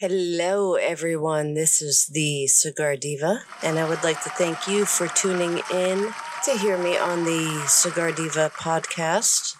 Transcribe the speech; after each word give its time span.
Hello, 0.00 0.76
everyone. 0.76 1.52
This 1.52 1.82
is 1.82 2.08
the 2.10 2.46
Cigar 2.46 2.96
Diva, 2.96 3.42
and 3.62 3.78
I 3.78 3.86
would 3.86 4.02
like 4.02 4.22
to 4.22 4.30
thank 4.30 4.66
you 4.66 4.86
for 4.86 5.08
tuning 5.08 5.60
in 5.70 6.14
to 6.46 6.52
hear 6.52 6.78
me 6.78 6.96
on 6.96 7.24
the 7.24 7.66
Cigar 7.68 8.10
Diva 8.10 8.50
podcast. 8.58 9.56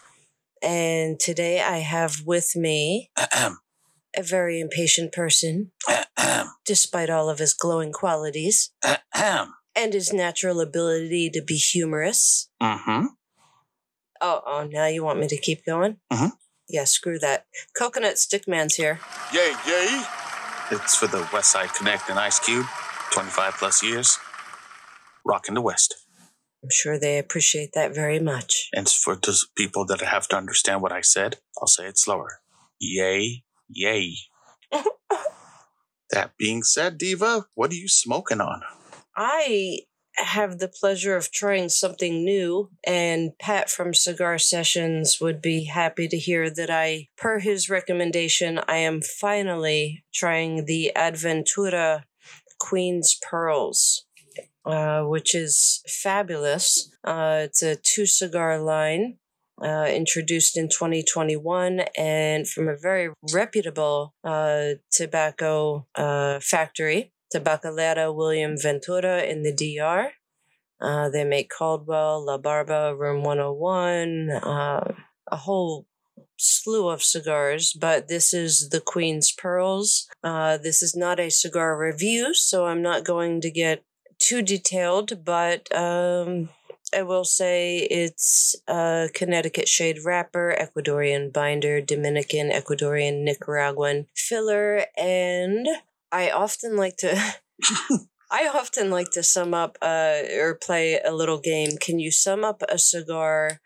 And 0.63 1.21
today 1.21 1.61
I 1.61 1.81
have 1.81 2.23
with 2.25 2.57
me 2.57 3.11
a 3.37 4.23
very 4.23 4.61
impatient 4.63 5.13
person, 5.13 5.73
despite 6.65 7.11
all 7.11 7.29
of 7.29 7.39
his 7.39 7.53
glowing 7.53 7.93
qualities 7.93 8.71
and 9.15 9.93
his 9.93 10.11
natural 10.11 10.63
ability 10.63 11.29
to 11.35 11.43
be 11.47 11.57
humorous. 11.57 12.49
mm-hmm. 12.63 13.09
Oh, 14.23 14.41
oh, 14.47 14.67
now 14.73 14.87
you 14.87 15.05
want 15.05 15.19
me 15.21 15.29
to 15.29 15.37
keep 15.37 15.67
going? 15.67 15.99
Mhm. 16.11 16.31
Yeah, 16.67 16.85
screw 16.85 17.19
that. 17.19 17.45
Coconut 17.77 18.15
Stickman's 18.15 18.77
here. 18.77 19.01
Yay, 19.35 19.53
yay. 19.67 20.03
It's 20.73 20.95
for 20.95 21.09
the 21.09 21.29
West 21.33 21.51
Side 21.51 21.75
Connect 21.75 22.09
and 22.11 22.19
Ice 22.19 22.39
Cube. 22.39 22.67
25 23.13 23.55
plus 23.55 23.83
years. 23.83 24.19
Rocking 25.25 25.55
the 25.55 25.61
West. 25.61 25.97
I'm 26.63 26.71
sure 26.71 26.97
they 26.97 27.19
appreciate 27.19 27.71
that 27.75 27.93
very 27.93 28.21
much. 28.21 28.69
And 28.73 28.89
for 28.89 29.17
those 29.17 29.49
people 29.57 29.85
that 29.87 30.01
have 30.01 30.29
to 30.29 30.37
understand 30.37 30.81
what 30.81 30.93
I 30.93 31.01
said, 31.01 31.39
I'll 31.61 31.67
say 31.67 31.87
it 31.87 31.99
slower. 31.99 32.41
Yay, 32.79 33.43
yay. 33.69 34.15
that 36.11 36.37
being 36.39 36.63
said, 36.63 36.99
Diva, 36.99 37.47
what 37.55 37.73
are 37.73 37.77
you 37.77 37.89
smoking 37.89 38.41
on? 38.41 38.63
I 39.17 39.81
have 40.23 40.59
the 40.59 40.69
pleasure 40.69 41.17
of 41.17 41.33
trying 41.33 41.69
something 41.69 42.25
new, 42.25 42.71
and 42.87 43.33
Pat 43.39 43.71
from 43.71 43.95
Cigar 43.95 44.39
Sessions 44.39 45.19
would 45.21 45.41
be 45.41 45.65
happy 45.65 46.09
to 46.09 46.19
hear 46.19 46.51
that 46.51 46.71
I, 46.71 47.09
per 47.17 47.39
his 47.39 47.69
recommendation, 47.69 48.61
I 48.69 48.77
am 48.79 49.01
finally 49.03 50.05
trying 50.13 50.65
the 50.65 50.93
Aventura 50.97 52.05
Queen's 52.59 53.19
Pearls. 53.23 54.07
Uh, 54.67 55.03
which 55.05 55.35
is 55.35 55.83
fabulous. 55.89 56.95
Uh, 57.03 57.41
it's 57.45 57.63
a 57.63 57.77
two 57.77 58.05
cigar 58.05 58.59
line 58.59 59.17
uh, 59.63 59.87
introduced 59.89 60.57
in 60.57 60.69
2021 60.69 61.81
and 61.97 62.49
from 62.49 62.69
a 62.69 62.77
very 62.77 63.11
reputable 63.33 64.15
uh, 64.25 64.71
tobacco 64.91 65.87
uh, 65.95 66.41
factory, 66.41 67.13
Tabacalera 67.35 68.15
William 68.15 68.57
Ventura 68.57 69.23
in 69.23 69.43
the 69.43 69.53
DR. 69.53 70.13
Uh, 70.81 71.11
they 71.11 71.25
make 71.25 71.51
Caldwell, 71.51 72.25
La 72.25 72.39
Barba, 72.39 72.95
Room 72.97 73.23
101, 73.23 74.31
uh, 74.31 74.95
a 75.31 75.37
whole 75.37 75.87
slew 76.39 76.89
of 76.89 77.03
cigars, 77.03 77.77
but 77.79 78.09
this 78.09 78.33
is 78.33 78.71
the 78.71 78.81
Queen's 78.81 79.31
Pearls. 79.31 80.09
Uh, 80.25 80.57
this 80.57 80.83
is 80.83 80.97
not 80.97 81.21
a 81.21 81.31
cigar 81.31 81.79
review, 81.79 82.33
so 82.33 82.67
I'm 82.67 82.81
not 82.81 83.05
going 83.05 83.43
to 83.43 83.51
get 83.51 83.85
too 84.19 84.41
detailed, 84.41 85.25
but 85.25 85.75
um, 85.75 86.49
I 86.95 87.03
will 87.03 87.25
say 87.25 87.79
it's 87.79 88.57
a 88.67 89.09
Connecticut 89.15 89.69
shade 89.69 89.99
wrapper, 90.05 90.57
Ecuadorian 90.59 91.33
binder, 91.33 91.81
Dominican, 91.81 92.51
Ecuadorian, 92.51 93.23
Nicaraguan 93.25 94.07
filler, 94.17 94.87
and 94.97 95.69
I 96.13 96.31
often 96.31 96.77
like 96.77 96.97
to. 96.99 97.35
I 98.31 98.47
often 98.47 98.91
like 98.91 99.11
to 99.13 99.23
sum 99.23 99.55
up 99.55 99.77
uh, 99.83 100.21
or 100.39 100.55
play 100.55 101.01
a 101.01 101.13
little 101.13 101.41
game. 101.41 101.77
Can 101.81 101.99
you 101.99 102.13
sum 102.13 102.45
up 102.45 102.63
a 102.69 102.79
cigar 102.79 103.61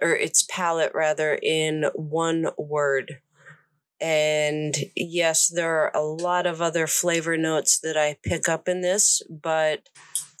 or 0.00 0.14
its 0.14 0.46
palette 0.48 0.92
rather 0.94 1.34
in 1.42 1.86
one 1.94 2.46
word? 2.56 3.20
And 4.00 4.76
yes, 4.94 5.50
there 5.52 5.80
are 5.80 5.90
a 5.92 6.04
lot 6.04 6.46
of 6.46 6.62
other 6.62 6.86
flavor 6.86 7.36
notes 7.36 7.80
that 7.80 7.96
I 7.96 8.18
pick 8.22 8.48
up 8.48 8.68
in 8.68 8.82
this, 8.82 9.20
but 9.28 9.88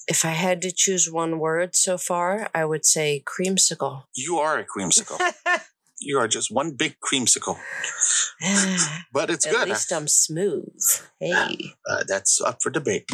if 0.06 0.24
I 0.24 0.30
had 0.30 0.62
to 0.62 0.72
choose 0.74 1.10
one 1.10 1.40
word 1.40 1.74
so 1.74 1.98
far, 1.98 2.48
I 2.54 2.64
would 2.64 2.86
say 2.86 3.24
creamsicle. 3.26 4.04
You 4.14 4.38
are 4.38 4.58
a 4.58 4.64
creamsicle. 4.64 5.18
you 6.00 6.18
are 6.18 6.28
just 6.28 6.50
one 6.52 6.72
big 6.72 6.96
creamsicle. 7.00 7.56
But 9.12 9.30
it's 9.30 9.46
At 9.46 9.52
good. 9.52 9.68
least 9.68 9.92
I'm 9.92 10.06
smooth. 10.08 10.78
Hey. 11.20 11.56
Uh, 11.88 12.04
that's 12.06 12.40
up 12.40 12.58
for 12.62 12.70
debate. 12.70 13.08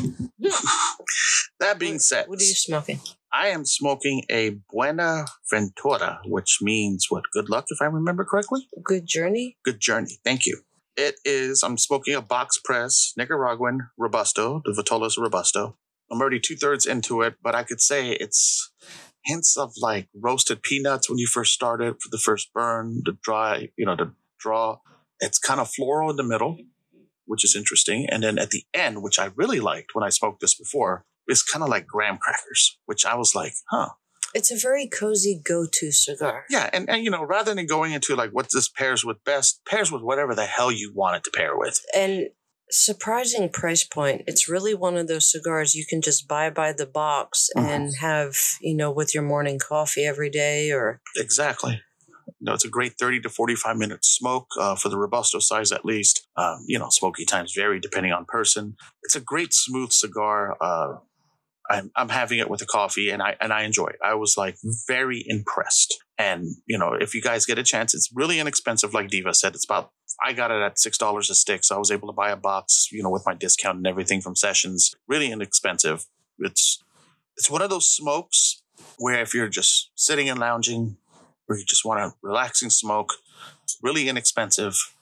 that 1.60 1.78
being 1.78 1.98
said, 1.98 2.28
What 2.28 2.40
are 2.40 2.44
you 2.44 2.54
smoking? 2.54 3.00
I 3.32 3.48
am 3.48 3.64
smoking 3.64 4.22
a 4.30 4.56
Buena 4.70 5.26
Ventura, 5.50 6.20
which 6.26 6.58
means 6.62 7.06
what? 7.08 7.24
Good 7.32 7.48
luck, 7.48 7.64
if 7.68 7.80
I 7.80 7.86
remember 7.86 8.24
correctly. 8.24 8.68
Good 8.82 9.06
journey? 9.06 9.56
Good 9.64 9.80
journey. 9.80 10.18
Thank 10.24 10.46
you. 10.46 10.60
It 10.96 11.16
is, 11.24 11.62
I'm 11.64 11.76
smoking 11.78 12.14
a 12.14 12.22
box 12.22 12.60
press 12.64 13.12
Nicaraguan 13.16 13.88
Robusto, 13.98 14.62
the 14.64 14.70
Vitolas 14.72 15.18
Robusto. 15.18 15.76
I'm 16.10 16.20
already 16.20 16.38
two 16.38 16.54
thirds 16.54 16.86
into 16.86 17.22
it, 17.22 17.34
but 17.42 17.54
I 17.56 17.64
could 17.64 17.80
say 17.80 18.10
it's 18.12 18.70
hints 19.24 19.56
of 19.56 19.72
like 19.80 20.08
roasted 20.14 20.62
peanuts 20.62 21.08
when 21.08 21.18
you 21.18 21.26
first 21.26 21.52
started 21.52 21.94
for 22.00 22.08
the 22.10 22.18
first 22.18 22.52
burn, 22.52 23.02
the 23.04 23.16
dry, 23.22 23.70
you 23.76 23.86
know, 23.86 23.96
the 23.96 24.12
draw. 24.38 24.78
It's 25.20 25.38
kind 25.38 25.60
of 25.60 25.70
floral 25.70 26.10
in 26.10 26.16
the 26.16 26.22
middle, 26.22 26.58
which 27.24 27.44
is 27.44 27.56
interesting. 27.56 28.06
And 28.10 28.22
then 28.22 28.38
at 28.38 28.50
the 28.50 28.64
end, 28.74 29.02
which 29.02 29.18
I 29.18 29.30
really 29.36 29.60
liked 29.60 29.94
when 29.94 30.04
I 30.04 30.10
smoked 30.10 30.40
this 30.40 30.54
before, 30.54 31.04
is 31.28 31.42
kind 31.42 31.62
of 31.62 31.68
like 31.68 31.86
graham 31.86 32.18
crackers, 32.18 32.78
which 32.86 33.06
I 33.06 33.16
was 33.16 33.34
like, 33.34 33.54
huh. 33.70 33.90
It's 34.34 34.50
a 34.50 34.58
very 34.58 34.88
cozy 34.88 35.40
go 35.42 35.64
to 35.72 35.92
cigar. 35.92 36.44
Yeah, 36.50 36.68
and, 36.72 36.90
and 36.90 37.04
you 37.04 37.10
know, 37.10 37.24
rather 37.24 37.54
than 37.54 37.66
going 37.66 37.92
into 37.92 38.16
like 38.16 38.30
what 38.30 38.48
this 38.52 38.68
pairs 38.68 39.04
with 39.04 39.22
best, 39.24 39.64
pairs 39.64 39.92
with 39.92 40.02
whatever 40.02 40.34
the 40.34 40.44
hell 40.44 40.72
you 40.72 40.92
want 40.92 41.16
it 41.16 41.24
to 41.24 41.30
pair 41.30 41.56
with. 41.56 41.80
And 41.96 42.30
surprising 42.74 43.48
price 43.48 43.84
point. 43.84 44.22
It's 44.26 44.48
really 44.48 44.74
one 44.74 44.96
of 44.96 45.06
those 45.06 45.30
cigars 45.30 45.74
you 45.74 45.86
can 45.88 46.02
just 46.02 46.26
buy 46.28 46.50
by 46.50 46.72
the 46.72 46.86
box 46.86 47.48
Mhm. 47.56 47.68
and 47.68 47.96
have, 48.00 48.36
you 48.60 48.74
know, 48.76 48.90
with 48.90 49.14
your 49.14 49.22
morning 49.22 49.58
coffee 49.58 50.04
every 50.04 50.30
day 50.30 50.70
or 50.72 51.00
Exactly. 51.16 51.80
You 52.26 52.46
know, 52.46 52.52
it's 52.54 52.64
a 52.64 52.68
great 52.68 52.94
30 52.98 53.20
to 53.20 53.28
45 53.28 53.76
minute 53.76 54.04
smoke 54.04 54.48
uh, 54.60 54.74
for 54.74 54.88
the 54.88 54.98
Robusto 54.98 55.38
size, 55.38 55.72
at 55.72 55.84
least. 55.84 56.26
Um, 56.36 56.64
you 56.66 56.78
know, 56.78 56.88
smoky 56.90 57.24
times 57.24 57.52
vary 57.54 57.78
depending 57.80 58.12
on 58.12 58.24
person. 58.26 58.76
It's 59.02 59.14
a 59.14 59.20
great 59.20 59.54
smooth 59.54 59.92
cigar. 59.92 60.56
Uh, 60.60 60.98
I'm, 61.70 61.90
I'm 61.96 62.10
having 62.10 62.38
it 62.40 62.50
with 62.50 62.60
a 62.60 62.66
coffee 62.66 63.08
and 63.08 63.22
I, 63.22 63.36
and 63.40 63.52
I 63.52 63.62
enjoy 63.62 63.86
it. 63.86 63.96
I 64.04 64.14
was 64.14 64.36
like 64.36 64.56
very 64.86 65.24
impressed. 65.26 65.96
And, 66.18 66.46
you 66.66 66.76
know, 66.78 66.92
if 66.92 67.14
you 67.14 67.22
guys 67.22 67.46
get 67.46 67.58
a 67.58 67.62
chance, 67.62 67.94
it's 67.94 68.10
really 68.14 68.38
inexpensive. 68.38 68.92
Like 68.92 69.08
Diva 69.08 69.32
said, 69.32 69.54
it's 69.54 69.64
about, 69.64 69.90
I 70.22 70.32
got 70.32 70.50
it 70.50 70.60
at 70.60 70.76
$6 70.76 71.18
a 71.18 71.34
stick. 71.34 71.64
So 71.64 71.76
I 71.76 71.78
was 71.78 71.90
able 71.90 72.08
to 72.08 72.12
buy 72.12 72.30
a 72.30 72.36
box, 72.36 72.88
you 72.92 73.02
know, 73.02 73.10
with 73.10 73.26
my 73.26 73.34
discount 73.34 73.78
and 73.78 73.86
everything 73.86 74.20
from 74.20 74.36
sessions. 74.36 74.94
Really 75.08 75.30
inexpensive. 75.30 76.06
It's, 76.38 76.82
it's 77.36 77.50
one 77.50 77.62
of 77.62 77.70
those 77.70 77.88
smokes 77.88 78.62
where 78.98 79.20
if 79.20 79.34
you're 79.34 79.48
just 79.48 79.90
sitting 79.94 80.28
and 80.28 80.38
lounging, 80.38 80.96
or 81.48 81.56
you 81.56 81.64
just 81.64 81.84
want 81.84 82.00
a 82.00 82.14
relaxing 82.22 82.70
smoke, 82.70 83.14
really 83.82 84.08
inexpensive, 84.08 84.94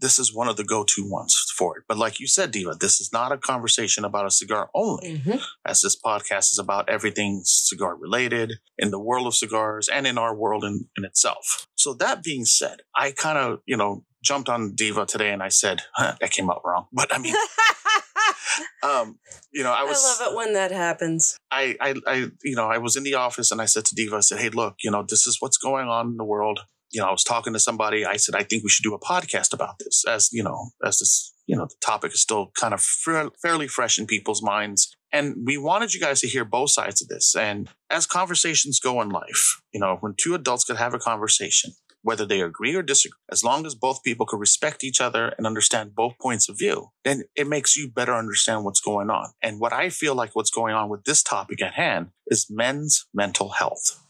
this 0.00 0.18
is 0.18 0.34
one 0.34 0.48
of 0.48 0.56
the 0.56 0.64
go-to 0.64 1.08
ones 1.08 1.34
for 1.56 1.78
it. 1.78 1.84
But 1.88 1.96
like 1.96 2.20
you 2.20 2.26
said, 2.26 2.50
Diva, 2.50 2.74
this 2.78 3.00
is 3.00 3.12
not 3.12 3.32
a 3.32 3.38
conversation 3.38 4.04
about 4.04 4.26
a 4.26 4.30
cigar 4.30 4.68
only, 4.74 5.18
mm-hmm. 5.18 5.38
as 5.64 5.80
this 5.80 5.98
podcast 5.98 6.52
is 6.52 6.58
about 6.58 6.88
everything 6.88 7.42
cigar 7.44 7.96
related 7.96 8.54
in 8.76 8.90
the 8.90 8.98
world 8.98 9.26
of 9.26 9.34
cigars 9.34 9.88
and 9.88 10.06
in 10.06 10.18
our 10.18 10.34
world 10.34 10.64
in, 10.64 10.88
in 10.98 11.04
itself. 11.04 11.68
So 11.74 11.94
that 11.94 12.22
being 12.22 12.44
said, 12.44 12.80
I 12.94 13.12
kind 13.12 13.38
of, 13.38 13.60
you 13.66 13.76
know, 13.76 14.04
jumped 14.24 14.48
on 14.48 14.74
Diva 14.74 15.06
today 15.06 15.30
and 15.30 15.42
I 15.42 15.48
said, 15.48 15.82
huh, 15.94 16.14
that 16.20 16.30
came 16.30 16.50
out 16.50 16.62
wrong. 16.64 16.86
But 16.92 17.14
I 17.14 17.18
mean, 17.18 17.34
um, 18.82 19.18
you 19.52 19.62
know, 19.62 19.72
I 19.72 19.84
was. 19.84 20.02
I, 20.04 20.24
love 20.24 20.32
it 20.32 20.36
when 20.36 20.54
that 20.54 20.72
happens. 20.72 21.36
I, 21.50 21.76
I, 21.80 21.94
I, 22.06 22.14
you 22.42 22.56
know, 22.56 22.66
I 22.66 22.78
was 22.78 22.96
in 22.96 23.04
the 23.04 23.14
office 23.14 23.50
and 23.50 23.60
I 23.60 23.66
said 23.66 23.84
to 23.86 23.94
Diva, 23.94 24.16
I 24.16 24.20
said, 24.20 24.40
hey, 24.40 24.48
look, 24.48 24.76
you 24.82 24.90
know, 24.90 25.04
this 25.08 25.26
is 25.26 25.36
what's 25.40 25.58
going 25.58 25.88
on 25.88 26.08
in 26.08 26.16
the 26.16 26.24
world. 26.24 26.60
You 26.90 27.00
know, 27.00 27.08
I 27.08 27.12
was 27.12 27.24
talking 27.24 27.52
to 27.52 27.58
somebody. 27.58 28.04
I 28.04 28.16
said, 28.16 28.34
I 28.36 28.44
think 28.44 28.62
we 28.62 28.70
should 28.70 28.84
do 28.84 28.94
a 28.94 29.00
podcast 29.00 29.52
about 29.52 29.76
this, 29.80 30.04
as 30.08 30.28
you 30.32 30.42
know, 30.42 30.70
as 30.84 30.98
this, 30.98 31.32
you 31.46 31.56
know, 31.56 31.66
the 31.66 31.74
topic 31.84 32.12
is 32.12 32.22
still 32.22 32.52
kind 32.58 32.72
of 32.72 32.80
fa- 32.80 33.32
fairly 33.42 33.68
fresh 33.68 33.98
in 33.98 34.06
people's 34.06 34.42
minds. 34.42 34.96
And 35.12 35.36
we 35.44 35.58
wanted 35.58 35.94
you 35.94 36.00
guys 36.00 36.20
to 36.20 36.28
hear 36.28 36.44
both 36.44 36.70
sides 36.70 37.00
of 37.02 37.08
this. 37.08 37.36
And 37.36 37.68
as 37.90 38.06
conversations 38.06 38.80
go 38.80 39.00
in 39.00 39.10
life, 39.10 39.60
you 39.72 39.80
know, 39.80 39.98
when 40.00 40.14
two 40.16 40.34
adults 40.34 40.64
could 40.64 40.76
have 40.76 40.94
a 40.94 40.98
conversation, 40.98 41.72
whether 42.04 42.26
they 42.26 42.42
agree 42.42 42.74
or 42.76 42.82
disagree, 42.82 43.18
as 43.32 43.42
long 43.42 43.64
as 43.64 43.74
both 43.74 44.02
people 44.04 44.26
can 44.26 44.38
respect 44.38 44.84
each 44.84 45.00
other 45.00 45.28
and 45.38 45.46
understand 45.46 45.94
both 45.94 46.18
points 46.20 46.50
of 46.50 46.58
view, 46.58 46.90
then 47.02 47.24
it 47.34 47.48
makes 47.48 47.76
you 47.76 47.90
better 47.90 48.14
understand 48.14 48.62
what's 48.62 48.80
going 48.80 49.08
on. 49.08 49.30
And 49.42 49.58
what 49.58 49.72
I 49.72 49.88
feel 49.88 50.14
like 50.14 50.36
what's 50.36 50.50
going 50.50 50.74
on 50.74 50.90
with 50.90 51.04
this 51.04 51.22
topic 51.22 51.62
at 51.62 51.72
hand 51.72 52.10
is 52.26 52.46
men's 52.50 53.06
mental 53.14 53.48
health. 53.48 54.00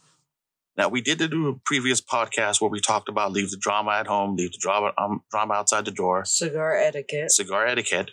Now, 0.76 0.88
we 0.88 1.00
did 1.02 1.18
do 1.30 1.46
a 1.48 1.54
previous 1.64 2.00
podcast 2.00 2.60
where 2.60 2.70
we 2.70 2.80
talked 2.80 3.08
about 3.08 3.30
leave 3.30 3.52
the 3.52 3.56
drama 3.56 3.92
at 3.92 4.08
home, 4.08 4.34
leave 4.34 4.50
the 4.50 4.58
drama, 4.60 4.92
um, 4.98 5.22
drama 5.30 5.54
outside 5.54 5.84
the 5.84 5.92
door, 5.92 6.24
Cigar 6.24 6.76
etiquette. 6.76 7.30
cigar 7.30 7.64
etiquette. 7.64 8.10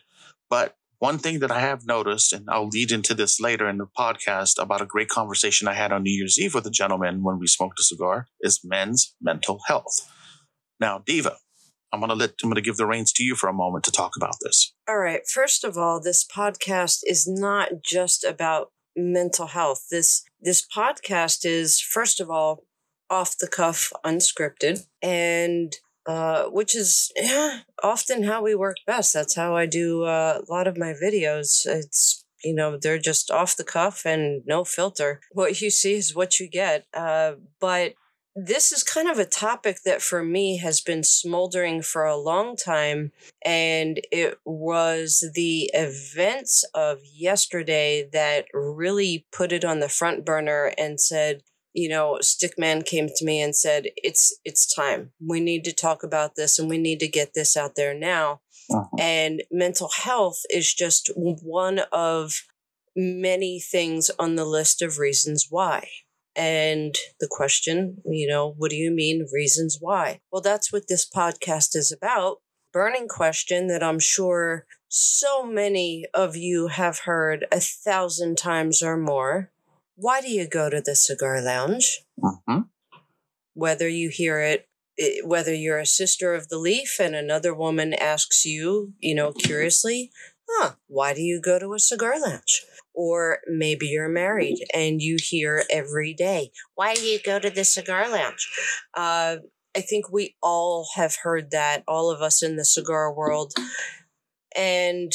But 0.47 0.75
one 1.01 1.17
thing 1.17 1.39
that 1.39 1.49
I 1.49 1.59
have 1.61 1.87
noticed, 1.87 2.31
and 2.31 2.47
I'll 2.47 2.67
lead 2.67 2.91
into 2.91 3.15
this 3.15 3.39
later 3.39 3.67
in 3.67 3.79
the 3.79 3.87
podcast 3.97 4.61
about 4.61 4.83
a 4.83 4.85
great 4.85 5.09
conversation 5.09 5.67
I 5.67 5.73
had 5.73 5.91
on 5.91 6.03
New 6.03 6.11
Year's 6.11 6.39
Eve 6.39 6.53
with 6.53 6.67
a 6.67 6.69
gentleman 6.69 7.23
when 7.23 7.39
we 7.39 7.47
smoked 7.47 7.79
a 7.79 7.83
cigar, 7.83 8.27
is 8.41 8.61
men's 8.63 9.15
mental 9.19 9.61
health. 9.65 10.07
Now, 10.79 11.01
Diva, 11.03 11.37
I'm 11.91 12.01
gonna 12.01 12.13
let 12.13 12.35
I'm 12.43 12.51
gonna 12.51 12.61
give 12.61 12.77
the 12.77 12.85
reins 12.85 13.11
to 13.13 13.23
you 13.23 13.33
for 13.33 13.49
a 13.49 13.53
moment 13.53 13.83
to 13.85 13.91
talk 13.91 14.11
about 14.15 14.35
this. 14.41 14.75
All 14.87 14.99
right. 14.99 15.21
First 15.27 15.63
of 15.63 15.75
all, 15.75 15.99
this 15.99 16.23
podcast 16.23 16.99
is 17.03 17.27
not 17.27 17.69
just 17.83 18.23
about 18.23 18.67
mental 18.95 19.47
health. 19.47 19.87
This 19.89 20.23
this 20.39 20.63
podcast 20.63 21.45
is 21.45 21.81
first 21.81 22.21
of 22.21 22.29
all 22.29 22.63
off 23.09 23.39
the 23.39 23.47
cuff, 23.47 23.91
unscripted, 24.05 24.85
and 25.01 25.73
uh, 26.05 26.45
which 26.45 26.75
is 26.75 27.11
yeah, 27.15 27.59
often 27.83 28.23
how 28.23 28.43
we 28.43 28.55
work 28.55 28.77
best. 28.85 29.13
That's 29.13 29.35
how 29.35 29.55
I 29.55 29.65
do 29.65 30.03
uh, 30.03 30.41
a 30.47 30.51
lot 30.51 30.67
of 30.67 30.77
my 30.77 30.93
videos. 30.93 31.65
It's 31.65 32.25
you 32.43 32.55
know 32.55 32.77
they're 32.77 32.97
just 32.97 33.29
off 33.29 33.55
the 33.55 33.63
cuff 33.63 34.05
and 34.05 34.43
no 34.45 34.63
filter. 34.63 35.21
What 35.31 35.61
you 35.61 35.69
see 35.69 35.95
is 35.95 36.15
what 36.15 36.39
you 36.39 36.49
get. 36.49 36.85
Uh, 36.93 37.33
but 37.59 37.93
this 38.35 38.71
is 38.71 38.83
kind 38.83 39.09
of 39.09 39.19
a 39.19 39.25
topic 39.25 39.79
that 39.83 40.01
for 40.01 40.23
me 40.23 40.57
has 40.57 40.79
been 40.79 41.03
smoldering 41.03 41.81
for 41.81 42.05
a 42.05 42.15
long 42.15 42.55
time. 42.55 43.11
And 43.43 43.99
it 44.11 44.39
was 44.45 45.29
the 45.33 45.69
events 45.73 46.63
of 46.73 46.99
yesterday 47.13 48.07
that 48.13 48.45
really 48.53 49.25
put 49.31 49.51
it 49.51 49.65
on 49.65 49.79
the 49.79 49.89
front 49.89 50.23
burner 50.23 50.73
and 50.77 50.99
said, 50.99 51.41
you 51.73 51.89
know, 51.89 52.19
Stickman 52.21 52.85
came 52.85 53.07
to 53.07 53.25
me 53.25 53.41
and 53.41 53.55
said, 53.55 53.87
"It's 53.97 54.37
it's 54.43 54.73
time. 54.73 55.11
We 55.25 55.39
need 55.39 55.63
to 55.65 55.73
talk 55.73 56.03
about 56.03 56.35
this, 56.35 56.59
and 56.59 56.69
we 56.69 56.77
need 56.77 56.99
to 56.99 57.07
get 57.07 57.33
this 57.33 57.55
out 57.55 57.75
there 57.75 57.93
now." 57.93 58.41
Uh-huh. 58.69 58.87
And 58.99 59.43
mental 59.51 59.89
health 59.89 60.41
is 60.49 60.73
just 60.73 61.11
one 61.15 61.79
of 61.91 62.33
many 62.95 63.59
things 63.59 64.11
on 64.19 64.35
the 64.35 64.45
list 64.45 64.81
of 64.81 64.99
reasons 64.99 65.47
why. 65.49 65.87
And 66.35 66.95
the 67.19 67.27
question, 67.29 68.01
you 68.05 68.27
know, 68.27 68.53
what 68.57 68.71
do 68.71 68.77
you 68.77 68.91
mean 68.91 69.27
reasons 69.33 69.77
why? 69.79 70.19
Well, 70.31 70.41
that's 70.41 70.71
what 70.71 70.87
this 70.87 71.09
podcast 71.09 71.75
is 71.75 71.91
about. 71.91 72.37
Burning 72.71 73.07
question 73.09 73.67
that 73.67 73.83
I'm 73.83 73.99
sure 73.99 74.65
so 74.87 75.45
many 75.45 76.05
of 76.13 76.37
you 76.37 76.67
have 76.67 76.99
heard 76.99 77.45
a 77.51 77.59
thousand 77.59 78.37
times 78.37 78.81
or 78.81 78.97
more. 78.97 79.51
Why 80.01 80.19
do 80.19 80.31
you 80.31 80.47
go 80.47 80.67
to 80.67 80.81
the 80.81 80.95
cigar 80.95 81.39
lounge? 81.43 82.01
Mm-hmm. 82.19 82.61
Whether 83.53 83.87
you 83.87 84.09
hear 84.09 84.39
it, 84.39 84.67
whether 85.23 85.53
you're 85.53 85.77
a 85.77 85.85
sister 85.85 86.33
of 86.33 86.49
the 86.49 86.57
leaf 86.57 86.99
and 86.99 87.15
another 87.15 87.53
woman 87.53 87.93
asks 87.93 88.43
you, 88.43 88.93
you 88.99 89.13
know, 89.13 89.31
curiously, 89.31 90.09
huh, 90.49 90.71
why 90.87 91.13
do 91.13 91.21
you 91.21 91.39
go 91.39 91.59
to 91.59 91.75
a 91.75 91.79
cigar 91.79 92.19
lounge? 92.19 92.65
Or 92.95 93.41
maybe 93.47 93.85
you're 93.85 94.09
married 94.09 94.65
and 94.73 95.03
you 95.03 95.17
hear 95.21 95.65
every 95.69 96.15
day, 96.15 96.51
why 96.73 96.95
do 96.95 97.01
you 97.01 97.19
go 97.23 97.37
to 97.37 97.51
the 97.51 97.63
cigar 97.63 98.09
lounge? 98.09 98.49
Uh, 98.95 99.37
I 99.75 99.81
think 99.81 100.11
we 100.11 100.35
all 100.41 100.87
have 100.95 101.17
heard 101.21 101.51
that, 101.51 101.83
all 101.87 102.09
of 102.09 102.23
us 102.23 102.41
in 102.41 102.55
the 102.55 102.65
cigar 102.65 103.13
world. 103.13 103.53
And 104.57 105.11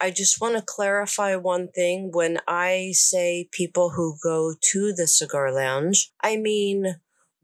I 0.00 0.10
just 0.10 0.40
want 0.40 0.56
to 0.56 0.62
clarify 0.62 1.36
one 1.36 1.68
thing. 1.68 2.10
When 2.12 2.38
I 2.46 2.92
say 2.92 3.48
people 3.50 3.90
who 3.90 4.16
go 4.22 4.54
to 4.72 4.92
the 4.92 5.06
cigar 5.06 5.52
lounge, 5.52 6.12
I 6.22 6.36
mean 6.36 6.96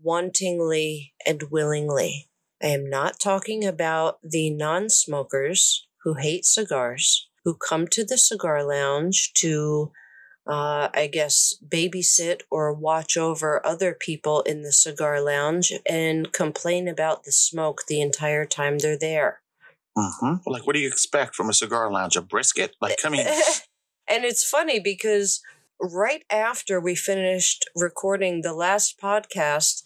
wantingly 0.05 1.13
and 1.27 1.45
willingly. 1.51 2.29
I 2.63 2.69
am 2.69 2.89
not 2.91 3.19
talking 3.19 3.65
about 3.65 4.19
the 4.23 4.51
non 4.51 4.91
smokers 4.91 5.87
who 6.05 6.15
hate 6.15 6.45
cigars 6.45 7.29
who 7.45 7.55
come 7.55 7.87
to 7.89 8.05
the 8.05 8.19
cigar 8.19 8.65
lounge 8.65 9.33
to, 9.35 9.91
uh, 10.47 10.89
I 10.95 11.09
guess, 11.13 11.55
babysit 11.67 12.43
or 12.51 12.73
watch 12.73 13.17
over 13.17 13.65
other 13.67 13.95
people 13.95 14.43
in 14.43 14.63
the 14.63 14.73
cigar 14.73 15.21
lounge 15.21 15.73
and 15.89 16.33
complain 16.33 16.87
about 16.87 17.25
the 17.25 17.33
smoke 17.33 17.83
the 17.89 18.01
entire 18.01 18.45
time 18.45 18.79
they're 18.79 18.99
there. 18.99 19.42
Mm-hmm. 19.97 20.51
Like, 20.51 20.67
what 20.67 20.75
do 20.75 20.81
you 20.81 20.89
expect 20.89 21.35
from 21.35 21.51
a 21.51 21.55
cigar 21.55 21.91
lounge? 21.93 22.17
A 22.17 22.23
brisket? 22.23 22.77
Like, 22.81 22.97
come 23.03 23.15
in. 23.15 23.27
and 24.09 24.25
it's 24.25 24.49
funny 24.49 24.81
because 24.81 25.41
right 25.81 26.25
after 26.31 26.81
we 26.81 26.95
finished 26.95 27.69
recording 27.75 28.41
the 28.41 28.55
last 28.55 28.99
podcast, 29.01 29.83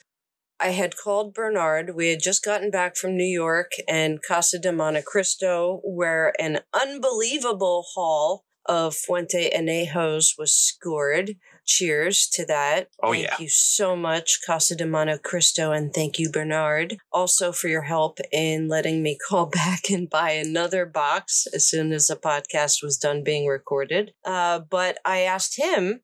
I 0.59 0.69
had 0.69 0.97
called 0.97 1.35
Bernard. 1.35 1.95
We 1.95 2.09
had 2.09 2.21
just 2.21 2.45
gotten 2.45 2.71
back 2.71 2.97
from 2.97 3.17
New 3.17 3.25
York 3.25 3.73
and 3.89 4.21
Casa 4.27 4.59
de 4.59 4.71
Montecristo, 4.71 5.81
where 5.85 6.33
an 6.41 6.61
unbelievable 6.73 7.85
haul 7.95 8.45
of 8.65 8.95
Fuente 8.95 9.51
Anejos 9.51 10.39
was 10.39 10.53
scored. 10.53 11.33
Cheers 11.67 12.29
to 12.35 12.47
that. 12.47 12.89
Oh, 13.03 13.13
thank 13.13 13.25
yeah. 13.25 13.37
you 13.41 13.49
so 13.49 13.97
much, 13.97 14.39
Casa 14.47 14.77
de 14.77 14.85
Montecristo, 14.85 15.77
and 15.77 15.93
thank 15.93 16.19
you, 16.19 16.31
Bernard, 16.31 16.99
also 17.13 17.51
for 17.51 17.69
your 17.69 17.83
help 17.83 18.19
in 18.33 18.69
letting 18.69 19.03
me 19.03 19.19
call 19.29 19.47
back 19.47 19.91
and 19.91 20.09
buy 20.09 20.31
another 20.31 20.87
box 20.87 21.47
as 21.53 21.69
soon 21.69 21.93
as 21.93 22.07
the 22.07 22.17
podcast 22.17 22.83
was 22.83 22.97
done 22.97 23.25
being 23.25 23.47
recorded. 23.47 24.13
Uh, 24.25 24.61
but 24.61 24.99
I 25.05 25.21
asked 25.21 25.57
him 25.59 26.03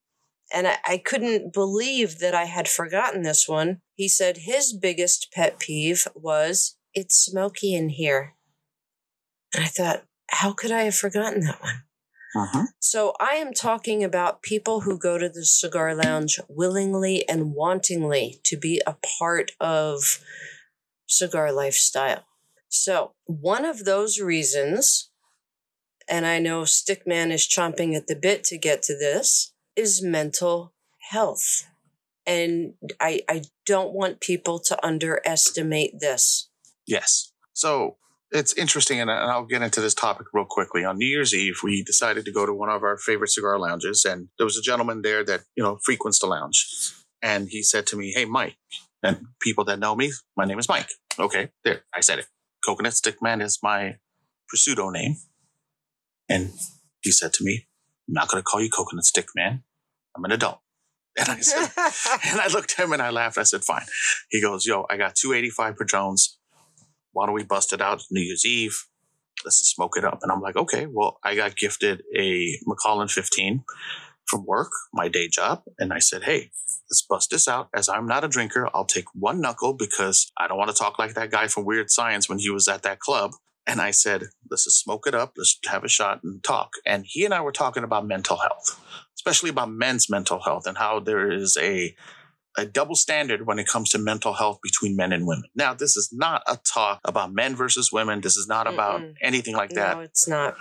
and 0.52 0.66
I, 0.66 0.78
I, 0.86 0.98
couldn't 0.98 1.52
believe 1.52 2.18
that 2.18 2.34
I 2.34 2.44
had 2.44 2.68
forgotten 2.68 3.22
this 3.22 3.48
one. 3.48 3.80
He 3.94 4.08
said 4.08 4.38
his 4.38 4.72
biggest 4.72 5.32
pet 5.32 5.58
peeve 5.58 6.06
was, 6.14 6.76
It's 6.94 7.16
smoky 7.16 7.74
in 7.74 7.90
here. 7.90 8.34
And 9.54 9.64
I 9.64 9.68
thought, 9.68 10.04
How 10.28 10.52
could 10.52 10.70
I 10.70 10.82
have 10.82 10.94
forgotten 10.94 11.40
that 11.42 11.62
one? 11.62 11.84
Uh-huh. 12.34 12.66
So 12.78 13.14
I 13.20 13.34
am 13.34 13.52
talking 13.52 14.02
about 14.02 14.42
people 14.42 14.80
who 14.80 14.98
go 14.98 15.18
to 15.18 15.28
the 15.28 15.44
cigar 15.44 15.94
lounge 15.94 16.40
willingly 16.48 17.28
and 17.28 17.54
wantingly 17.54 18.40
to 18.44 18.56
be 18.56 18.80
a 18.86 18.96
part 19.18 19.52
of 19.60 20.18
cigar 21.06 21.52
lifestyle. 21.52 22.24
So 22.68 23.12
one 23.26 23.66
of 23.66 23.84
those 23.84 24.18
reasons, 24.18 25.10
and 26.08 26.24
I 26.26 26.38
know 26.38 26.62
Stickman 26.62 27.30
is 27.30 27.46
chomping 27.46 27.94
at 27.94 28.06
the 28.06 28.16
bit 28.16 28.44
to 28.44 28.56
get 28.56 28.82
to 28.84 28.96
this, 28.96 29.52
is 29.76 30.02
mental 30.02 30.72
health. 31.10 31.68
And 32.26 32.74
I, 32.98 33.20
I 33.28 33.42
don't 33.66 33.92
want 33.92 34.20
people 34.20 34.58
to 34.60 34.86
underestimate 34.86 36.00
this. 36.00 36.48
Yes. 36.86 37.32
So 37.52 37.96
it's 38.32 38.52
interesting, 38.54 39.00
and 39.00 39.10
I'll 39.10 39.44
get 39.44 39.62
into 39.62 39.80
this 39.80 39.94
topic 39.94 40.26
real 40.32 40.46
quickly. 40.48 40.84
On 40.84 40.96
New 40.96 41.06
Year's 41.06 41.34
Eve, 41.34 41.56
we 41.62 41.82
decided 41.82 42.24
to 42.24 42.32
go 42.32 42.46
to 42.46 42.54
one 42.54 42.70
of 42.70 42.82
our 42.82 42.96
favorite 42.96 43.30
cigar 43.30 43.58
lounges, 43.58 44.04
and 44.04 44.28
there 44.38 44.46
was 44.46 44.56
a 44.56 44.62
gentleman 44.62 45.02
there 45.02 45.24
that 45.24 45.42
you 45.56 45.62
know 45.62 45.78
frequents 45.84 46.18
the 46.18 46.26
lounge, 46.26 46.94
and 47.22 47.48
he 47.48 47.62
said 47.62 47.86
to 47.88 47.96
me, 47.96 48.12
"Hey, 48.14 48.24
Mike," 48.24 48.56
and 49.02 49.26
people 49.40 49.64
that 49.64 49.78
know 49.78 49.94
me, 49.94 50.12
my 50.36 50.44
name 50.44 50.58
is 50.58 50.68
Mike. 50.68 50.88
Okay, 51.18 51.50
there, 51.64 51.82
I 51.94 52.00
said 52.00 52.18
it. 52.18 52.26
Coconut 52.64 52.94
Stick 52.94 53.22
Man 53.22 53.40
is 53.40 53.58
my 53.62 53.96
pseudo 54.54 54.90
name, 54.90 55.16
and 56.28 56.52
he 57.02 57.10
said 57.10 57.32
to 57.34 57.44
me, 57.44 57.66
I'm 58.08 58.14
not 58.14 58.28
going 58.28 58.40
to 58.40 58.44
call 58.44 58.60
you 58.60 58.70
coconut 58.70 59.04
stick 59.04 59.26
man. 59.34 59.62
I'm 60.16 60.24
an 60.24 60.32
adult. 60.32 60.60
And 61.18 61.28
I 61.28 61.40
said, 61.40 61.70
and 62.30 62.40
I 62.40 62.48
looked 62.48 62.74
at 62.78 62.84
him 62.84 62.92
and 62.92 63.02
I 63.02 63.10
laughed. 63.10 63.38
I 63.38 63.42
said, 63.42 63.64
fine. 63.64 63.84
He 64.30 64.40
goes, 64.40 64.66
yo, 64.66 64.86
I 64.88 64.96
got 64.96 65.14
285 65.14 65.76
Padrones. 65.76 66.38
Why 67.12 67.26
don't 67.26 67.34
we 67.34 67.44
bust 67.44 67.72
it 67.72 67.80
out 67.80 68.02
New 68.10 68.20
Year's 68.20 68.44
Eve? 68.44 68.86
Let's 69.44 69.60
just 69.60 69.74
smoke 69.74 69.96
it 69.96 70.04
up. 70.04 70.20
And 70.22 70.30
I'm 70.30 70.40
like, 70.40 70.56
okay, 70.56 70.86
well, 70.86 71.18
I 71.24 71.34
got 71.34 71.56
gifted 71.56 72.02
a 72.16 72.58
Macallan 72.66 73.08
15 73.08 73.64
from 74.26 74.46
work, 74.46 74.70
my 74.92 75.08
day 75.08 75.28
job. 75.28 75.62
And 75.78 75.92
I 75.92 75.98
said, 75.98 76.24
hey, 76.24 76.50
let's 76.90 77.02
bust 77.08 77.30
this 77.30 77.48
out. 77.48 77.68
As 77.74 77.88
I'm 77.88 78.06
not 78.06 78.24
a 78.24 78.28
drinker, 78.28 78.68
I'll 78.74 78.84
take 78.84 79.06
one 79.14 79.40
knuckle 79.40 79.74
because 79.74 80.30
I 80.36 80.46
don't 80.46 80.58
want 80.58 80.70
to 80.70 80.76
talk 80.76 80.98
like 80.98 81.14
that 81.14 81.30
guy 81.30 81.48
from 81.48 81.64
Weird 81.64 81.90
Science 81.90 82.28
when 82.28 82.38
he 82.38 82.50
was 82.50 82.68
at 82.68 82.82
that 82.82 83.00
club. 83.00 83.32
And 83.66 83.80
I 83.80 83.92
said, 83.92 84.24
let's 84.50 84.64
just 84.64 84.82
smoke 84.82 85.06
it 85.06 85.14
up. 85.14 85.34
Let's 85.36 85.58
have 85.66 85.84
a 85.84 85.88
shot 85.88 86.20
and 86.24 86.42
talk. 86.42 86.72
And 86.84 87.04
he 87.06 87.24
and 87.24 87.32
I 87.32 87.40
were 87.40 87.52
talking 87.52 87.84
about 87.84 88.06
mental 88.06 88.36
health, 88.36 88.80
especially 89.14 89.50
about 89.50 89.70
men's 89.70 90.10
mental 90.10 90.40
health 90.40 90.66
and 90.66 90.76
how 90.76 91.00
there 91.00 91.30
is 91.30 91.56
a, 91.60 91.94
a 92.56 92.66
double 92.66 92.94
standard 92.94 93.46
when 93.46 93.58
it 93.58 93.66
comes 93.66 93.90
to 93.90 93.98
mental 93.98 94.34
health 94.34 94.58
between 94.62 94.96
men 94.96 95.12
and 95.12 95.26
women. 95.26 95.44
Now, 95.54 95.74
this 95.74 95.96
is 95.96 96.10
not 96.12 96.42
a 96.46 96.56
talk 96.56 97.00
about 97.04 97.32
men 97.32 97.56
versus 97.56 97.90
women. 97.92 98.20
This 98.20 98.36
is 98.36 98.46
not 98.46 98.66
about 98.66 99.00
Mm-mm. 99.00 99.14
anything 99.22 99.54
like 99.56 99.70
that. 99.70 99.96
No, 99.96 100.02
it's 100.02 100.28
not. 100.28 100.56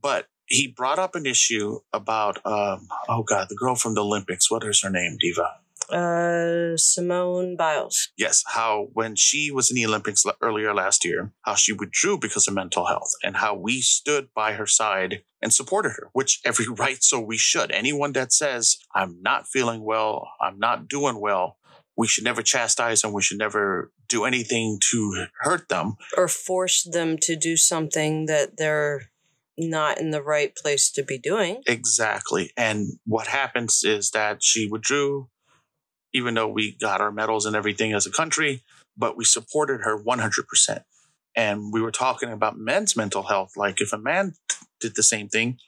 But 0.00 0.26
he 0.46 0.68
brought 0.68 0.98
up 0.98 1.14
an 1.14 1.26
issue 1.26 1.80
about, 1.92 2.38
um, 2.44 2.88
oh 3.08 3.22
God, 3.22 3.48
the 3.48 3.56
girl 3.56 3.74
from 3.74 3.94
the 3.94 4.02
Olympics. 4.02 4.50
What 4.50 4.64
is 4.64 4.82
her 4.82 4.90
name, 4.90 5.16
Diva? 5.20 5.60
Uh, 5.90 6.76
Simone 6.76 7.56
Biles. 7.56 8.10
Yes, 8.16 8.42
how 8.46 8.88
when 8.92 9.16
she 9.16 9.50
was 9.50 9.70
in 9.70 9.76
the 9.76 9.86
Olympics 9.86 10.24
earlier 10.40 10.74
last 10.74 11.04
year, 11.04 11.32
how 11.42 11.54
she 11.54 11.72
withdrew 11.72 12.18
because 12.18 12.48
of 12.48 12.54
mental 12.54 12.86
health, 12.86 13.10
and 13.22 13.36
how 13.36 13.54
we 13.54 13.80
stood 13.80 14.28
by 14.34 14.52
her 14.52 14.66
side 14.66 15.22
and 15.42 15.52
supported 15.52 15.90
her, 15.90 16.10
which 16.12 16.40
every 16.44 16.66
right 16.78 17.02
so 17.02 17.20
we 17.20 17.36
should. 17.36 17.70
Anyone 17.70 18.12
that 18.12 18.32
says, 18.32 18.76
I'm 18.94 19.20
not 19.22 19.46
feeling 19.46 19.84
well, 19.84 20.30
I'm 20.40 20.58
not 20.58 20.88
doing 20.88 21.20
well, 21.20 21.58
we 21.96 22.06
should 22.06 22.24
never 22.24 22.42
chastise 22.42 23.02
them. 23.02 23.12
We 23.12 23.22
should 23.22 23.38
never 23.38 23.90
do 24.08 24.24
anything 24.24 24.78
to 24.90 25.26
hurt 25.40 25.68
them 25.68 25.96
or 26.16 26.28
force 26.28 26.82
them 26.82 27.16
to 27.22 27.36
do 27.36 27.56
something 27.56 28.26
that 28.26 28.58
they're 28.58 29.10
not 29.58 29.98
in 29.98 30.10
the 30.10 30.22
right 30.22 30.54
place 30.54 30.90
to 30.92 31.02
be 31.02 31.18
doing. 31.18 31.62
Exactly. 31.66 32.52
And 32.56 32.98
what 33.06 33.28
happens 33.28 33.82
is 33.84 34.10
that 34.10 34.42
she 34.42 34.68
withdrew 34.70 35.28
even 36.16 36.34
though 36.34 36.48
we 36.48 36.76
got 36.80 37.00
our 37.00 37.12
medals 37.12 37.44
and 37.46 37.54
everything 37.54 37.92
as 37.92 38.06
a 38.06 38.10
country, 38.20 38.62
but 38.96 39.16
we 39.16 39.24
supported 39.24 39.82
her 39.82 39.96
100%. 40.02 40.82
and 41.38 41.70
we 41.72 41.82
were 41.82 41.92
talking 41.92 42.30
about 42.32 42.56
men's 42.58 42.96
mental 42.96 43.24
health. 43.24 43.52
Like 43.56 43.80
if 43.82 43.92
a 43.92 43.98
man 43.98 44.34
did 44.80 44.96
the 44.96 45.02
same 45.02 45.28
thing, 45.28 45.58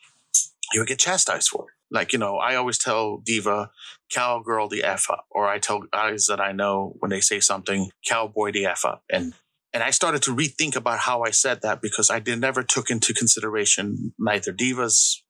he 0.73 0.78
would 0.78 0.88
get 0.88 0.99
chastised 0.99 1.49
for 1.50 1.67
it. 1.69 1.75
Like, 1.90 2.12
you 2.14 2.19
know, 2.19 2.37
I 2.37 2.55
always 2.57 2.78
tell 2.78 3.19
Diva, 3.19 3.71
cowgirl 4.11 4.69
the 4.69 4.83
F 4.83 5.11
up, 5.11 5.26
or 5.31 5.47
I 5.47 5.59
tell 5.59 5.81
guys 5.93 6.26
that 6.26 6.40
I 6.40 6.52
know 6.52 6.95
when 7.00 7.11
they 7.11 7.21
say 7.21 7.40
something, 7.40 7.90
cowboy 8.07 8.52
the 8.52 8.67
F 8.67 8.85
up. 8.85 9.02
And 9.11 9.35
and 9.75 9.83
I 9.83 9.90
started 9.90 10.23
to 10.23 10.35
rethink 10.35 10.76
about 10.76 11.00
how 11.00 11.23
I 11.23 11.31
said 11.31 11.61
that 11.62 11.83
because 11.83 12.09
I 12.11 12.21
did 12.21 12.40
never 12.40 12.62
took 12.62 12.88
into 12.90 13.12
consideration 13.12 14.14
neither 14.19 14.52
Diva's, 14.52 15.23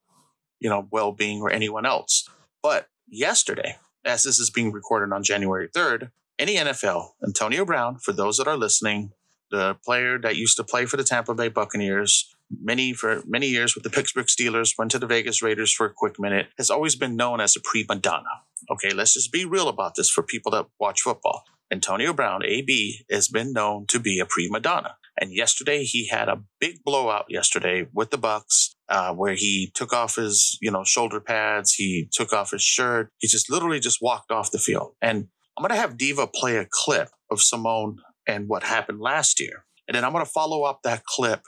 you 0.60 0.70
know, 0.70 0.86
well 0.92 1.12
being 1.12 1.40
or 1.42 1.50
anyone 1.50 1.84
else. 1.84 2.28
But 2.62 2.86
yesterday, 3.08 3.76
as 4.08 4.22
this 4.22 4.38
is 4.38 4.50
being 4.50 4.72
recorded 4.72 5.14
on 5.14 5.22
January 5.22 5.68
3rd, 5.68 6.10
any 6.38 6.56
NFL, 6.56 7.10
Antonio 7.24 7.64
Brown, 7.64 7.98
for 7.98 8.12
those 8.12 8.38
that 8.38 8.48
are 8.48 8.56
listening, 8.56 9.12
the 9.50 9.76
player 9.84 10.18
that 10.18 10.36
used 10.36 10.56
to 10.56 10.64
play 10.64 10.86
for 10.86 10.96
the 10.96 11.04
Tampa 11.04 11.34
Bay 11.34 11.48
Buccaneers, 11.48 12.34
many 12.50 12.92
for 12.92 13.22
many 13.26 13.48
years 13.48 13.74
with 13.74 13.84
the 13.84 13.90
Pittsburgh 13.90 14.26
Steelers, 14.26 14.72
went 14.78 14.90
to 14.92 14.98
the 14.98 15.06
Vegas 15.06 15.42
Raiders 15.42 15.72
for 15.72 15.86
a 15.86 15.92
quick 15.94 16.18
minute, 16.18 16.48
has 16.56 16.70
always 16.70 16.96
been 16.96 17.16
known 17.16 17.40
as 17.40 17.54
a 17.54 17.60
prima 17.60 17.96
donna. 17.96 18.24
Okay, 18.70 18.90
let's 18.90 19.14
just 19.14 19.32
be 19.32 19.44
real 19.44 19.68
about 19.68 19.94
this 19.94 20.10
for 20.10 20.22
people 20.22 20.52
that 20.52 20.66
watch 20.80 21.02
football. 21.02 21.44
Antonio 21.70 22.12
Brown, 22.14 22.42
AB, 22.44 23.04
has 23.10 23.28
been 23.28 23.52
known 23.52 23.86
to 23.88 23.98
be 23.98 24.18
a 24.20 24.26
prima 24.26 24.60
donna. 24.60 24.96
And 25.20 25.34
yesterday 25.34 25.84
he 25.84 26.08
had 26.08 26.28
a 26.28 26.42
big 26.60 26.82
blowout 26.84 27.26
yesterday 27.28 27.88
with 27.92 28.10
the 28.10 28.18
Bucs, 28.18 28.74
uh, 28.88 29.12
where 29.12 29.34
he 29.34 29.70
took 29.74 29.92
off 29.92 30.16
his, 30.16 30.58
you 30.60 30.70
know, 30.70 30.84
shoulder 30.84 31.20
pads, 31.20 31.74
he 31.74 32.08
took 32.12 32.32
off 32.32 32.50
his 32.52 32.62
shirt, 32.62 33.10
he 33.18 33.28
just 33.28 33.50
literally 33.50 33.80
just 33.80 33.98
walked 34.00 34.30
off 34.30 34.50
the 34.50 34.58
field. 34.58 34.94
And 35.02 35.28
I'm 35.56 35.62
gonna 35.62 35.76
have 35.76 35.96
Diva 35.96 36.26
play 36.26 36.56
a 36.56 36.66
clip 36.70 37.08
of 37.30 37.40
Simone 37.40 37.98
and 38.26 38.48
what 38.48 38.62
happened 38.62 39.00
last 39.00 39.40
year. 39.40 39.64
And 39.86 39.94
then 39.94 40.04
I'm 40.04 40.12
gonna 40.12 40.24
follow 40.24 40.62
up 40.62 40.80
that 40.84 41.04
clip 41.04 41.42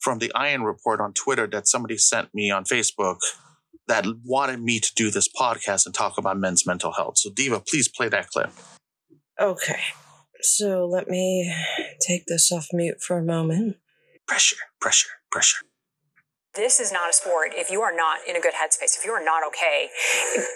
from 0.00 0.18
the 0.18 0.32
Iron 0.34 0.62
Report 0.62 1.00
on 1.00 1.12
Twitter 1.12 1.46
that 1.48 1.68
somebody 1.68 1.96
sent 1.98 2.34
me 2.34 2.50
on 2.50 2.64
Facebook 2.64 3.18
that 3.88 4.06
wanted 4.24 4.60
me 4.60 4.80
to 4.80 4.92
do 4.94 5.10
this 5.10 5.28
podcast 5.28 5.86
and 5.86 5.94
talk 5.94 6.18
about 6.18 6.38
men's 6.38 6.66
mental 6.66 6.92
health. 6.92 7.18
So, 7.18 7.30
Diva, 7.30 7.60
please 7.60 7.88
play 7.88 8.08
that 8.08 8.28
clip. 8.28 8.50
Okay. 9.40 9.80
So 10.40 10.86
let 10.86 11.08
me 11.08 11.54
take 12.00 12.26
this 12.26 12.50
off 12.50 12.68
mute 12.72 13.00
for 13.00 13.18
a 13.18 13.22
moment. 13.22 13.76
Pressure, 14.26 14.56
pressure, 14.80 15.10
pressure 15.30 15.64
this 16.54 16.80
is 16.80 16.92
not 16.92 17.08
a 17.08 17.12
sport 17.12 17.52
if 17.54 17.70
you 17.70 17.80
are 17.80 17.94
not 17.94 18.18
in 18.28 18.36
a 18.36 18.40
good 18.40 18.54
headspace. 18.54 18.96
If 18.96 19.04
you 19.04 19.12
are 19.12 19.24
not 19.24 19.46
okay 19.46 19.88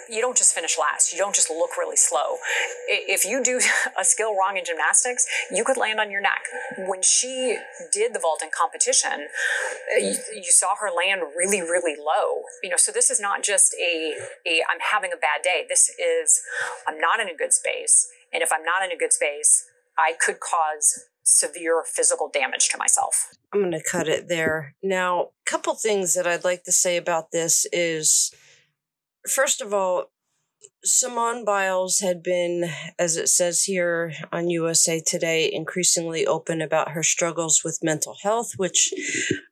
you 0.09 0.21
don't 0.21 0.37
just 0.37 0.53
finish 0.53 0.77
last. 0.77 1.11
You 1.11 1.17
don't 1.17 1.33
just 1.33 1.49
look 1.49 1.77
really 1.77 1.95
slow. 1.95 2.37
If 2.87 3.25
you 3.25 3.43
do 3.43 3.59
a 3.99 4.03
skill 4.03 4.35
wrong 4.35 4.57
in 4.57 4.65
gymnastics 4.65 5.25
you 5.51 5.63
could 5.63 5.77
land 5.77 5.99
on 5.99 6.11
your 6.11 6.21
neck. 6.21 6.43
When 6.77 7.01
she 7.01 7.57
did 7.91 8.13
the 8.13 8.19
vaulting 8.19 8.49
competition 8.55 9.27
you, 9.97 10.15
you 10.35 10.51
saw 10.51 10.75
her 10.79 10.89
land 10.89 11.21
really 11.35 11.61
really 11.61 11.95
low. 11.97 12.43
You 12.63 12.69
know 12.69 12.77
so 12.77 12.91
this 12.91 13.09
is 13.09 13.19
not 13.19 13.43
just 13.43 13.73
a, 13.75 14.15
a 14.45 14.61
i'm 14.69 14.79
having 14.91 15.11
a 15.11 15.17
bad 15.17 15.41
day. 15.43 15.65
This 15.67 15.89
is 15.99 16.41
i'm 16.87 16.99
not 16.99 17.19
in 17.19 17.27
a 17.27 17.35
good 17.35 17.53
space. 17.53 18.09
And 18.31 18.43
if 18.43 18.51
i'm 18.51 18.63
not 18.63 18.83
in 18.85 18.91
a 18.91 18.97
good 18.97 19.13
space 19.13 19.65
i 19.97 20.13
could 20.19 20.39
cause 20.39 21.07
severe 21.27 21.83
physical 21.85 22.29
damage 22.33 22.69
to 22.69 22.77
myself. 22.77 23.29
I'm 23.53 23.59
going 23.59 23.71
to 23.71 23.83
cut 23.83 24.07
it 24.07 24.27
there. 24.29 24.75
Now, 24.81 25.21
a 25.21 25.27
couple 25.45 25.75
things 25.75 26.13
that 26.13 26.25
I'd 26.25 26.45
like 26.45 26.63
to 26.63 26.71
say 26.71 26.97
about 26.97 27.31
this 27.31 27.67
is 27.71 28.33
first 29.27 29.61
of 29.61 29.73
all, 29.73 30.05
Simone 30.83 31.43
Biles 31.43 31.99
had 31.99 32.23
been, 32.23 32.69
as 32.97 33.17
it 33.17 33.27
says 33.27 33.63
here 33.63 34.13
on 34.31 34.49
USA 34.49 35.01
Today, 35.05 35.51
increasingly 35.51 36.25
open 36.25 36.61
about 36.61 36.91
her 36.91 37.03
struggles 37.03 37.61
with 37.63 37.83
mental 37.83 38.15
health, 38.21 38.53
which 38.57 38.93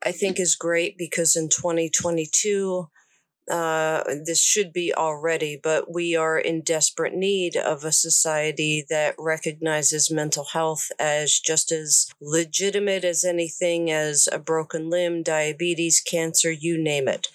I 0.04 0.12
think 0.12 0.40
is 0.40 0.56
great 0.56 0.98
because 0.98 1.36
in 1.36 1.50
2022, 1.50 2.88
uh, 3.50 4.04
this 4.26 4.42
should 4.42 4.74
be 4.74 4.94
already, 4.94 5.60
but 5.62 5.94
we 5.94 6.16
are 6.16 6.38
in 6.38 6.62
desperate 6.62 7.14
need 7.14 7.56
of 7.56 7.84
a 7.84 7.92
society 7.92 8.86
that 8.90 9.16
recognizes 9.20 10.10
mental 10.10 10.46
health 10.46 10.92
as 11.00 11.40
just 11.40 11.72
as 11.72 12.08
legitimate 12.20 13.04
as 13.04 13.24
anything 13.24 13.92
as 13.92 14.28
a 14.32 14.40
broken 14.40 14.90
limb, 14.90 15.22
diabetes, 15.22 16.02
cancer, 16.02 16.52
you 16.52 16.82
name 16.82 17.08
it. 17.08 17.28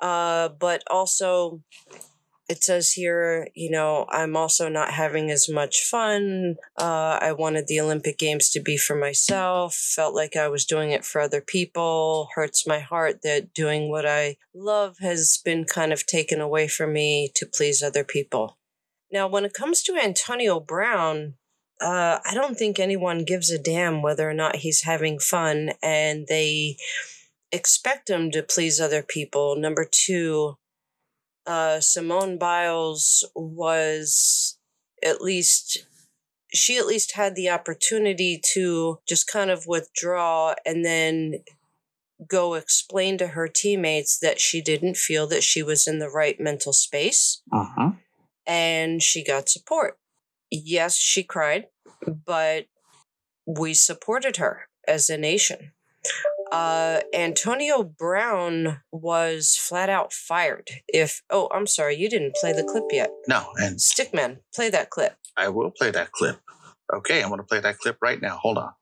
Uh, 0.00 0.48
but 0.48 0.82
also 0.90 1.62
it 2.48 2.64
says 2.64 2.92
here, 2.92 3.48
you 3.54 3.70
know, 3.70 4.06
I'm 4.10 4.34
also 4.34 4.68
not 4.68 4.92
having 4.92 5.30
as 5.30 5.48
much 5.50 5.82
fun. 5.90 6.56
Uh, 6.78 7.18
I 7.20 7.32
wanted 7.32 7.66
the 7.66 7.80
Olympic 7.80 8.18
Games 8.18 8.48
to 8.50 8.60
be 8.60 8.78
for 8.78 8.96
myself, 8.96 9.74
felt 9.74 10.14
like 10.14 10.34
I 10.34 10.48
was 10.48 10.64
doing 10.64 10.90
it 10.90 11.04
for 11.04 11.20
other 11.20 11.42
people. 11.42 12.28
Hurts 12.34 12.66
my 12.66 12.80
heart 12.80 13.20
that 13.22 13.52
doing 13.52 13.90
what 13.90 14.06
I 14.06 14.36
love 14.54 14.96
has 15.00 15.38
been 15.44 15.64
kind 15.66 15.92
of 15.92 16.06
taken 16.06 16.40
away 16.40 16.68
from 16.68 16.94
me 16.94 17.30
to 17.34 17.46
please 17.46 17.82
other 17.82 18.04
people. 18.04 18.56
Now, 19.12 19.28
when 19.28 19.44
it 19.44 19.52
comes 19.52 19.82
to 19.82 19.96
Antonio 19.96 20.58
Brown, 20.58 21.34
uh, 21.82 22.18
I 22.24 22.32
don't 22.34 22.56
think 22.56 22.78
anyone 22.78 23.24
gives 23.24 23.50
a 23.50 23.58
damn 23.58 24.00
whether 24.00 24.28
or 24.28 24.34
not 24.34 24.56
he's 24.56 24.82
having 24.82 25.18
fun 25.18 25.72
and 25.82 26.26
they 26.28 26.76
expect 27.52 28.10
him 28.10 28.30
to 28.30 28.42
please 28.42 28.80
other 28.80 29.02
people. 29.02 29.54
Number 29.56 29.86
two, 29.90 30.56
uh, 31.48 31.80
Simone 31.80 32.38
Biles 32.38 33.24
was 33.34 34.58
at 35.02 35.22
least 35.22 35.78
she 36.52 36.76
at 36.78 36.86
least 36.86 37.12
had 37.12 37.34
the 37.34 37.48
opportunity 37.48 38.40
to 38.54 38.98
just 39.06 39.30
kind 39.30 39.50
of 39.50 39.66
withdraw 39.66 40.54
and 40.64 40.84
then 40.84 41.40
go 42.26 42.54
explain 42.54 43.18
to 43.18 43.28
her 43.28 43.48
teammates 43.48 44.18
that 44.18 44.40
she 44.40 44.62
didn't 44.62 44.96
feel 44.96 45.26
that 45.26 45.42
she 45.42 45.62
was 45.62 45.86
in 45.86 45.98
the 45.98 46.08
right 46.08 46.40
mental 46.40 46.72
space. 46.72 47.42
Uh-huh. 47.52 47.92
And 48.46 49.02
she 49.02 49.22
got 49.22 49.50
support. 49.50 49.98
Yes, 50.50 50.96
she 50.96 51.22
cried, 51.22 51.66
but 52.06 52.66
we 53.46 53.74
supported 53.74 54.38
her 54.38 54.68
as 54.86 55.10
a 55.10 55.18
nation 55.18 55.72
uh, 56.52 57.00
Antonio 57.14 57.82
Brown 57.82 58.80
was 58.92 59.56
flat 59.56 59.88
out 59.88 60.12
fired. 60.12 60.68
If 60.88 61.22
oh, 61.30 61.48
I'm 61.52 61.66
sorry, 61.66 61.96
you 61.96 62.08
didn't 62.08 62.34
play 62.40 62.52
the 62.52 62.64
clip 62.64 62.84
yet. 62.90 63.10
No, 63.26 63.46
and 63.56 63.78
Stickman, 63.78 64.38
play 64.54 64.70
that 64.70 64.90
clip. 64.90 65.16
I 65.36 65.48
will 65.48 65.70
play 65.70 65.90
that 65.90 66.12
clip. 66.12 66.40
Okay, 66.92 67.22
I'm 67.22 67.28
going 67.28 67.40
to 67.40 67.46
play 67.46 67.60
that 67.60 67.78
clip 67.78 67.98
right 68.00 68.20
now. 68.20 68.38
Hold 68.38 68.58
on. 68.58 68.72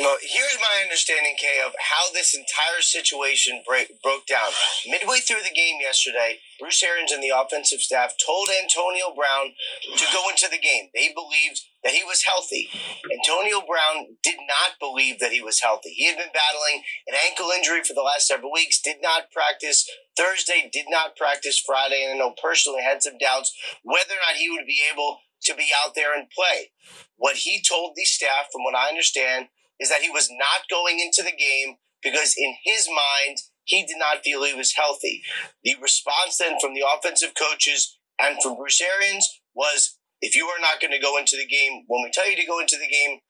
Well, 0.00 0.16
here's 0.22 0.56
my 0.56 0.82
understanding, 0.82 1.36
Kay, 1.36 1.60
of 1.60 1.72
how 1.76 2.08
this 2.12 2.32
entire 2.32 2.80
situation 2.80 3.60
break, 3.66 4.00
broke 4.02 4.24
down. 4.24 4.48
Midway 4.88 5.20
through 5.20 5.44
the 5.44 5.52
game 5.52 5.76
yesterday, 5.80 6.40
Bruce 6.58 6.82
Arians 6.82 7.12
and 7.12 7.22
the 7.22 7.36
offensive 7.36 7.80
staff 7.80 8.14
told 8.16 8.48
Antonio 8.48 9.12
Brown 9.12 9.52
to 9.96 10.06
go 10.16 10.30
into 10.30 10.48
the 10.48 10.56
game. 10.56 10.88
They 10.94 11.12
believed 11.12 11.60
that 11.84 11.92
he 11.92 12.00
was 12.04 12.24
healthy. 12.24 12.70
Antonio 13.04 13.60
Brown 13.68 14.16
did 14.24 14.40
not 14.48 14.80
believe 14.80 15.20
that 15.20 15.32
he 15.32 15.42
was 15.42 15.60
healthy. 15.60 15.90
He 15.90 16.08
had 16.08 16.16
been 16.16 16.32
battling 16.32 16.80
an 17.06 17.14
ankle 17.28 17.52
injury 17.52 17.84
for 17.84 17.92
the 17.92 18.06
last 18.06 18.26
several 18.26 18.52
weeks, 18.52 18.80
did 18.80 19.02
not 19.02 19.30
practice 19.30 19.84
Thursday, 20.16 20.70
did 20.72 20.86
not 20.88 21.16
practice 21.16 21.60
Friday, 21.60 22.02
and 22.02 22.14
I 22.14 22.16
know 22.16 22.32
personally 22.42 22.80
had 22.82 23.02
some 23.02 23.18
doubts 23.20 23.52
whether 23.84 24.16
or 24.16 24.24
not 24.24 24.40
he 24.40 24.48
would 24.48 24.66
be 24.66 24.80
able 24.90 25.20
to 25.42 25.54
be 25.54 25.68
out 25.84 25.94
there 25.94 26.16
and 26.16 26.28
play. 26.30 26.72
What 27.16 27.36
he 27.36 27.62
told 27.62 27.92
the 27.94 28.04
staff, 28.04 28.48
from 28.52 28.64
what 28.64 28.74
I 28.74 28.88
understand, 28.88 29.48
is 29.80 29.88
that 29.90 30.02
he 30.02 30.10
was 30.10 30.28
not 30.30 30.68
going 30.70 31.00
into 31.00 31.22
the 31.22 31.36
game 31.36 31.76
because 32.02 32.34
in 32.36 32.54
his 32.64 32.88
mind, 32.88 33.38
he 33.64 33.84
did 33.84 33.98
not 33.98 34.22
feel 34.22 34.44
he 34.44 34.54
was 34.54 34.74
healthy. 34.76 35.22
The 35.64 35.74
response 35.80 36.38
then 36.38 36.58
from 36.60 36.74
the 36.74 36.84
offensive 36.86 37.32
coaches 37.34 37.98
and 38.20 38.40
from 38.42 38.56
Bruce 38.56 38.80
Arians 38.80 39.28
was 39.54 39.98
if 40.22 40.36
you 40.36 40.46
are 40.46 40.60
not 40.60 40.80
going 40.80 40.92
to 40.92 41.02
go 41.02 41.18
into 41.18 41.36
the 41.36 41.46
game 41.46 41.84
when 41.88 42.02
we 42.02 42.10
tell 42.12 42.28
you 42.30 42.36
to 42.36 42.46
go 42.46 42.60
into 42.60 42.76
the 42.78 42.88
game, 42.88 43.20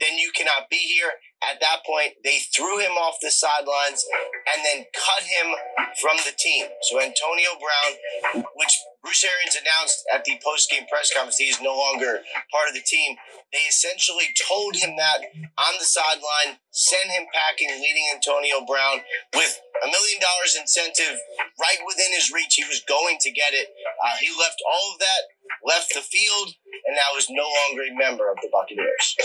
then 0.00 0.18
you 0.18 0.30
cannot 0.36 0.70
be 0.70 0.76
here. 0.76 1.12
At 1.38 1.60
that 1.60 1.86
point, 1.86 2.18
they 2.24 2.42
threw 2.50 2.78
him 2.82 2.98
off 2.98 3.22
the 3.22 3.30
sidelines 3.30 4.02
and 4.50 4.64
then 4.66 4.84
cut 4.90 5.22
him 5.22 5.54
from 6.02 6.18
the 6.26 6.34
team. 6.34 6.66
So 6.82 6.98
Antonio 6.98 7.54
Brown, 7.62 8.42
which 8.58 8.74
Bruce 9.02 9.22
Arians 9.22 9.54
announced 9.54 10.02
at 10.12 10.24
the 10.26 10.34
post-game 10.42 10.90
press 10.90 11.14
conference 11.14 11.38
he 11.38 11.46
is 11.46 11.62
no 11.62 11.78
longer 11.78 12.26
part 12.50 12.68
of 12.68 12.74
the 12.74 12.82
team. 12.82 13.14
They 13.52 13.62
essentially 13.70 14.34
told 14.34 14.76
him 14.76 14.98
that 14.98 15.30
on 15.56 15.74
the 15.78 15.86
sideline, 15.86 16.58
send 16.74 17.08
him 17.10 17.30
packing, 17.32 17.70
leading 17.70 18.10
Antonio 18.12 18.66
Brown 18.66 19.00
with 19.32 19.54
a 19.82 19.86
million 19.86 20.18
dollars 20.18 20.58
incentive 20.58 21.16
right 21.62 21.80
within 21.86 22.10
his 22.12 22.34
reach. 22.34 22.58
He 22.58 22.66
was 22.66 22.82
going 22.88 23.16
to 23.22 23.30
get 23.30 23.54
it. 23.54 23.70
Uh, 24.02 24.18
he 24.20 24.28
left 24.34 24.58
all 24.66 24.92
of 24.92 24.98
that, 24.98 25.22
left 25.62 25.94
the 25.94 26.02
field, 26.02 26.50
and 26.86 26.98
now 26.98 27.16
is 27.16 27.30
no 27.30 27.46
longer 27.46 27.86
a 27.86 27.94
member 27.94 28.28
of 28.28 28.36
the 28.42 28.50
Buccaneers. 28.50 29.16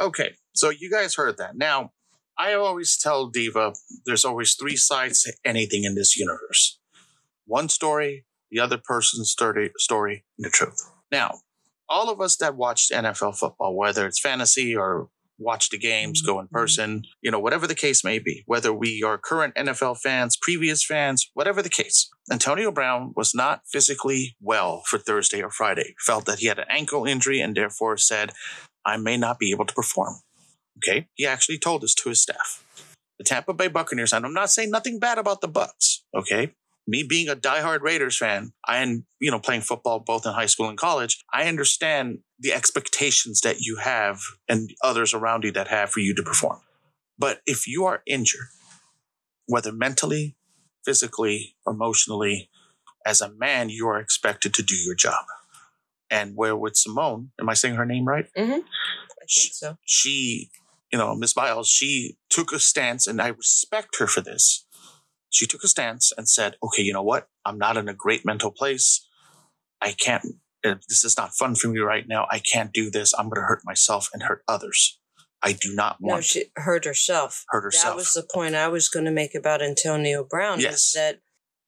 Okay, 0.00 0.34
so 0.54 0.70
you 0.70 0.90
guys 0.90 1.16
heard 1.16 1.38
that. 1.38 1.56
Now, 1.56 1.90
I 2.38 2.54
always 2.54 2.96
tell 2.96 3.26
Diva 3.26 3.74
there's 4.06 4.24
always 4.24 4.54
three 4.54 4.76
sides 4.76 5.22
to 5.24 5.32
anything 5.44 5.84
in 5.84 5.96
this 5.96 6.16
universe 6.16 6.78
one 7.48 7.68
story, 7.68 8.26
the 8.50 8.60
other 8.60 8.78
person's 8.78 9.30
story, 9.30 9.72
story, 9.78 10.24
the 10.38 10.50
truth. 10.50 10.78
Now, 11.10 11.38
all 11.88 12.10
of 12.10 12.20
us 12.20 12.36
that 12.36 12.56
watched 12.56 12.92
NFL 12.92 13.38
football, 13.38 13.74
whether 13.74 14.06
it's 14.06 14.20
fantasy 14.20 14.76
or 14.76 15.08
watch 15.38 15.70
the 15.70 15.78
games, 15.78 16.20
go 16.20 16.40
in 16.40 16.46
Mm-hmm. 16.46 16.56
person, 16.56 17.02
you 17.20 17.30
know, 17.30 17.38
whatever 17.38 17.66
the 17.66 17.74
case 17.74 18.02
may 18.02 18.18
be, 18.18 18.42
whether 18.46 18.72
we 18.72 19.02
are 19.02 19.18
current 19.18 19.54
NFL 19.54 19.98
fans, 19.98 20.36
previous 20.40 20.84
fans, 20.84 21.30
whatever 21.34 21.62
the 21.62 21.68
case. 21.68 22.08
Antonio 22.32 22.70
Brown 22.70 23.12
was 23.16 23.34
not 23.34 23.62
physically 23.70 24.36
well 24.40 24.82
for 24.86 24.98
Thursday 24.98 25.42
or 25.42 25.50
Friday, 25.50 25.94
felt 26.04 26.24
that 26.26 26.38
he 26.38 26.46
had 26.46 26.58
an 26.58 26.66
ankle 26.70 27.04
injury 27.04 27.40
and 27.40 27.56
therefore 27.56 27.96
said, 27.96 28.32
I 28.84 28.96
may 28.96 29.16
not 29.16 29.38
be 29.38 29.50
able 29.50 29.66
to 29.66 29.74
perform. 29.74 30.14
Okay. 30.78 31.08
He 31.14 31.26
actually 31.26 31.58
told 31.58 31.82
this 31.82 31.94
to 31.96 32.08
his 32.08 32.22
staff. 32.22 32.64
The 33.18 33.24
Tampa 33.24 33.52
Bay 33.52 33.68
Buccaneers, 33.68 34.12
and 34.12 34.24
I'm 34.24 34.32
not 34.32 34.50
saying 34.50 34.70
nothing 34.70 34.98
bad 35.00 35.18
about 35.18 35.40
the 35.40 35.48
Bucs, 35.48 35.98
okay? 36.14 36.52
Me 36.86 37.02
being 37.02 37.28
a 37.28 37.34
diehard 37.34 37.80
Raiders 37.80 38.16
fan, 38.16 38.52
and 38.66 39.02
you 39.20 39.30
know, 39.30 39.40
playing 39.40 39.62
football 39.62 39.98
both 39.98 40.24
in 40.24 40.32
high 40.32 40.46
school 40.46 40.68
and 40.68 40.78
college, 40.78 41.18
I 41.32 41.48
understand 41.48 42.20
the 42.38 42.52
expectations 42.52 43.40
that 43.40 43.60
you 43.60 43.76
have 43.76 44.20
and 44.48 44.70
others 44.82 45.12
around 45.12 45.44
you 45.44 45.52
that 45.52 45.68
have 45.68 45.90
for 45.90 46.00
you 46.00 46.14
to 46.14 46.22
perform. 46.22 46.60
But 47.18 47.40
if 47.46 47.66
you 47.66 47.84
are 47.84 48.02
injured, 48.06 48.46
whether 49.46 49.72
mentally, 49.72 50.36
physically, 50.84 51.56
emotionally, 51.66 52.50
as 53.04 53.20
a 53.20 53.32
man, 53.32 53.70
you 53.70 53.88
are 53.88 53.98
expected 53.98 54.54
to 54.54 54.62
do 54.62 54.76
your 54.76 54.94
job. 54.94 55.24
And 56.10 56.36
where 56.36 56.56
with 56.56 56.76
Simone, 56.76 57.30
am 57.40 57.48
I 57.48 57.54
saying 57.54 57.74
her 57.74 57.86
name 57.86 58.06
right? 58.06 58.26
Mm-hmm. 58.36 58.52
I 58.52 59.26
think 59.28 59.52
so. 59.52 59.76
she, 59.84 60.50
you 60.92 60.98
know, 60.98 61.14
Miss 61.14 61.34
Biles, 61.34 61.68
she 61.68 62.16
took 62.30 62.52
a 62.52 62.58
stance, 62.58 63.06
and 63.06 63.20
I 63.20 63.28
respect 63.28 63.98
her 63.98 64.06
for 64.06 64.20
this. 64.20 64.64
She 65.30 65.46
took 65.46 65.62
a 65.64 65.68
stance 65.68 66.12
and 66.16 66.28
said, 66.28 66.56
okay, 66.62 66.82
you 66.82 66.92
know 66.92 67.02
what? 67.02 67.28
I'm 67.44 67.58
not 67.58 67.76
in 67.76 67.88
a 67.88 67.94
great 67.94 68.24
mental 68.24 68.50
place. 68.50 69.06
I 69.82 69.92
can't, 69.92 70.24
this 70.62 71.04
is 71.04 71.16
not 71.16 71.34
fun 71.34 71.54
for 71.54 71.68
me 71.68 71.78
right 71.80 72.04
now. 72.08 72.26
I 72.30 72.38
can't 72.38 72.72
do 72.72 72.90
this. 72.90 73.12
I'm 73.16 73.28
going 73.28 73.40
to 73.42 73.46
hurt 73.46 73.62
myself 73.64 74.08
and 74.12 74.22
hurt 74.22 74.42
others. 74.48 74.98
I 75.42 75.52
do 75.52 75.72
not 75.74 75.98
No, 76.00 76.14
want 76.14 76.22
to 76.24 76.28
she 76.28 76.44
hurt 76.56 76.84
herself. 76.84 77.44
hurt 77.48 77.62
herself. 77.62 77.92
That 77.94 77.96
was 77.96 78.12
the 78.12 78.26
point 78.32 78.54
I 78.56 78.68
was 78.68 78.88
going 78.88 79.04
to 79.04 79.12
make 79.12 79.34
about 79.34 79.62
Antonio 79.62 80.24
Brown. 80.24 80.60
Yes. 80.60 80.88
Is 80.88 80.92
that 80.94 81.20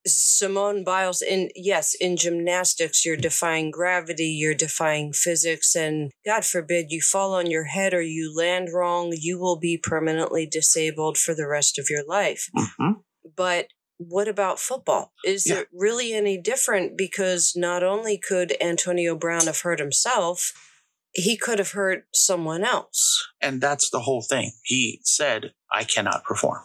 Simone 0.07 0.83
Biles, 0.83 1.21
in 1.23 1.51
yes, 1.55 1.95
in 2.01 2.17
gymnastics, 2.17 3.05
you're 3.05 3.17
defying 3.19 3.71
gravity, 3.71 4.29
you're 4.29 4.55
defying 4.55 5.13
physics, 5.13 5.77
and 5.77 6.11
God 6.25 6.45
forbid 6.45 6.87
you 6.89 7.01
fall 7.03 7.35
on 7.35 7.51
your 7.51 7.65
head 7.65 7.93
or 7.93 8.01
you 8.03 8.35
land 8.35 8.69
wrong, 8.73 9.13
you 9.15 9.39
will 9.39 9.59
be 9.59 9.77
permanently 9.77 10.47
disabled 10.47 11.19
for 11.19 11.35
the 11.35 11.47
rest 11.47 11.79
of 11.79 11.89
your 11.91 12.03
life. 12.07 12.49
Mhm. 12.57 13.03
But 13.37 13.69
what 14.09 14.29
about 14.29 14.59
football? 14.59 15.13
Is 15.25 15.47
Yeah. 15.47 15.61
it 15.61 15.69
really 15.73 16.15
any 16.15 16.39
different? 16.39 16.97
Because 16.97 17.53
not 17.55 17.83
only 17.83 18.17
could 18.17 18.57
Antonio 18.61 19.15
Brown 19.15 19.45
have 19.47 19.61
hurt 19.61 19.79
himself, 19.79 20.53
he 21.13 21.37
could 21.37 21.59
have 21.59 21.73
hurt 21.73 22.07
someone 22.15 22.65
else. 22.65 23.29
And 23.43 23.61
that's 23.61 23.91
the 23.91 24.01
whole 24.01 24.23
thing. 24.23 24.53
He 24.65 25.01
said, 25.05 25.53
I 25.71 25.85
cannot 25.85 26.25
perform. 26.25 26.61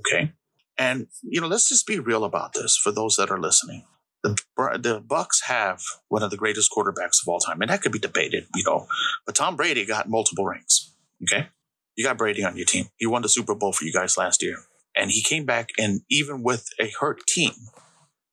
Okay. 0.00 0.32
And, 0.76 1.06
you 1.22 1.40
know, 1.40 1.46
let's 1.46 1.68
just 1.68 1.86
be 1.86 2.00
real 2.00 2.24
about 2.24 2.54
this 2.54 2.76
for 2.76 2.90
those 2.90 3.14
that 3.16 3.30
are 3.30 3.40
listening. 3.40 3.84
The, 4.24 4.36
the 4.56 5.00
Bucs 5.00 5.44
have 5.44 5.80
one 6.08 6.22
of 6.22 6.30
the 6.30 6.36
greatest 6.36 6.70
quarterbacks 6.76 7.22
of 7.22 7.28
all 7.28 7.38
time, 7.38 7.60
and 7.62 7.70
that 7.70 7.82
could 7.82 7.92
be 7.92 7.98
debated, 7.98 8.46
you 8.54 8.64
know. 8.64 8.86
But 9.26 9.34
Tom 9.36 9.56
Brady 9.56 9.84
got 9.84 10.08
multiple 10.08 10.44
rings. 10.44 10.94
Okay. 11.22 11.48
You 11.96 12.04
got 12.04 12.18
Brady 12.18 12.42
on 12.42 12.56
your 12.56 12.66
team. 12.66 12.86
He 12.96 13.06
won 13.06 13.22
the 13.22 13.28
Super 13.28 13.54
Bowl 13.54 13.72
for 13.72 13.84
you 13.84 13.92
guys 13.92 14.16
last 14.16 14.42
year. 14.42 14.56
And 14.96 15.10
he 15.10 15.22
came 15.22 15.44
back 15.44 15.70
and 15.78 16.00
even 16.10 16.42
with 16.42 16.68
a 16.80 16.90
hurt 17.00 17.20
team, 17.26 17.52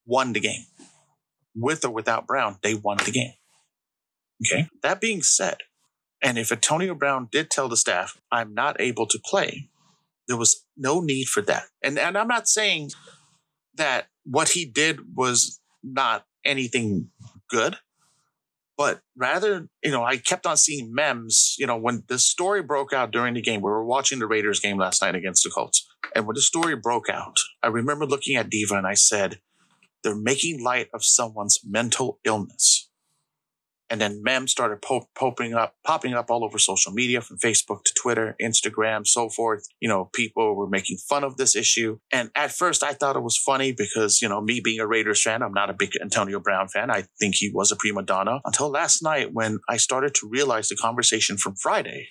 won 0.05 0.33
the 0.33 0.39
game. 0.39 0.65
With 1.55 1.85
or 1.85 1.91
without 1.91 2.27
Brown, 2.27 2.57
they 2.61 2.75
won 2.75 2.97
the 2.97 3.11
game. 3.11 3.33
Okay. 4.45 4.67
That 4.83 5.01
being 5.01 5.21
said, 5.21 5.57
and 6.21 6.37
if 6.37 6.51
Antonio 6.51 6.95
Brown 6.95 7.29
did 7.31 7.49
tell 7.49 7.69
the 7.69 7.77
staff, 7.77 8.19
I'm 8.31 8.53
not 8.53 8.79
able 8.79 9.07
to 9.07 9.19
play, 9.23 9.69
there 10.27 10.37
was 10.37 10.65
no 10.75 10.99
need 10.99 11.27
for 11.27 11.41
that. 11.43 11.65
And 11.83 11.97
and 11.97 12.17
I'm 12.17 12.27
not 12.27 12.47
saying 12.47 12.91
that 13.75 14.07
what 14.23 14.49
he 14.49 14.65
did 14.65 15.15
was 15.15 15.59
not 15.83 16.25
anything 16.45 17.09
good, 17.49 17.77
but 18.77 19.01
rather, 19.17 19.67
you 19.83 19.91
know, 19.91 20.03
I 20.03 20.17
kept 20.17 20.45
on 20.45 20.57
seeing 20.57 20.93
memes, 20.93 21.55
you 21.57 21.65
know, 21.65 21.77
when 21.77 22.03
the 22.07 22.19
story 22.19 22.61
broke 22.61 22.93
out 22.93 23.11
during 23.11 23.33
the 23.33 23.41
game, 23.41 23.61
we 23.61 23.71
were 23.71 23.83
watching 23.83 24.19
the 24.19 24.27
Raiders 24.27 24.59
game 24.59 24.77
last 24.77 25.01
night 25.01 25.15
against 25.15 25.43
the 25.43 25.49
Colts. 25.49 25.87
And 26.15 26.27
when 26.27 26.35
the 26.35 26.41
story 26.41 26.75
broke 26.75 27.09
out, 27.09 27.37
I 27.63 27.67
remember 27.67 28.05
looking 28.05 28.35
at 28.35 28.49
Diva 28.49 28.75
and 28.75 28.87
I 28.87 28.93
said, 28.93 29.39
they're 30.03 30.15
making 30.15 30.63
light 30.63 30.89
of 30.93 31.03
someone's 31.03 31.59
mental 31.65 32.19
illness 32.23 32.86
and 33.89 34.01
then 34.01 34.21
memes 34.23 34.51
started 34.51 34.81
po- 34.81 35.09
popping 35.15 35.53
up 35.53 35.75
popping 35.85 36.13
up 36.13 36.29
all 36.29 36.43
over 36.43 36.57
social 36.57 36.91
media 36.91 37.21
from 37.21 37.37
facebook 37.37 37.83
to 37.83 37.93
twitter 37.93 38.35
instagram 38.41 39.05
so 39.05 39.29
forth. 39.29 39.67
You 39.79 39.89
know 39.89 40.09
people 40.13 40.55
were 40.55 40.67
making 40.67 40.97
fun 40.97 41.23
of 41.23 41.37
this 41.37 41.55
issue. 41.55 41.99
And 42.11 42.29
at 42.35 42.51
first 42.51 42.83
i 42.83 42.93
thought 42.93 43.15
it 43.15 43.23
was 43.23 43.37
funny 43.37 43.71
because 43.71 44.21
you 44.21 44.29
know 44.29 44.41
me 44.41 44.59
being 44.63 44.79
a 44.79 44.87
raiders 44.87 45.21
fan 45.21 45.41
i'm 45.41 45.53
not 45.53 45.69
a 45.69 45.73
big 45.73 45.91
antonio 46.01 46.39
brown 46.39 46.67
fan. 46.67 46.91
I 46.91 47.05
think 47.19 47.35
he 47.35 47.51
was 47.53 47.71
a 47.71 47.75
prima 47.75 48.03
donna. 48.03 48.41
Until 48.45 48.69
last 48.69 49.01
night 49.01 49.33
when 49.33 49.59
i 49.69 49.77
started 49.77 50.13
to 50.15 50.29
realize 50.29 50.67
the 50.67 50.75
conversation 50.75 51.37
from 51.37 51.55
friday 51.55 52.09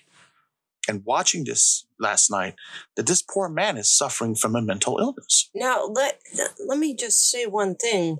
and 0.87 1.03
watching 1.05 1.43
this 1.43 1.85
last 1.99 2.31
night 2.31 2.55
that 2.95 3.07
this 3.07 3.21
poor 3.21 3.49
man 3.49 3.77
is 3.77 3.95
suffering 3.95 4.35
from 4.35 4.55
a 4.55 4.61
mental 4.61 4.97
illness. 4.99 5.49
Now 5.53 5.85
let 5.85 6.19
let 6.65 6.79
me 6.79 6.95
just 6.95 7.29
say 7.29 7.45
one 7.45 7.75
thing. 7.75 8.17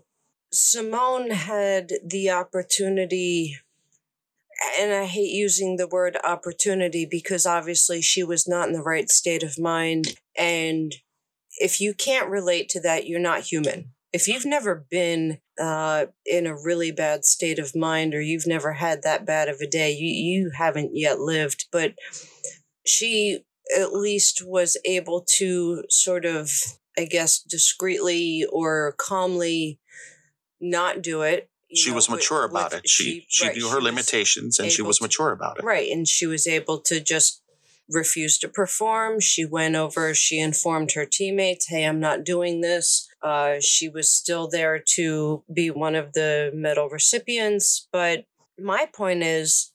Simone 0.60 1.30
had 1.30 1.92
the 2.04 2.32
opportunity 2.32 3.60
and 4.80 4.92
I 4.92 5.06
hate 5.06 5.30
using 5.30 5.78
the 5.78 5.88
word 5.88 6.18
opportunity 6.24 7.06
because 7.06 7.46
obviously 7.46 8.02
she 8.02 8.24
was 8.24 8.48
not 8.48 8.68
in 8.68 8.74
the 8.74 8.82
right 8.82 9.08
state 9.08 9.44
of 9.44 9.60
mind 9.60 10.16
and 10.36 10.96
if 11.60 11.80
you 11.80 11.94
can't 11.94 12.32
relate 12.32 12.70
to 12.70 12.82
that 12.82 13.06
you're 13.06 13.20
not 13.20 13.42
human. 13.42 13.92
If 14.12 14.28
you've 14.28 14.48
never 14.48 14.88
been 14.90 15.38
uh, 15.62 16.08
in 16.26 16.48
a 16.48 16.58
really 16.58 16.92
bad 16.92 17.24
state 17.24 17.60
of 17.60 17.76
mind 17.76 18.16
or 18.16 18.22
you've 18.22 18.48
never 18.48 18.74
had 18.74 19.04
that 19.04 19.28
bad 19.28 19.50
of 19.50 19.60
a 19.62 19.68
day, 19.68 19.92
you, 19.92 20.08
you 20.08 20.52
haven't 20.58 20.92
yet 20.96 21.20
lived. 21.20 21.66
But 21.72 21.94
she 22.84 23.42
at 23.78 23.94
least 23.94 24.42
was 24.44 24.76
able 24.86 25.24
to 25.38 25.84
sort 25.90 26.26
of, 26.26 26.50
I 26.98 27.06
guess, 27.06 27.40
discreetly 27.44 28.46
or 28.52 28.96
calmly 28.98 29.80
not 30.60 31.02
do 31.02 31.22
it. 31.22 31.50
she 31.76 31.90
know, 31.90 31.96
was 31.96 32.08
with- 32.10 32.20
mature 32.20 32.44
about 32.46 32.72
with- 32.72 32.84
it 32.86 32.90
she 32.90 33.26
she 33.28 33.48
right, 33.48 33.58
knew 33.58 33.68
her 33.70 33.82
limitations 33.82 34.58
and 34.60 34.72
she 34.72 34.82
was 34.82 34.98
to- 35.00 35.04
mature 35.04 35.32
about 35.32 35.58
it 35.60 35.64
Right. 35.66 35.90
And 35.92 36.08
she 36.08 36.26
was 36.26 36.48
able 36.48 36.80
to 36.82 37.00
just 37.02 37.42
refuse 37.90 38.38
to 38.40 38.48
perform. 38.50 39.20
She 39.20 39.44
went 39.46 39.76
over, 39.76 40.14
she 40.14 40.40
informed 40.40 40.92
her 40.94 41.06
teammates, 41.06 41.68
hey, 41.68 41.84
I'm 41.86 42.00
not 42.00 42.24
doing 42.24 42.62
this. 42.62 43.08
Uh, 43.22 43.56
she 43.62 43.88
was 43.90 44.10
still 44.12 44.48
there 44.50 44.82
to 44.96 45.44
be 45.54 45.70
one 45.70 45.96
of 45.96 46.14
the 46.14 46.52
medal 46.54 46.88
recipients. 46.90 47.88
But 47.92 48.26
my 48.58 48.88
point 48.94 49.24
is 49.24 49.72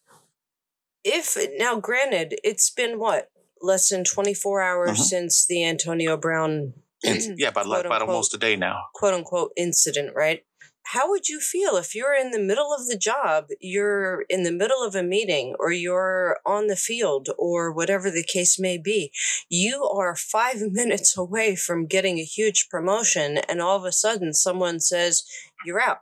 if 1.05 1.37
now 1.59 1.79
granted, 1.81 2.39
it's 2.45 2.71
been 2.71 2.99
what? 2.99 3.29
Less 3.61 3.89
than 3.91 4.05
24 4.05 4.61
hours 4.63 4.99
Mhm. 4.99 5.03
since 5.05 5.47
the 5.47 5.65
Antonio 5.65 6.17
Brown 6.17 6.75
yeah, 7.03 7.49
about, 7.49 7.67
like, 7.67 7.85
about 7.85 8.03
almost 8.03 8.35
a 8.35 8.39
day 8.39 8.57
now. 8.57 8.85
quote 8.95 9.15
unquote 9.15 9.53
incident, 9.57 10.15
right? 10.15 10.45
How 10.87 11.09
would 11.09 11.29
you 11.29 11.41
feel 11.41 11.77
if 11.77 11.95
you're 11.95 12.15
in 12.15 12.33
the 12.33 12.41
middle 12.41 12.75
of 12.75 12.87
the 12.87 12.97
job, 12.97 13.47
you're 13.61 14.23
in 14.29 14.43
the 14.43 14.53
middle 14.53 14.83
of 14.83 14.95
a 14.95 15.03
meeting, 15.03 15.55
or 15.59 15.71
you're 15.73 16.39
on 16.45 16.67
the 16.67 16.77
field, 16.77 17.29
or 17.39 17.73
whatever 17.73 18.11
the 18.11 18.25
case 18.25 18.59
may 18.59 18.79
be? 18.79 19.13
You 19.49 19.85
are 19.85 20.17
five 20.17 20.61
minutes 20.73 21.17
away 21.17 21.57
from 21.57 21.87
getting 21.87 22.19
a 22.19 22.25
huge 22.25 22.69
promotion, 22.69 23.39
and 23.39 23.61
all 23.61 23.77
of 23.77 23.85
a 23.85 23.93
sudden 23.93 24.35
someone 24.35 24.81
says, 24.81 25.23
You're 25.65 25.81
out. 25.81 26.01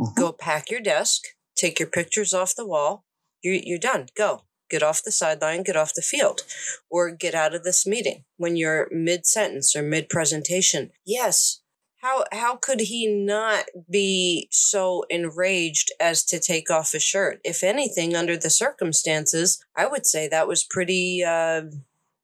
Mhm. 0.00 0.16
Go 0.16 0.32
pack 0.32 0.70
your 0.70 0.80
desk, 0.80 1.22
take 1.56 1.78
your 1.78 1.88
pictures 1.88 2.34
off 2.34 2.54
the 2.54 2.66
wall. 2.66 3.04
You're, 3.42 3.54
you're 3.54 3.78
done. 3.78 4.06
Go. 4.16 4.42
Get 4.68 4.82
off 4.82 5.02
the 5.04 5.12
sideline, 5.12 5.62
get 5.62 5.76
off 5.76 5.94
the 5.94 6.02
field, 6.02 6.42
or 6.90 7.12
get 7.12 7.34
out 7.36 7.54
of 7.54 7.62
this 7.62 7.86
meeting 7.86 8.24
when 8.36 8.56
you're 8.56 8.88
mid 8.90 9.24
sentence 9.24 9.76
or 9.76 9.82
mid 9.82 10.08
presentation. 10.08 10.90
Yes. 11.04 11.60
How, 12.06 12.22
how 12.30 12.54
could 12.54 12.82
he 12.82 13.08
not 13.08 13.64
be 13.90 14.46
so 14.52 15.04
enraged 15.10 15.90
as 15.98 16.22
to 16.26 16.38
take 16.38 16.70
off 16.70 16.92
his 16.92 17.02
shirt? 17.02 17.40
If 17.42 17.64
anything, 17.64 18.14
under 18.14 18.36
the 18.36 18.48
circumstances, 18.48 19.58
I 19.74 19.88
would 19.88 20.06
say 20.06 20.28
that 20.28 20.46
was 20.46 20.62
pretty 20.62 21.24
uh, 21.24 21.62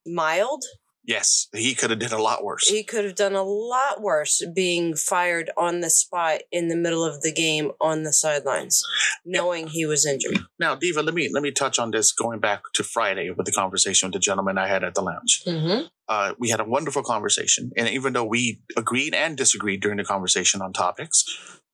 mild. 0.07 0.63
Yes, 1.05 1.49
he 1.53 1.75
could 1.75 1.91
have 1.91 1.99
did 1.99 2.13
a 2.13 2.23
lot 2.23 2.45
worse. 2.45 2.69
He 2.69 2.85
could 2.85 3.05
have 3.05 3.17
done 3.17 3.35
a 3.35 3.43
lot 3.43 4.01
worse 4.01 4.41
being 4.55 4.95
fired 4.95 5.51
on 5.57 5.81
the 5.81 5.91
spot 5.91 6.43
in 6.53 6.69
the 6.69 6.77
middle 6.77 7.05
of 7.05 7.23
the 7.23 7.33
game 7.33 7.73
on 7.81 8.05
the 8.05 8.13
sidelines, 8.13 8.83
knowing 9.25 9.67
he 9.67 9.85
was 9.85 10.07
injured. 10.07 10.39
Now, 10.61 10.77
Diva, 10.77 11.03
let 11.03 11.15
me 11.15 11.29
let 11.33 11.43
me 11.43 11.51
touch 11.51 11.81
on 11.81 11.91
this 11.91 12.13
going 12.13 12.39
back 12.39 12.63
to 12.75 12.85
Friday 12.85 13.31
with 13.31 13.47
the 13.47 13.53
conversation 13.53 14.09
with 14.09 14.15
the 14.15 14.21
gentleman 14.21 14.59
I 14.59 14.69
had 14.69 14.85
at 14.85 14.95
the 14.95 15.03
lounge. 15.03 15.43
Mm-hmm. 15.45 15.87
Uh, 16.09 16.35
we 16.39 16.51
had 16.51 16.61
a 16.61 16.65
wonderful 16.65 17.03
conversation. 17.03 17.73
And 17.77 17.89
even 17.89 18.13
though 18.13 18.25
we 18.25 18.61
agreed 18.77 19.15
and 19.15 19.37
disagreed 19.37 19.81
during 19.81 19.97
the 19.97 20.05
conversation 20.05 20.61
on 20.61 20.73
topics, 20.73 21.25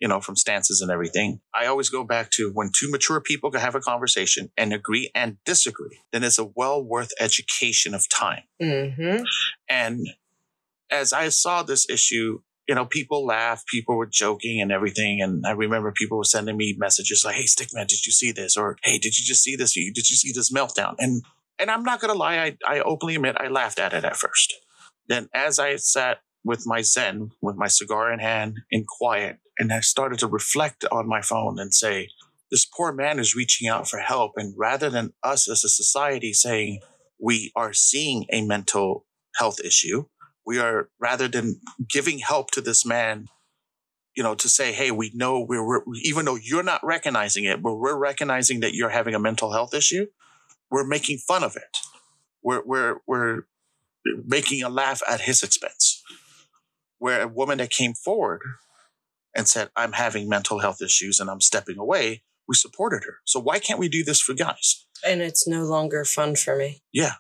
you 0.01 0.09
know, 0.09 0.21
from 0.21 0.37
stances 0.37 0.81
and 0.81 0.91
everything, 0.91 1.41
I 1.55 1.67
always 1.67 1.89
go 1.89 2.05
back 2.05 2.31
to 2.33 2.51
when 2.55 2.71
two 2.75 2.91
mature 2.91 3.21
people 3.21 3.51
can 3.51 3.61
have 3.61 3.75
a 3.75 3.81
conversation 3.81 4.51
and 4.57 4.73
agree 4.73 5.11
and 5.15 5.39
disagree, 5.45 6.01
then 6.13 6.25
it's 6.25 6.39
a 6.39 6.51
well 6.55 6.83
worth 6.83 7.13
education 7.19 7.95
of 7.95 8.09
time. 8.09 8.45
Mm-hmm. 8.63 9.25
And 9.69 10.09
as 10.91 11.13
I 11.13 11.29
saw 11.29 11.63
this 11.63 11.89
issue, 11.91 12.41
you 12.69 12.75
know, 12.75 12.85
people 12.85 13.25
laughed, 13.25 13.67
people 13.67 13.97
were 13.97 14.07
joking 14.07 14.61
and 14.61 14.71
everything. 14.71 15.21
And 15.23 15.45
I 15.47 15.53
remember 15.53 15.91
people 15.91 16.19
were 16.19 16.25
sending 16.25 16.57
me 16.57 16.77
messages 16.79 17.23
like, 17.25 17.37
Hey, 17.37 17.45
Stickman, 17.45 17.87
did 17.87 18.07
you 18.07 18.13
see 18.13 18.31
this? 18.31 18.57
Or, 18.57 18.77
Hey, 18.83 18.99
did 18.99 19.19
you 19.19 19.25
just 19.25 19.43
see 19.43 19.57
this? 19.57 19.73
Did 19.73 20.11
you 20.11 20.17
see 20.17 20.33
this 20.33 20.53
meltdown? 20.53 20.95
And, 20.99 21.23
and 21.59 21.71
I'm 21.71 21.83
not 21.83 22.01
going 22.01 22.13
to 22.13 22.19
lie. 22.19 22.37
I, 22.37 22.57
I 22.67 22.81
openly 22.81 23.17
admit 23.17 23.37
I 23.41 23.49
laughed 23.49 23.79
at 23.79 23.95
it 23.95 24.05
at 24.05 24.17
first. 24.17 24.55
Then 25.09 25.29
as 25.33 25.59
I 25.59 25.77
sat 25.77 26.19
with 26.45 26.65
my 26.67 26.83
Zen, 26.83 27.31
with 27.41 27.57
my 27.57 27.69
cigar 27.69 28.13
in 28.13 28.19
hand 28.21 28.59
in 28.71 28.85
quiet, 28.87 29.39
and 29.59 29.73
I 29.73 29.81
started 29.81 30.19
to 30.21 30.27
reflect 30.27 30.85
on 30.91 31.09
my 31.09 31.21
phone 31.21 31.59
and 31.59 31.75
say, 31.75 32.09
this 32.51 32.65
poor 32.65 32.93
man 32.93 33.19
is 33.19 33.35
reaching 33.35 33.69
out 33.69 33.89
for 33.89 33.99
help. 33.99 34.33
And 34.37 34.55
rather 34.57 34.89
than 34.89 35.13
us 35.23 35.49
as 35.49 35.65
a 35.65 35.69
society 35.69 36.33
saying 36.33 36.81
we 37.21 37.53
are 37.55 37.73
seeing 37.73 38.25
a 38.33 38.47
mental 38.47 39.05
health 39.37 39.61
issue, 39.63 40.05
we 40.47 40.59
are 40.59 40.89
rather 40.99 41.29
than 41.29 41.61
giving 41.91 42.21
help 42.21 42.51
to 42.53 42.61
this 42.61 42.87
man 42.87 43.29
you 44.17 44.25
know 44.25 44.35
to 44.35 44.49
say 44.49 44.73
hey 44.73 44.91
we 44.91 45.13
know 45.15 45.39
we're, 45.41 45.65
we're, 45.65 45.83
even 46.03 46.25
though 46.25 46.39
you're 46.43 46.65
not 46.65 46.81
recognizing 46.83 47.45
it 47.45 47.63
but 47.63 47.77
we're 47.77 47.97
recognizing 47.97 48.61
that 48.61 48.75
you're 48.75 48.89
having 48.89 49.15
a 49.15 49.19
mental 49.19 49.53
health 49.53 49.73
issue 49.73 50.07
we're 50.71 50.87
making 50.87 51.19
fun 51.19 51.45
of 51.45 51.55
it 51.55 51.79
we're 52.43 52.63
we're 52.65 52.97
we're 53.07 53.43
making 54.27 54.63
a 54.63 54.69
laugh 54.69 55.03
at 55.09 55.21
his 55.21 55.43
expense 55.43 56.03
where 56.99 57.23
a 57.23 57.29
woman 57.29 57.59
that 57.59 57.71
came 57.71 57.95
forward 57.95 58.41
and 59.39 59.49
said 59.49 59.71
i'm 59.77 59.93
having 59.93 60.29
mental 60.29 60.59
health 60.59 60.83
issues 60.83 61.19
and 61.19 61.31
i'm 61.31 61.41
stepping 61.41 61.79
away 61.79 62.23
we 62.47 62.55
supported 62.55 63.05
her 63.05 63.19
so 63.25 63.41
why 63.41 63.59
can't 63.59 63.81
we 63.81 63.89
do 63.89 64.05
this 64.05 64.21
for 64.21 64.35
guys 64.35 64.87
and 65.07 65.23
it's 65.23 65.49
no 65.49 65.65
longer 65.65 66.05
fun 66.05 66.37
for 66.37 66.57
me 66.57 66.83
yeah 66.93 67.15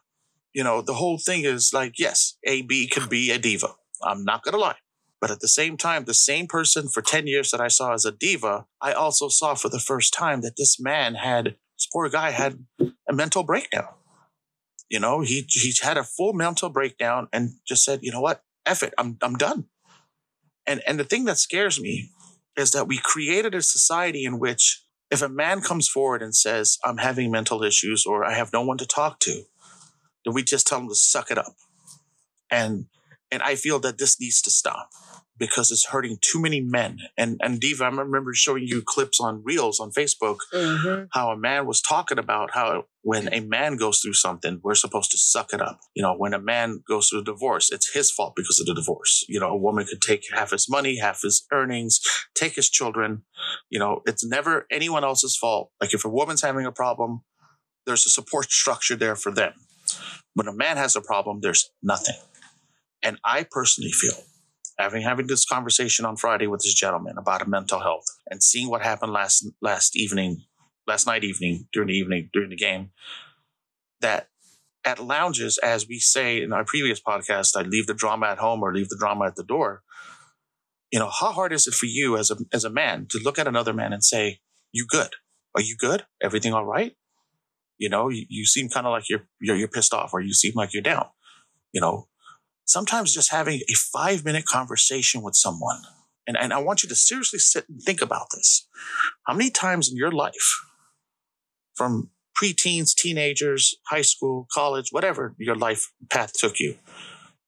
you 0.59 0.65
know, 0.65 0.83
the 0.83 0.95
whole 0.95 1.19
thing 1.19 1.45
is 1.45 1.73
like, 1.73 1.99
yes, 1.99 2.37
AB 2.45 2.89
could 2.89 3.09
be 3.09 3.31
a 3.31 3.39
diva. 3.39 3.75
I'm 4.03 4.25
not 4.25 4.43
going 4.43 4.55
to 4.55 4.59
lie. 4.59 4.77
But 5.21 5.31
at 5.31 5.41
the 5.41 5.49
same 5.49 5.77
time, 5.77 6.05
the 6.05 6.15
same 6.15 6.47
person 6.47 6.89
for 6.89 7.03
10 7.03 7.29
years 7.29 7.51
that 7.51 7.61
I 7.61 7.69
saw 7.69 7.93
as 7.93 8.05
a 8.05 8.13
diva, 8.13 8.67
I 8.81 8.93
also 8.93 9.29
saw 9.29 9.55
for 9.55 9.69
the 9.69 9.81
first 9.81 10.13
time 10.13 10.41
that 10.43 10.57
this 10.57 10.81
man 10.81 11.15
had, 11.15 11.57
this 11.77 11.89
poor 11.93 12.09
guy 12.09 12.31
had 12.31 12.65
a 13.09 13.13
mental 13.13 13.43
breakdown. 13.43 13.87
You 14.89 15.01
know, 15.01 15.21
he, 15.21 15.45
he 15.49 15.73
had 15.83 15.97
a 15.97 16.05
full 16.05 16.33
mental 16.33 16.71
breakdown 16.71 17.29
and 17.33 17.51
just 17.67 17.85
said, 17.85 18.01
you 18.03 18.13
know 18.13 18.21
what? 18.21 18.43
F 18.65 18.83
it. 18.83 18.95
I'm, 18.97 19.17
I'm 19.23 19.37
done. 19.37 19.67
And, 20.69 20.83
and 20.87 21.01
the 21.01 21.05
thing 21.05 21.25
that 21.25 21.39
scares 21.39 21.81
me 21.81 22.11
is 22.57 22.73
that 22.73 22.87
we 22.87 22.99
created 22.99 23.55
a 23.55 23.63
society 23.63 24.25
in 24.25 24.39
which 24.39 24.83
if 25.11 25.23
a 25.23 25.29
man 25.29 25.63
comes 25.63 25.89
forward 25.89 26.23
and 26.23 26.37
says, 26.37 26.77
I'm 26.85 26.99
having 26.99 27.31
mental 27.31 27.63
issues 27.63 28.05
or 28.05 28.25
I 28.25 28.35
have 28.35 28.53
no 28.53 28.63
one 28.63 28.77
to 28.79 28.87
talk 28.87 29.19
to, 29.21 29.45
then 30.25 30.35
we 30.35 30.43
just 30.43 30.67
tell 30.67 30.81
him 30.81 30.89
to 30.89 30.95
suck 30.95 31.31
it 31.31 31.39
up. 31.39 31.55
And 32.51 32.87
and 33.31 33.43
I 33.43 33.57
feel 33.57 33.79
that 33.81 33.99
this 33.99 34.19
needs 34.21 34.41
to 34.43 34.51
stop 34.51 34.91
because 35.39 35.71
it's 35.71 35.87
hurting 35.87 36.19
too 36.21 36.41
many 36.41 36.61
men. 36.61 36.99
And 37.17 37.41
and 37.43 37.61
Diva, 37.61 37.85
I 37.85 37.89
remember 37.89 38.35
showing 38.35 38.67
you 38.67 38.83
clips 38.85 39.21
on 39.21 39.43
Reels 39.45 39.81
on 39.81 39.91
Facebook 39.91 40.39
mm-hmm. 40.53 41.05
how 41.13 41.31
a 41.31 41.37
man 41.37 41.67
was 41.67 41.81
talking 41.81 42.19
about 42.19 42.51
how 42.53 42.85
when 43.03 43.33
a 43.33 43.41
man 43.41 43.77
goes 43.77 44.01
through 44.01 44.15
something, 44.15 44.61
we're 44.63 44.75
supposed 44.75 45.11
to 45.13 45.19
suck 45.19 45.53
it 45.53 45.63
up. 45.63 45.81
You 45.95 46.03
know, 46.03 46.15
when 46.15 46.35
a 46.35 46.41
man 46.41 46.83
goes 46.87 47.09
through 47.09 47.21
a 47.21 47.25
divorce, 47.25 47.71
it's 47.71 47.93
his 47.93 48.11
fault 48.11 48.35
because 48.37 48.61
of 48.61 48.67
the 48.67 48.75
divorce. 48.75 49.25
You 49.29 49.41
know, 49.41 49.49
a 49.49 49.57
woman 49.57 49.87
could 49.87 50.03
take 50.03 50.25
half 50.33 50.51
his 50.51 50.69
money, 50.69 50.99
half 50.99 51.23
his 51.23 51.47
earnings, 51.53 52.01
take 52.35 52.57
his 52.57 52.69
children. 52.69 53.23
You 53.71 53.79
know, 53.79 54.03
it's 54.07 54.27
never 54.27 54.67
anyone 54.71 55.05
else's 55.05 55.37
fault. 55.37 55.71
Like 55.81 55.95
if 55.95 56.05
a 56.05 56.09
woman's 56.09 56.43
having 56.43 56.67
a 56.67 56.73
problem, 56.73 57.23
there's 57.87 58.05
a 58.05 58.11
support 58.11 58.51
structure 58.51 58.97
there 58.97 59.17
for 59.17 59.33
them. 59.33 59.53
When 60.35 60.47
a 60.47 60.53
man 60.53 60.77
has 60.77 60.95
a 60.95 61.01
problem, 61.01 61.41
there's 61.41 61.71
nothing. 61.83 62.17
And 63.03 63.19
I 63.25 63.47
personally 63.51 63.93
feel, 63.93 64.15
having 64.79 65.03
having 65.03 65.27
this 65.27 65.45
conversation 65.45 66.05
on 66.05 66.17
Friday 66.17 66.47
with 66.47 66.61
this 66.61 66.75
gentleman 66.75 67.17
about 67.19 67.47
mental 67.49 67.81
health 67.81 68.05
and 68.31 68.43
seeing 68.43 68.71
what 68.71 68.83
happened 68.83 69.13
last 69.13 69.47
last 69.61 69.97
evening, 69.97 70.45
last 70.87 71.07
night 71.07 71.25
evening 71.25 71.67
during 71.73 71.89
the 71.89 71.95
evening 71.95 72.31
during 72.33 72.51
the 72.51 72.57
game, 72.57 72.91
that 74.01 74.29
at 74.85 74.99
lounges, 75.01 75.59
as 75.59 75.87
we 75.89 75.99
say 75.99 76.41
in 76.41 76.53
our 76.53 76.65
previous 76.65 77.01
podcast, 77.01 77.57
I 77.57 77.63
leave 77.63 77.87
the 77.87 77.95
drama 77.95 78.27
at 78.27 78.39
home 78.39 78.63
or 78.63 78.73
leave 78.73 78.89
the 78.89 78.99
drama 78.99 79.27
at 79.27 79.37
the 79.37 79.45
door. 79.45 79.83
You 80.93 80.99
know, 80.99 81.11
how 81.11 81.33
hard 81.33 81.53
is 81.53 81.67
it 81.67 81.75
for 81.75 81.87
you 81.87 82.17
as 82.17 82.31
a 82.31 82.37
as 82.53 82.65
a 82.65 82.71
man 82.71 83.07
to 83.11 83.19
look 83.23 83.39
at 83.39 83.49
another 83.49 83.73
man 83.73 83.93
and 83.93 84.03
say, 84.05 84.41
"You 84.73 84.87
good? 84.89 85.15
Are 85.55 85.61
you 85.63 85.77
good? 85.77 86.07
Everything 86.23 86.55
all 86.55 86.65
right?" 86.65 86.93
You 87.77 87.89
know, 87.89 88.09
you, 88.09 88.25
you 88.29 88.45
seem 88.45 88.69
kind 88.69 88.87
of 88.87 88.93
like 88.93 89.09
you're, 89.09 89.29
you're 89.41 89.57
you're 89.57 89.69
pissed 89.69 89.93
off, 89.93 90.11
or 90.13 90.21
you 90.21 90.33
seem 90.33 90.53
like 90.57 90.73
you're 90.73 90.83
down. 90.83 91.07
You 91.73 91.81
know, 91.81 92.09
sometimes 92.69 93.15
just 93.15 93.33
having 93.33 93.61
a 93.69 93.75
five 93.75 94.25
minute 94.25 94.45
conversation 94.45 95.23
with 95.23 95.35
someone, 95.35 95.83
and 96.27 96.37
and 96.37 96.53
I 96.53 96.59
want 96.59 96.83
you 96.83 96.89
to 96.89 96.95
seriously 96.95 97.41
sit 97.41 97.69
and 97.69 97.83
think 97.83 98.01
about 98.01 98.29
this. 98.33 98.69
How 99.27 99.35
many 99.35 99.51
times 99.51 99.91
in 99.91 99.97
your 99.97 100.13
life, 100.13 100.61
from 101.75 102.11
preteens, 102.41 102.95
teenagers, 102.95 103.75
high 103.87 104.03
school, 104.03 104.47
college, 104.53 104.89
whatever 104.93 105.35
your 105.39 105.57
life 105.57 105.91
path 106.11 106.33
took 106.35 106.61
you, 106.61 106.77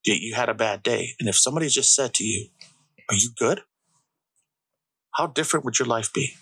you 0.05 0.35
had 0.35 0.49
a 0.49 0.55
bad 0.55 0.83
day, 0.83 1.11
and 1.21 1.29
if 1.29 1.37
somebody 1.37 1.69
just 1.69 1.95
said 1.95 2.15
to 2.15 2.25
you, 2.25 2.49
"Are 3.09 3.17
you 3.17 3.31
good?" 3.37 3.63
How 5.17 5.27
different 5.27 5.65
would 5.65 5.79
your 5.79 5.89
life 5.89 6.13
be? 6.13 6.35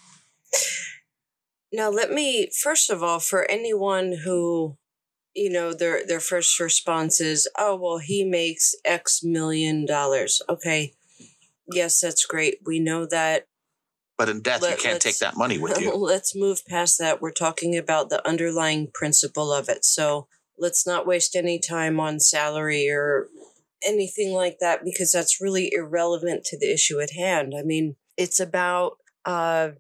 Now, 1.73 1.91
let 1.91 2.11
me 2.11 2.51
first 2.63 2.91
of 2.91 3.03
all, 3.03 3.19
for 3.19 3.51
anyone 3.51 4.19
who, 4.25 4.79
you 5.39 5.51
know, 5.51 5.73
their 5.73 6.05
their 6.07 6.21
first 6.21 6.59
response 6.61 7.21
is, 7.21 7.49
"Oh, 7.59 7.77
well, 7.77 7.99
he 7.99 8.25
makes 8.25 8.75
X 8.85 9.23
million 9.23 9.87
dollars." 9.87 10.43
Okay, 10.49 10.95
yes, 11.73 12.01
that's 12.01 12.25
great. 12.25 12.59
We 12.65 12.81
know 12.81 13.07
that. 13.07 13.47
But 14.17 14.29
in 14.29 14.41
death, 14.41 14.63
Let, 14.63 14.79
you 14.79 14.91
can't 14.91 15.01
take 15.01 15.19
that 15.19 15.37
money 15.37 15.59
with 15.59 15.81
you. 15.81 15.95
Let's 15.97 16.35
move 16.35 16.67
past 16.67 16.99
that. 16.99 17.23
We're 17.23 17.31
talking 17.31 17.77
about 17.77 18.11
the 18.11 18.27
underlying 18.27 18.89
principle 18.93 19.53
of 19.53 19.69
it. 19.69 19.85
So 19.85 20.27
let's 20.59 20.85
not 20.85 21.07
waste 21.07 21.37
any 21.37 21.61
time 21.61 22.01
on 22.01 22.19
salary 22.19 22.91
or 22.91 23.29
anything 23.87 24.33
like 24.33 24.59
that 24.59 24.85
because 24.85 25.13
that's 25.13 25.41
really 25.41 25.71
irrelevant 25.73 26.43
to 26.47 26.59
the 26.59 26.73
issue 26.73 26.99
at 26.99 27.13
hand. 27.13 27.55
I 27.57 27.63
mean, 27.63 27.95
it's 28.17 28.41
about 28.41 28.95
uh, 29.25 29.71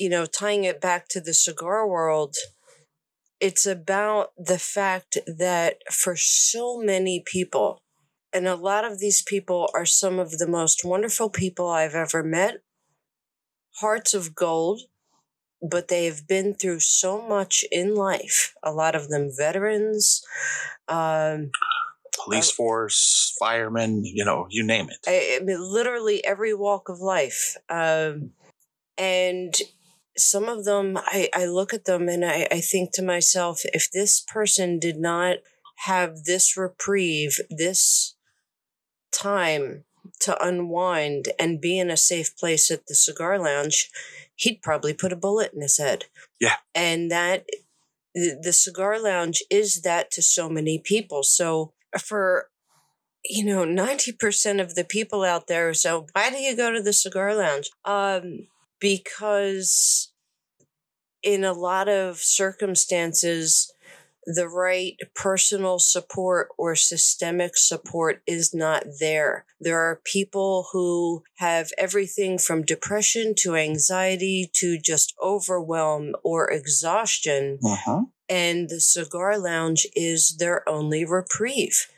you 0.00 0.08
know, 0.08 0.24
tying 0.24 0.64
it 0.64 0.80
back 0.80 1.08
to 1.08 1.20
the 1.20 1.34
cigar 1.34 1.86
world, 1.86 2.34
it's 3.40 3.66
about 3.66 4.32
the 4.36 4.58
fact 4.58 5.16
that 5.26 5.78
for 5.90 6.14
so 6.16 6.78
many 6.78 7.22
people, 7.24 7.82
and 8.32 8.46
a 8.46 8.54
lot 8.54 8.84
of 8.84 9.00
these 9.00 9.22
people 9.22 9.68
are 9.74 9.86
some 9.86 10.18
of 10.18 10.38
the 10.38 10.46
most 10.46 10.84
wonderful 10.84 11.30
people 11.30 11.68
I've 11.68 11.94
ever 11.94 12.22
met, 12.22 12.62
hearts 13.80 14.14
of 14.14 14.34
gold, 14.34 14.82
but 15.62 15.88
they 15.88 16.04
have 16.04 16.28
been 16.28 16.54
through 16.54 16.80
so 16.80 17.26
much 17.26 17.64
in 17.72 17.94
life. 17.94 18.54
A 18.62 18.72
lot 18.72 18.94
of 18.94 19.08
them 19.08 19.30
veterans, 19.36 20.22
um, 20.88 21.50
police 22.22 22.50
uh, 22.50 22.54
force, 22.54 23.34
firemen, 23.38 24.04
you 24.04 24.24
know, 24.24 24.46
you 24.50 24.62
name 24.62 24.88
it. 24.90 24.98
I, 25.06 25.38
I 25.40 25.44
mean, 25.44 25.60
literally 25.60 26.24
every 26.24 26.54
walk 26.54 26.88
of 26.88 27.00
life. 27.00 27.56
Um, 27.68 28.32
and 28.96 29.54
some 30.16 30.48
of 30.48 30.64
them 30.64 30.98
I, 30.98 31.28
I 31.34 31.46
look 31.46 31.72
at 31.72 31.84
them 31.84 32.08
and 32.08 32.24
I, 32.24 32.46
I 32.50 32.60
think 32.60 32.92
to 32.94 33.02
myself 33.02 33.60
if 33.64 33.90
this 33.90 34.20
person 34.20 34.78
did 34.78 34.96
not 34.96 35.38
have 35.86 36.24
this 36.24 36.56
reprieve 36.56 37.36
this 37.48 38.14
time 39.12 39.84
to 40.20 40.42
unwind 40.44 41.28
and 41.38 41.60
be 41.60 41.78
in 41.78 41.90
a 41.90 41.96
safe 41.96 42.36
place 42.36 42.70
at 42.70 42.86
the 42.86 42.94
cigar 42.94 43.38
lounge 43.38 43.90
he'd 44.40 44.62
probably 44.62 44.94
put 44.94 45.12
a 45.12 45.16
bullet 45.16 45.52
in 45.54 45.60
his 45.60 45.78
head. 45.78 46.06
Yeah. 46.40 46.56
And 46.74 47.10
that 47.10 47.44
the, 48.14 48.38
the 48.42 48.52
cigar 48.52 49.00
lounge 49.00 49.42
is 49.50 49.82
that 49.82 50.10
to 50.12 50.22
so 50.22 50.48
many 50.48 50.78
people. 50.78 51.22
So 51.22 51.72
for 51.98 52.48
you 53.24 53.44
know 53.44 53.64
90% 53.64 54.62
of 54.62 54.74
the 54.74 54.84
people 54.84 55.24
out 55.24 55.46
there 55.46 55.74
so 55.74 56.06
why 56.12 56.30
do 56.30 56.38
you 56.38 56.56
go 56.56 56.72
to 56.72 56.82
the 56.82 56.92
cigar 56.92 57.34
lounge? 57.34 57.70
Um 57.84 58.46
because 58.80 60.12
in 61.22 61.44
a 61.44 61.52
lot 61.52 61.88
of 61.88 62.18
circumstances, 62.18 63.72
the 64.26 64.48
right 64.48 64.96
personal 65.14 65.78
support 65.78 66.48
or 66.58 66.74
systemic 66.76 67.56
support 67.56 68.22
is 68.26 68.54
not 68.54 68.84
there. 69.00 69.44
There 69.60 69.78
are 69.78 70.00
people 70.04 70.68
who 70.72 71.22
have 71.36 71.70
everything 71.78 72.38
from 72.38 72.62
depression 72.62 73.34
to 73.38 73.56
anxiety 73.56 74.50
to 74.54 74.78
just 74.78 75.14
overwhelm 75.22 76.14
or 76.22 76.50
exhaustion. 76.50 77.58
Uh-huh. 77.64 78.02
And 78.28 78.68
the 78.68 78.80
cigar 78.80 79.38
lounge 79.38 79.86
is 79.96 80.36
their 80.38 80.68
only 80.68 81.04
reprieve. 81.04 81.88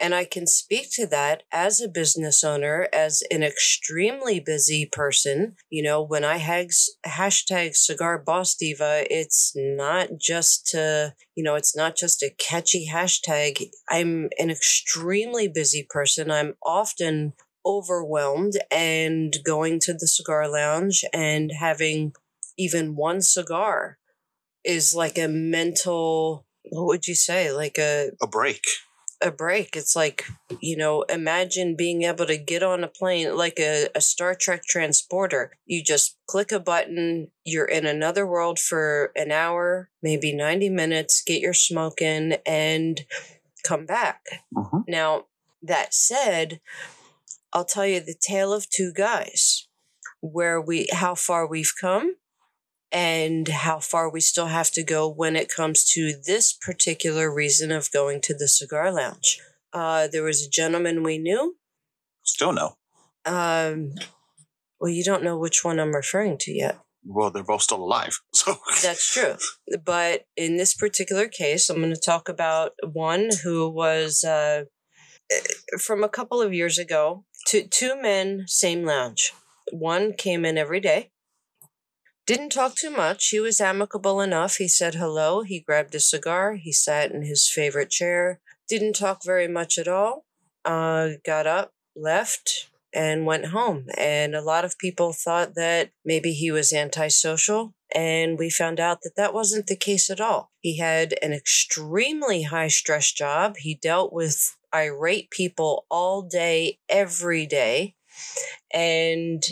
And 0.00 0.14
I 0.14 0.24
can 0.24 0.46
speak 0.46 0.88
to 0.92 1.06
that 1.08 1.42
as 1.52 1.80
a 1.80 1.88
business 1.88 2.42
owner, 2.42 2.88
as 2.90 3.22
an 3.30 3.42
extremely 3.42 4.40
busy 4.40 4.88
person. 4.90 5.56
You 5.68 5.82
know, 5.82 6.02
when 6.02 6.24
I 6.24 6.38
hags, 6.38 6.88
hashtag 7.06 7.76
cigar 7.76 8.18
boss 8.18 8.54
diva, 8.54 9.04
it's 9.10 9.52
not 9.54 10.08
just 10.18 10.66
to, 10.68 11.14
you 11.34 11.44
know, 11.44 11.54
it's 11.54 11.76
not 11.76 11.96
just 11.96 12.22
a 12.22 12.34
catchy 12.38 12.88
hashtag. 12.90 13.66
I'm 13.90 14.30
an 14.38 14.50
extremely 14.50 15.48
busy 15.48 15.86
person. 15.88 16.30
I'm 16.30 16.54
often 16.64 17.34
overwhelmed 17.66 18.54
and 18.70 19.36
going 19.44 19.80
to 19.80 19.92
the 19.92 20.08
cigar 20.08 20.50
lounge 20.50 21.04
and 21.12 21.52
having 21.52 22.14
even 22.56 22.96
one 22.96 23.20
cigar 23.20 23.98
is 24.64 24.94
like 24.94 25.18
a 25.18 25.28
mental 25.28 26.46
what 26.70 26.86
would 26.86 27.06
you 27.06 27.14
say 27.14 27.52
like 27.52 27.78
a 27.78 28.10
a 28.22 28.26
break 28.26 28.64
a 29.22 29.30
break. 29.30 29.76
It's 29.76 29.94
like 29.94 30.24
you 30.60 30.76
know 30.76 31.02
imagine 31.02 31.76
being 31.76 32.02
able 32.02 32.26
to 32.26 32.36
get 32.36 32.62
on 32.62 32.84
a 32.84 32.88
plane 32.88 33.36
like 33.36 33.58
a, 33.58 33.88
a 33.94 34.00
star 34.00 34.34
trek 34.34 34.64
transporter. 34.64 35.52
You 35.66 35.82
just 35.82 36.16
click 36.26 36.52
a 36.52 36.60
button 36.60 37.28
you're 37.44 37.66
in 37.66 37.86
another 37.86 38.26
world 38.26 38.58
for 38.58 39.12
an 39.16 39.32
hour 39.32 39.88
maybe 40.02 40.34
90 40.34 40.68
minutes 40.70 41.22
get 41.26 41.40
your 41.40 41.54
smoke 41.54 42.00
in 42.00 42.36
and 42.46 43.02
come 43.66 43.86
back. 43.86 44.24
Mm-hmm. 44.54 44.78
now 44.88 45.24
that 45.62 45.92
said 45.92 46.60
i'll 47.52 47.64
tell 47.64 47.86
you 47.86 48.00
the 48.00 48.14
tale 48.18 48.52
of 48.52 48.70
two 48.70 48.92
guys 48.92 49.66
where 50.20 50.60
we 50.60 50.86
how 50.92 51.14
far 51.14 51.46
we've 51.46 51.72
come 51.78 52.14
and 52.92 53.46
how 53.48 53.78
far 53.78 54.10
we 54.10 54.20
still 54.20 54.46
have 54.46 54.70
to 54.72 54.82
go 54.82 55.08
when 55.08 55.36
it 55.36 55.52
comes 55.54 55.84
to 55.92 56.14
this 56.26 56.52
particular 56.52 57.32
reason 57.32 57.70
of 57.70 57.90
going 57.92 58.20
to 58.22 58.34
the 58.34 58.48
cigar 58.48 58.92
lounge. 58.92 59.38
Uh, 59.72 60.08
there 60.08 60.24
was 60.24 60.44
a 60.44 60.50
gentleman 60.50 61.02
we 61.02 61.18
knew. 61.18 61.56
Still 62.22 62.52
know. 62.52 62.74
Um, 63.24 63.94
well, 64.80 64.90
you 64.90 65.04
don't 65.04 65.22
know 65.22 65.38
which 65.38 65.64
one 65.64 65.78
I'm 65.78 65.94
referring 65.94 66.38
to 66.38 66.52
yet. 66.52 66.80
Well, 67.04 67.30
they're 67.30 67.44
both 67.44 67.62
still 67.62 67.82
alive. 67.82 68.18
So 68.34 68.56
that's 68.82 69.12
true. 69.12 69.36
But 69.84 70.24
in 70.36 70.56
this 70.56 70.74
particular 70.74 71.28
case, 71.28 71.68
I'm 71.68 71.80
going 71.80 71.94
to 71.94 72.00
talk 72.00 72.28
about 72.28 72.72
one 72.82 73.28
who 73.42 73.68
was 73.68 74.24
uh, 74.24 74.64
from 75.78 76.02
a 76.02 76.08
couple 76.08 76.40
of 76.40 76.54
years 76.54 76.78
ago. 76.78 77.24
Two, 77.46 77.64
two 77.64 78.00
men, 78.00 78.44
same 78.46 78.84
lounge. 78.84 79.32
One 79.72 80.14
came 80.14 80.44
in 80.44 80.58
every 80.58 80.80
day 80.80 81.10
didn't 82.30 82.50
talk 82.50 82.76
too 82.76 82.90
much. 82.90 83.30
He 83.30 83.40
was 83.40 83.60
amicable 83.60 84.20
enough. 84.20 84.58
He 84.58 84.68
said 84.68 84.94
hello. 84.94 85.42
He 85.42 85.58
grabbed 85.58 85.96
a 85.96 86.00
cigar. 86.00 86.54
He 86.54 86.72
sat 86.72 87.10
in 87.10 87.22
his 87.22 87.50
favorite 87.52 87.90
chair. 87.90 88.38
Didn't 88.68 88.92
talk 88.92 89.24
very 89.24 89.48
much 89.48 89.78
at 89.78 89.88
all. 89.88 90.26
Uh, 90.64 91.08
got 91.26 91.48
up, 91.48 91.72
left, 91.96 92.68
and 92.94 93.26
went 93.26 93.46
home. 93.46 93.86
And 93.98 94.36
a 94.36 94.42
lot 94.42 94.64
of 94.64 94.78
people 94.78 95.12
thought 95.12 95.56
that 95.56 95.90
maybe 96.04 96.30
he 96.30 96.52
was 96.52 96.72
antisocial. 96.72 97.74
And 97.92 98.38
we 98.38 98.48
found 98.48 98.78
out 98.78 99.00
that 99.02 99.16
that 99.16 99.34
wasn't 99.34 99.66
the 99.66 99.74
case 99.74 100.08
at 100.08 100.20
all. 100.20 100.52
He 100.60 100.78
had 100.78 101.16
an 101.22 101.32
extremely 101.32 102.44
high 102.44 102.68
stress 102.68 103.10
job. 103.10 103.56
He 103.56 103.74
dealt 103.74 104.12
with 104.12 104.56
irate 104.72 105.30
people 105.30 105.84
all 105.90 106.22
day, 106.22 106.78
every 106.88 107.44
day. 107.44 107.96
And 108.72 109.42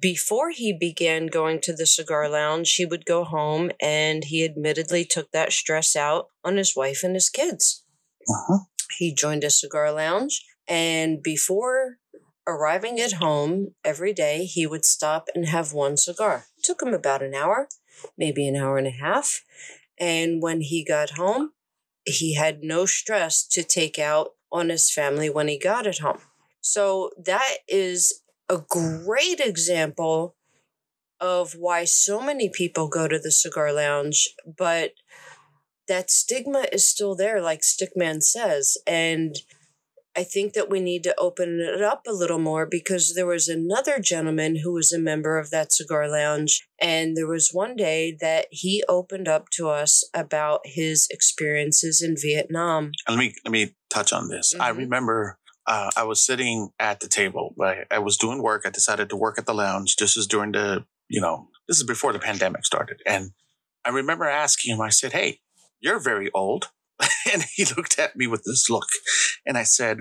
before 0.00 0.50
he 0.50 0.72
began 0.72 1.26
going 1.26 1.60
to 1.60 1.74
the 1.74 1.86
cigar 1.86 2.28
lounge, 2.28 2.74
he 2.74 2.86
would 2.86 3.04
go 3.04 3.24
home 3.24 3.70
and 3.80 4.24
he 4.24 4.44
admittedly 4.44 5.04
took 5.04 5.30
that 5.32 5.52
stress 5.52 5.94
out 5.94 6.28
on 6.44 6.56
his 6.56 6.74
wife 6.74 7.02
and 7.02 7.14
his 7.14 7.28
kids. 7.28 7.84
Uh-huh. 8.28 8.64
He 8.98 9.14
joined 9.14 9.44
a 9.44 9.50
cigar 9.50 9.92
lounge, 9.92 10.44
and 10.68 11.22
before 11.22 11.98
arriving 12.46 13.00
at 13.00 13.14
home 13.14 13.74
every 13.84 14.12
day, 14.12 14.44
he 14.44 14.66
would 14.66 14.84
stop 14.84 15.28
and 15.34 15.46
have 15.46 15.72
one 15.72 15.96
cigar. 15.96 16.46
It 16.56 16.64
took 16.64 16.82
him 16.82 16.94
about 16.94 17.22
an 17.22 17.34
hour, 17.34 17.68
maybe 18.16 18.46
an 18.46 18.56
hour 18.56 18.78
and 18.78 18.86
a 18.86 18.90
half. 18.90 19.42
And 19.98 20.42
when 20.42 20.60
he 20.60 20.84
got 20.84 21.10
home, 21.10 21.52
he 22.04 22.34
had 22.34 22.62
no 22.62 22.86
stress 22.86 23.46
to 23.48 23.62
take 23.62 23.98
out 23.98 24.30
on 24.50 24.68
his 24.68 24.90
family 24.90 25.30
when 25.30 25.48
he 25.48 25.58
got 25.58 25.86
at 25.86 25.98
home. 25.98 26.18
So 26.60 27.10
that 27.24 27.58
is 27.68 28.21
a 28.48 28.58
great 28.68 29.40
example 29.40 30.36
of 31.20 31.54
why 31.54 31.84
so 31.84 32.20
many 32.20 32.48
people 32.48 32.88
go 32.88 33.06
to 33.06 33.18
the 33.18 33.30
cigar 33.30 33.72
lounge, 33.72 34.30
but 34.44 34.92
that 35.88 36.10
stigma 36.10 36.66
is 36.72 36.88
still 36.88 37.14
there, 37.14 37.40
like 37.40 37.60
Stickman 37.60 38.22
says. 38.22 38.76
And 38.86 39.36
I 40.14 40.24
think 40.24 40.52
that 40.52 40.68
we 40.68 40.80
need 40.80 41.02
to 41.04 41.18
open 41.18 41.60
it 41.60 41.82
up 41.82 42.02
a 42.06 42.12
little 42.12 42.38
more 42.38 42.66
because 42.66 43.14
there 43.14 43.26
was 43.26 43.48
another 43.48 43.98
gentleman 43.98 44.56
who 44.62 44.72
was 44.72 44.92
a 44.92 44.98
member 44.98 45.38
of 45.38 45.50
that 45.50 45.72
cigar 45.72 46.08
lounge. 46.08 46.66
And 46.78 47.16
there 47.16 47.26
was 47.26 47.50
one 47.52 47.76
day 47.76 48.16
that 48.20 48.46
he 48.50 48.84
opened 48.88 49.28
up 49.28 49.48
to 49.52 49.68
us 49.68 50.04
about 50.12 50.60
his 50.64 51.08
experiences 51.10 52.02
in 52.02 52.16
Vietnam. 52.20 52.92
Let 53.08 53.18
me 53.18 53.34
let 53.44 53.52
me 53.52 53.74
touch 53.90 54.12
on 54.12 54.28
this. 54.28 54.52
Mm-hmm. 54.52 54.62
I 54.62 54.68
remember 54.68 55.38
uh, 55.66 55.90
I 55.96 56.04
was 56.04 56.24
sitting 56.24 56.70
at 56.78 57.00
the 57.00 57.08
table. 57.08 57.54
I, 57.60 57.84
I 57.90 57.98
was 57.98 58.16
doing 58.16 58.42
work. 58.42 58.62
I 58.64 58.70
decided 58.70 59.08
to 59.10 59.16
work 59.16 59.38
at 59.38 59.46
the 59.46 59.54
lounge. 59.54 59.96
This 59.96 60.16
is 60.16 60.26
during 60.26 60.52
the, 60.52 60.84
you 61.08 61.20
know, 61.20 61.48
this 61.68 61.78
is 61.78 61.84
before 61.84 62.12
the 62.12 62.18
pandemic 62.18 62.64
started. 62.64 63.00
And 63.06 63.30
I 63.84 63.90
remember 63.90 64.24
asking 64.24 64.74
him, 64.74 64.80
I 64.80 64.88
said, 64.88 65.12
Hey, 65.12 65.40
you're 65.80 66.00
very 66.00 66.30
old. 66.32 66.70
and 67.32 67.44
he 67.54 67.64
looked 67.64 67.98
at 67.98 68.16
me 68.16 68.26
with 68.26 68.44
this 68.44 68.68
look. 68.68 68.88
And 69.46 69.56
I 69.56 69.62
said, 69.62 69.98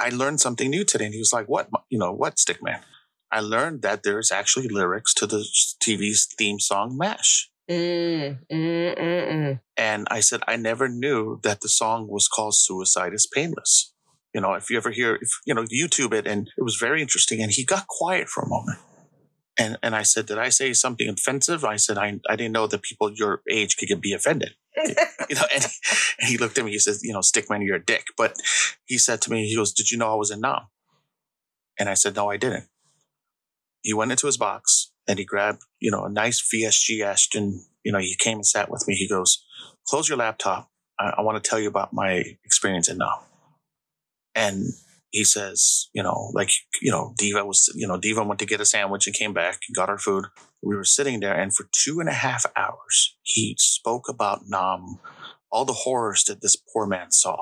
I 0.00 0.08
learned 0.10 0.40
something 0.40 0.70
new 0.70 0.84
today. 0.84 1.06
And 1.06 1.14
he 1.14 1.20
was 1.20 1.32
like, 1.32 1.46
What? 1.46 1.68
You 1.90 1.98
know, 1.98 2.12
what, 2.12 2.36
Stickman? 2.36 2.80
I 3.32 3.40
learned 3.40 3.82
that 3.82 4.04
there's 4.04 4.30
actually 4.30 4.68
lyrics 4.68 5.12
to 5.14 5.26
the 5.26 5.44
TV's 5.82 6.26
theme 6.38 6.60
song, 6.60 6.96
MASH. 6.96 7.50
Mm, 7.68 8.38
mm, 8.52 8.98
mm, 8.98 9.32
mm, 9.32 9.60
and 9.78 10.06
I 10.10 10.20
said, 10.20 10.42
I 10.46 10.56
never 10.56 10.86
knew 10.86 11.40
that 11.44 11.62
the 11.62 11.68
song 11.70 12.08
was 12.08 12.28
called 12.28 12.54
Suicide 12.54 13.14
is 13.14 13.26
Painless 13.26 13.93
you 14.34 14.40
know, 14.40 14.54
if 14.54 14.68
you 14.68 14.76
ever 14.76 14.90
hear, 14.90 15.14
if, 15.14 15.40
you 15.46 15.54
know, 15.54 15.62
YouTube 15.62 16.12
it, 16.12 16.26
and 16.26 16.50
it 16.58 16.62
was 16.62 16.76
very 16.76 17.00
interesting. 17.00 17.40
And 17.40 17.52
he 17.52 17.64
got 17.64 17.86
quiet 17.86 18.28
for 18.28 18.42
a 18.42 18.48
moment. 18.48 18.78
And, 19.56 19.78
and 19.84 19.94
I 19.94 20.02
said, 20.02 20.26
did 20.26 20.38
I 20.38 20.48
say 20.48 20.72
something 20.72 21.08
offensive? 21.08 21.64
I 21.64 21.76
said, 21.76 21.96
I, 21.96 22.18
I 22.28 22.34
didn't 22.34 22.52
know 22.52 22.66
that 22.66 22.82
people 22.82 23.12
your 23.12 23.42
age 23.48 23.76
could 23.76 24.00
be 24.00 24.12
offended. 24.12 24.56
you 24.76 25.36
know, 25.36 25.46
and 25.54 25.62
he, 25.62 25.70
and 26.20 26.28
he, 26.28 26.36
looked 26.36 26.58
at 26.58 26.64
me, 26.64 26.72
he 26.72 26.80
says, 26.80 27.04
you 27.04 27.12
know, 27.12 27.20
Stickman, 27.20 27.64
you're 27.64 27.76
a 27.76 27.84
dick. 27.84 28.06
But 28.16 28.36
he 28.84 28.98
said 28.98 29.22
to 29.22 29.30
me, 29.30 29.46
he 29.46 29.54
goes, 29.54 29.72
did 29.72 29.92
you 29.92 29.98
know 29.98 30.12
I 30.12 30.16
was 30.16 30.32
in 30.32 30.40
Nam? 30.40 30.62
And 31.78 31.88
I 31.88 31.94
said, 31.94 32.16
no, 32.16 32.28
I 32.28 32.36
didn't. 32.36 32.64
He 33.82 33.94
went 33.94 34.10
into 34.10 34.26
his 34.26 34.36
box 34.36 34.90
and 35.06 35.20
he 35.20 35.24
grabbed, 35.24 35.62
you 35.78 35.92
know, 35.92 36.04
a 36.04 36.10
nice 36.10 36.42
VSG 36.52 37.04
Ashton. 37.04 37.64
You 37.84 37.92
know, 37.92 37.98
he 37.98 38.16
came 38.18 38.38
and 38.38 38.46
sat 38.46 38.70
with 38.70 38.84
me. 38.88 38.94
He 38.94 39.06
goes, 39.06 39.44
close 39.86 40.08
your 40.08 40.18
laptop. 40.18 40.70
I, 40.98 41.14
I 41.18 41.20
want 41.20 41.42
to 41.42 41.48
tell 41.48 41.60
you 41.60 41.68
about 41.68 41.92
my 41.92 42.24
experience 42.44 42.88
in 42.88 42.98
Nam. 42.98 43.10
And 44.34 44.66
he 45.10 45.24
says, 45.24 45.88
you 45.92 46.02
know, 46.02 46.30
like, 46.34 46.50
you 46.82 46.90
know, 46.90 47.14
Diva 47.16 47.44
was, 47.44 47.72
you 47.76 47.86
know, 47.86 47.98
Diva 47.98 48.24
went 48.24 48.40
to 48.40 48.46
get 48.46 48.60
a 48.60 48.64
sandwich 48.64 49.06
and 49.06 49.14
came 49.14 49.32
back 49.32 49.60
and 49.68 49.76
got 49.76 49.88
our 49.88 49.98
food. 49.98 50.24
We 50.62 50.74
were 50.74 50.84
sitting 50.84 51.20
there, 51.20 51.34
and 51.34 51.54
for 51.54 51.68
two 51.72 52.00
and 52.00 52.08
a 52.08 52.12
half 52.12 52.44
hours, 52.56 53.16
he 53.22 53.54
spoke 53.58 54.08
about 54.08 54.40
Nam, 54.48 54.98
all 55.52 55.64
the 55.64 55.72
horrors 55.72 56.24
that 56.24 56.40
this 56.40 56.56
poor 56.56 56.86
man 56.86 57.12
saw. 57.12 57.36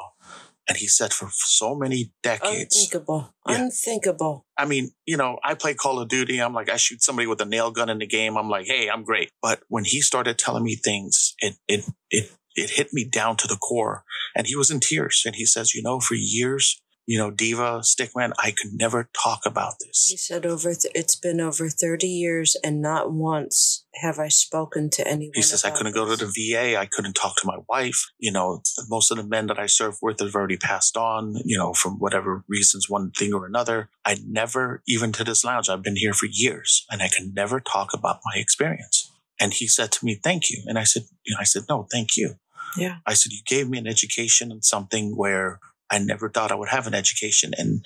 And 0.68 0.78
he 0.78 0.86
said 0.86 1.12
for 1.12 1.28
so 1.32 1.74
many 1.74 2.12
decades. 2.22 2.76
Unthinkable. 2.76 3.34
Yeah. 3.48 3.62
Unthinkable. 3.62 4.46
I 4.56 4.64
mean, 4.64 4.92
you 5.06 5.16
know, 5.16 5.38
I 5.42 5.54
play 5.54 5.74
Call 5.74 5.98
of 5.98 6.08
Duty. 6.08 6.40
I'm 6.40 6.54
like, 6.54 6.70
I 6.70 6.76
shoot 6.76 7.02
somebody 7.02 7.26
with 7.26 7.40
a 7.40 7.44
nail 7.44 7.70
gun 7.70 7.88
in 7.88 7.98
the 7.98 8.06
game. 8.06 8.36
I'm 8.36 8.48
like, 8.48 8.66
hey, 8.66 8.88
I'm 8.88 9.02
great. 9.02 9.30
But 9.40 9.60
when 9.68 9.84
he 9.84 10.00
started 10.00 10.38
telling 10.38 10.62
me 10.62 10.76
things, 10.76 11.34
it, 11.38 11.56
it, 11.66 11.84
it, 12.10 12.30
it 12.54 12.70
hit 12.70 12.88
me 12.92 13.04
down 13.04 13.36
to 13.38 13.48
the 13.48 13.56
core. 13.56 14.04
And 14.36 14.46
he 14.46 14.56
was 14.56 14.70
in 14.70 14.80
tears. 14.80 15.22
And 15.24 15.34
he 15.34 15.46
says, 15.46 15.74
you 15.74 15.82
know, 15.82 16.00
for 16.00 16.14
years, 16.14 16.81
you 17.06 17.18
know, 17.18 17.30
Diva, 17.30 17.80
Stickman, 17.80 18.32
I 18.38 18.52
could 18.52 18.72
never 18.74 19.08
talk 19.12 19.40
about 19.44 19.74
this. 19.80 20.06
He 20.08 20.16
said, 20.16 20.46
over 20.46 20.74
th- 20.74 20.92
it's 20.94 21.16
been 21.16 21.40
over 21.40 21.68
30 21.68 22.06
years 22.06 22.56
and 22.62 22.80
not 22.80 23.12
once 23.12 23.84
have 23.96 24.18
I 24.18 24.28
spoken 24.28 24.88
to 24.90 25.06
anyone. 25.06 25.32
He 25.34 25.42
says, 25.42 25.64
I 25.64 25.70
couldn't 25.70 25.94
this. 25.94 26.00
go 26.00 26.14
to 26.14 26.24
the 26.24 26.32
VA. 26.52 26.78
I 26.78 26.86
couldn't 26.86 27.14
talk 27.14 27.36
to 27.36 27.46
my 27.46 27.58
wife. 27.68 28.06
You 28.18 28.32
know, 28.32 28.62
most 28.88 29.10
of 29.10 29.16
the 29.16 29.24
men 29.24 29.48
that 29.48 29.58
I 29.58 29.66
served 29.66 29.98
with 30.00 30.20
have 30.20 30.34
already 30.34 30.56
passed 30.56 30.96
on, 30.96 31.34
you 31.44 31.58
know, 31.58 31.72
from 31.72 31.98
whatever 31.98 32.44
reasons, 32.48 32.88
one 32.88 33.10
thing 33.10 33.34
or 33.34 33.46
another. 33.46 33.90
I 34.04 34.18
never, 34.24 34.82
even 34.86 35.12
to 35.12 35.24
this 35.24 35.44
lounge, 35.44 35.68
I've 35.68 35.82
been 35.82 35.96
here 35.96 36.14
for 36.14 36.26
years 36.30 36.86
and 36.90 37.02
I 37.02 37.08
can 37.08 37.32
never 37.34 37.58
talk 37.58 37.92
about 37.92 38.20
my 38.24 38.40
experience. 38.40 39.10
And 39.40 39.52
he 39.52 39.66
said 39.66 39.90
to 39.92 40.04
me, 40.04 40.20
thank 40.22 40.50
you. 40.50 40.62
And 40.66 40.78
I 40.78 40.84
said, 40.84 41.02
you 41.24 41.34
know, 41.34 41.40
I 41.40 41.44
said, 41.44 41.64
no, 41.68 41.88
thank 41.90 42.16
you. 42.16 42.36
Yeah. 42.76 42.98
I 43.06 43.14
said, 43.14 43.32
you 43.32 43.40
gave 43.44 43.68
me 43.68 43.78
an 43.78 43.86
education 43.86 44.50
and 44.50 44.64
something 44.64 45.16
where 45.16 45.58
I 45.92 45.98
never 45.98 46.28
thought 46.28 46.50
I 46.50 46.56
would 46.56 46.70
have 46.70 46.88
an 46.88 46.94
education. 46.94 47.52
And 47.56 47.84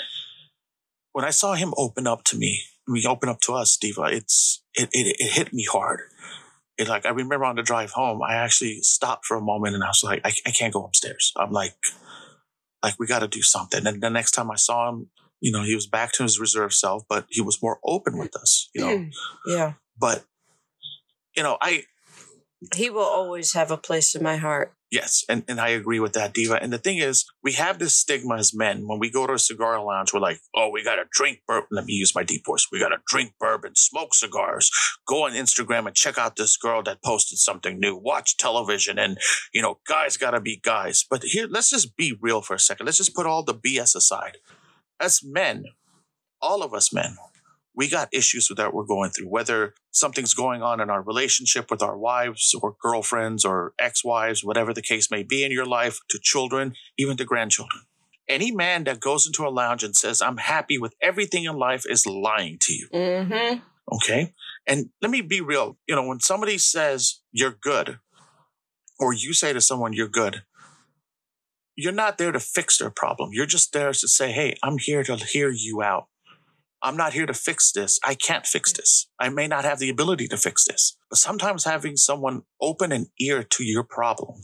when 1.12 1.26
I 1.26 1.30
saw 1.30 1.54
him 1.54 1.74
open 1.76 2.06
up 2.06 2.24
to 2.26 2.38
me, 2.38 2.62
we 2.88 3.04
open 3.04 3.28
up 3.28 3.40
to 3.42 3.52
us, 3.52 3.76
Diva, 3.76 4.04
it's, 4.04 4.62
it, 4.74 4.88
it, 4.92 5.16
it 5.18 5.32
hit 5.32 5.52
me 5.52 5.66
hard. 5.70 6.00
It 6.78 6.88
like, 6.88 7.04
I 7.04 7.10
remember 7.10 7.44
on 7.44 7.56
the 7.56 7.62
drive 7.62 7.90
home, 7.90 8.22
I 8.22 8.36
actually 8.36 8.78
stopped 8.82 9.26
for 9.26 9.36
a 9.36 9.42
moment 9.42 9.74
and 9.74 9.82
I 9.84 9.88
was 9.88 10.02
like, 10.04 10.20
I, 10.24 10.32
I 10.46 10.52
can't 10.52 10.72
go 10.72 10.84
upstairs. 10.84 11.32
I'm 11.36 11.50
like, 11.50 11.74
Like 12.82 13.00
we 13.00 13.06
got 13.08 13.20
to 13.20 13.28
do 13.28 13.42
something. 13.42 13.84
And 13.86 14.00
the 14.00 14.10
next 14.10 14.32
time 14.32 14.50
I 14.50 14.56
saw 14.56 14.88
him, 14.88 15.10
you 15.40 15.50
know, 15.50 15.64
he 15.64 15.74
was 15.74 15.88
back 15.88 16.12
to 16.12 16.22
his 16.22 16.38
reserve 16.38 16.72
self, 16.72 17.02
but 17.08 17.26
he 17.28 17.40
was 17.40 17.60
more 17.60 17.80
open 17.82 18.16
with 18.16 18.36
us, 18.36 18.70
you 18.74 18.80
know. 18.80 18.98
Mm, 18.98 19.10
yeah. 19.46 19.72
but 19.98 20.24
you 21.34 21.42
know, 21.42 21.58
I 21.60 21.84
He 22.76 22.88
will 22.90 23.00
always 23.02 23.54
have 23.54 23.70
a 23.72 23.76
place 23.76 24.14
in 24.14 24.22
my 24.22 24.36
heart. 24.36 24.75
Yes, 24.90 25.24
and, 25.28 25.42
and 25.48 25.60
I 25.60 25.70
agree 25.70 25.98
with 25.98 26.12
that, 26.12 26.32
Diva. 26.32 26.62
And 26.62 26.72
the 26.72 26.78
thing 26.78 26.98
is, 26.98 27.24
we 27.42 27.54
have 27.54 27.80
this 27.80 27.96
stigma 27.96 28.36
as 28.36 28.54
men. 28.54 28.86
When 28.86 29.00
we 29.00 29.10
go 29.10 29.26
to 29.26 29.32
a 29.32 29.38
cigar 29.38 29.82
lounge, 29.82 30.12
we're 30.12 30.20
like, 30.20 30.38
oh, 30.54 30.70
we 30.70 30.84
got 30.84 30.94
to 30.96 31.04
drink 31.10 31.40
bourbon. 31.48 31.68
Let 31.72 31.86
me 31.86 31.94
use 31.94 32.14
my 32.14 32.22
deep 32.22 32.46
voice. 32.46 32.68
We 32.70 32.78
got 32.78 32.90
to 32.90 32.98
drink 33.08 33.34
bourbon, 33.40 33.74
smoke 33.74 34.14
cigars, 34.14 34.70
go 35.06 35.24
on 35.26 35.32
Instagram 35.32 35.86
and 35.88 35.96
check 35.96 36.18
out 36.18 36.36
this 36.36 36.56
girl 36.56 36.84
that 36.84 37.02
posted 37.02 37.38
something 37.38 37.80
new, 37.80 37.96
watch 37.96 38.36
television, 38.36 38.96
and, 38.96 39.18
you 39.52 39.60
know, 39.60 39.80
guys 39.88 40.16
got 40.16 40.30
to 40.32 40.40
be 40.40 40.60
guys. 40.62 41.04
But 41.08 41.24
here, 41.24 41.48
let's 41.50 41.70
just 41.70 41.96
be 41.96 42.16
real 42.20 42.40
for 42.40 42.54
a 42.54 42.60
second. 42.60 42.86
Let's 42.86 42.98
just 42.98 43.14
put 43.14 43.26
all 43.26 43.42
the 43.42 43.54
BS 43.54 43.96
aside. 43.96 44.36
As 45.00 45.20
men, 45.24 45.64
all 46.40 46.62
of 46.62 46.72
us 46.72 46.92
men, 46.92 47.16
we 47.76 47.88
got 47.88 48.08
issues 48.12 48.50
that 48.56 48.72
we're 48.72 48.84
going 48.84 49.10
through, 49.10 49.28
whether 49.28 49.74
something's 49.90 50.32
going 50.32 50.62
on 50.62 50.80
in 50.80 50.88
our 50.88 51.02
relationship 51.02 51.70
with 51.70 51.82
our 51.82 51.96
wives 51.96 52.54
or 52.60 52.74
girlfriends 52.80 53.44
or 53.44 53.74
ex 53.78 54.02
wives, 54.02 54.42
whatever 54.42 54.72
the 54.72 54.82
case 54.82 55.10
may 55.10 55.22
be 55.22 55.44
in 55.44 55.52
your 55.52 55.66
life, 55.66 56.00
to 56.08 56.18
children, 56.20 56.72
even 56.96 57.16
to 57.18 57.24
grandchildren. 57.24 57.82
Any 58.28 58.50
man 58.50 58.84
that 58.84 58.98
goes 58.98 59.26
into 59.26 59.46
a 59.46 59.50
lounge 59.50 59.84
and 59.84 59.94
says, 59.94 60.20
I'm 60.20 60.38
happy 60.38 60.78
with 60.78 60.94
everything 61.00 61.44
in 61.44 61.54
life 61.56 61.84
is 61.88 62.06
lying 62.06 62.58
to 62.62 62.72
you. 62.72 62.88
Mm-hmm. 62.92 63.60
Okay. 63.94 64.34
And 64.66 64.88
let 65.00 65.10
me 65.10 65.20
be 65.20 65.40
real. 65.40 65.76
You 65.86 65.94
know, 65.94 66.06
when 66.06 66.20
somebody 66.20 66.58
says 66.58 67.20
you're 67.30 67.52
good, 67.52 67.98
or 68.98 69.12
you 69.12 69.34
say 69.34 69.52
to 69.52 69.60
someone 69.60 69.92
you're 69.92 70.08
good, 70.08 70.42
you're 71.76 71.92
not 71.92 72.16
there 72.16 72.32
to 72.32 72.40
fix 72.40 72.78
their 72.78 72.90
problem. 72.90 73.30
You're 73.32 73.46
just 73.46 73.72
there 73.72 73.92
to 73.92 74.08
say, 74.08 74.32
hey, 74.32 74.56
I'm 74.62 74.78
here 74.78 75.04
to 75.04 75.16
hear 75.16 75.50
you 75.50 75.82
out. 75.82 76.08
I'm 76.82 76.96
not 76.96 77.14
here 77.14 77.26
to 77.26 77.34
fix 77.34 77.72
this. 77.72 77.98
I 78.04 78.14
can't 78.14 78.46
fix 78.46 78.72
mm. 78.72 78.76
this. 78.76 79.08
I 79.18 79.28
may 79.28 79.46
not 79.48 79.64
have 79.64 79.78
the 79.78 79.90
ability 79.90 80.28
to 80.28 80.36
fix 80.36 80.64
this. 80.66 80.96
But 81.10 81.18
sometimes 81.18 81.64
having 81.64 81.96
someone 81.96 82.42
open 82.60 82.92
an 82.92 83.06
ear 83.18 83.42
to 83.42 83.64
your 83.64 83.82
problem 83.82 84.42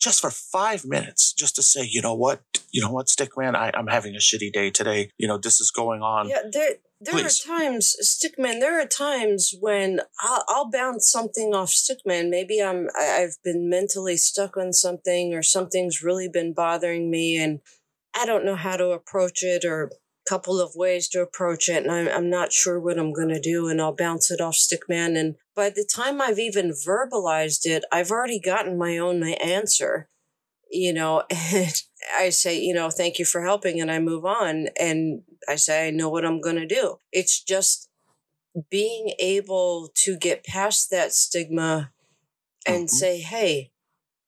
just 0.00 0.20
for 0.20 0.30
five 0.30 0.84
minutes, 0.84 1.32
just 1.32 1.56
to 1.56 1.62
say, 1.62 1.88
you 1.88 2.02
know 2.02 2.14
what, 2.14 2.42
you 2.70 2.82
know 2.82 2.92
what, 2.92 3.06
Stickman, 3.06 3.54
I, 3.54 3.70
I'm 3.74 3.86
having 3.86 4.14
a 4.14 4.18
shitty 4.18 4.52
day 4.52 4.70
today. 4.70 5.10
You 5.18 5.26
know, 5.26 5.38
this 5.38 5.60
is 5.60 5.70
going 5.70 6.02
on. 6.02 6.28
Yeah, 6.28 6.42
there 6.52 6.74
there 7.00 7.14
Please. 7.14 7.44
are 7.44 7.58
times, 7.58 7.94
Stickman. 8.02 8.60
There 8.60 8.80
are 8.80 8.86
times 8.86 9.52
when 9.58 10.00
I'll, 10.20 10.44
I'll 10.48 10.70
bounce 10.70 11.10
something 11.10 11.54
off 11.54 11.70
Stickman. 11.70 12.30
Maybe 12.30 12.62
I'm 12.62 12.88
I- 12.98 13.22
I've 13.22 13.36
been 13.42 13.68
mentally 13.68 14.16
stuck 14.16 14.56
on 14.56 14.72
something, 14.72 15.34
or 15.34 15.42
something's 15.42 16.02
really 16.02 16.28
been 16.28 16.54
bothering 16.54 17.10
me, 17.10 17.36
and 17.36 17.60
I 18.14 18.26
don't 18.26 18.44
know 18.44 18.56
how 18.56 18.76
to 18.76 18.90
approach 18.90 19.42
it, 19.42 19.64
or 19.64 19.90
couple 20.28 20.60
of 20.60 20.74
ways 20.74 21.08
to 21.08 21.20
approach 21.22 21.68
it, 21.68 21.82
and 21.84 21.90
I'm 21.92 22.08
I'm 22.08 22.30
not 22.30 22.52
sure 22.52 22.80
what 22.80 22.98
I'm 22.98 23.12
gonna 23.12 23.40
do, 23.40 23.68
and 23.68 23.80
I'll 23.80 23.94
bounce 23.94 24.30
it 24.30 24.40
off 24.40 24.54
Stickman, 24.54 25.16
and 25.18 25.36
by 25.54 25.70
the 25.70 25.84
time 25.84 26.20
I've 26.20 26.38
even 26.38 26.70
verbalized 26.70 27.64
it, 27.66 27.84
I've 27.92 28.10
already 28.10 28.40
gotten 28.40 28.78
my 28.78 28.98
own 28.98 29.22
answer. 29.24 30.08
You 30.70 30.92
know, 30.92 31.22
and 31.30 31.74
I 32.18 32.30
say, 32.30 32.58
you 32.58 32.74
know, 32.74 32.90
thank 32.90 33.18
you 33.18 33.24
for 33.24 33.42
helping, 33.42 33.80
and 33.80 33.90
I 33.90 33.98
move 34.00 34.24
on. 34.24 34.68
And 34.78 35.22
I 35.48 35.56
say, 35.56 35.88
I 35.88 35.90
know 35.90 36.08
what 36.08 36.24
I'm 36.24 36.40
going 36.40 36.56
to 36.56 36.66
do. 36.66 36.98
It's 37.12 37.42
just 37.42 37.88
being 38.70 39.14
able 39.18 39.90
to 40.04 40.16
get 40.16 40.44
past 40.44 40.90
that 40.90 41.12
stigma 41.12 41.92
and 42.66 42.86
Mhm. 42.88 42.90
say, 42.90 43.18
hey, 43.20 43.70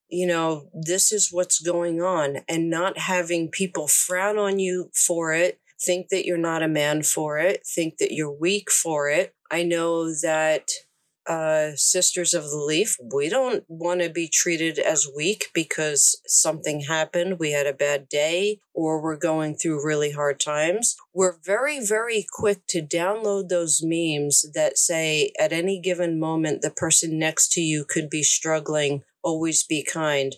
you 0.08 0.26
know, 0.26 0.70
this 0.72 1.12
is 1.12 1.32
what's 1.32 1.60
going 1.60 2.00
on, 2.02 2.38
and 2.48 2.70
not 2.70 2.98
having 2.98 3.50
people 3.50 3.88
frown 3.88 4.38
on 4.38 4.58
you 4.58 4.90
for 4.94 5.32
it, 5.34 5.60
think 5.80 6.08
that 6.10 6.24
you're 6.24 6.36
not 6.38 6.62
a 6.62 6.68
man 6.68 7.02
for 7.02 7.38
it, 7.38 7.66
think 7.66 7.98
that 7.98 8.12
you're 8.12 8.32
weak 8.32 8.70
for 8.70 9.08
it. 9.08 9.34
I 9.50 9.62
know 9.62 10.12
that 10.22 10.68
uh, 11.28 11.72
Sisters 11.76 12.32
of 12.32 12.44
the 12.44 12.56
Leaf, 12.56 12.96
we 13.14 13.28
don't 13.28 13.62
want 13.68 14.00
to 14.00 14.08
be 14.08 14.28
treated 14.28 14.78
as 14.78 15.06
weak 15.14 15.50
because 15.52 16.20
something 16.26 16.80
happened, 16.80 17.38
we 17.38 17.52
had 17.52 17.66
a 17.66 17.74
bad 17.74 18.08
day, 18.08 18.60
or 18.72 19.02
we're 19.02 19.16
going 19.16 19.54
through 19.54 19.84
really 19.84 20.12
hard 20.12 20.40
times. 20.40 20.96
We're 21.12 21.36
very, 21.44 21.84
very 21.84 22.24
quick 22.32 22.66
to 22.68 22.80
download 22.80 23.48
those 23.48 23.82
memes 23.82 24.46
that 24.54 24.78
say 24.78 25.32
at 25.38 25.52
any 25.52 25.78
given 25.80 26.18
moment, 26.18 26.62
the 26.62 26.70
person 26.70 27.18
next 27.18 27.52
to 27.52 27.60
you 27.60 27.84
could 27.86 28.08
be 28.08 28.22
struggling, 28.22 29.02
always 29.22 29.62
be 29.62 29.84
kind. 29.84 30.36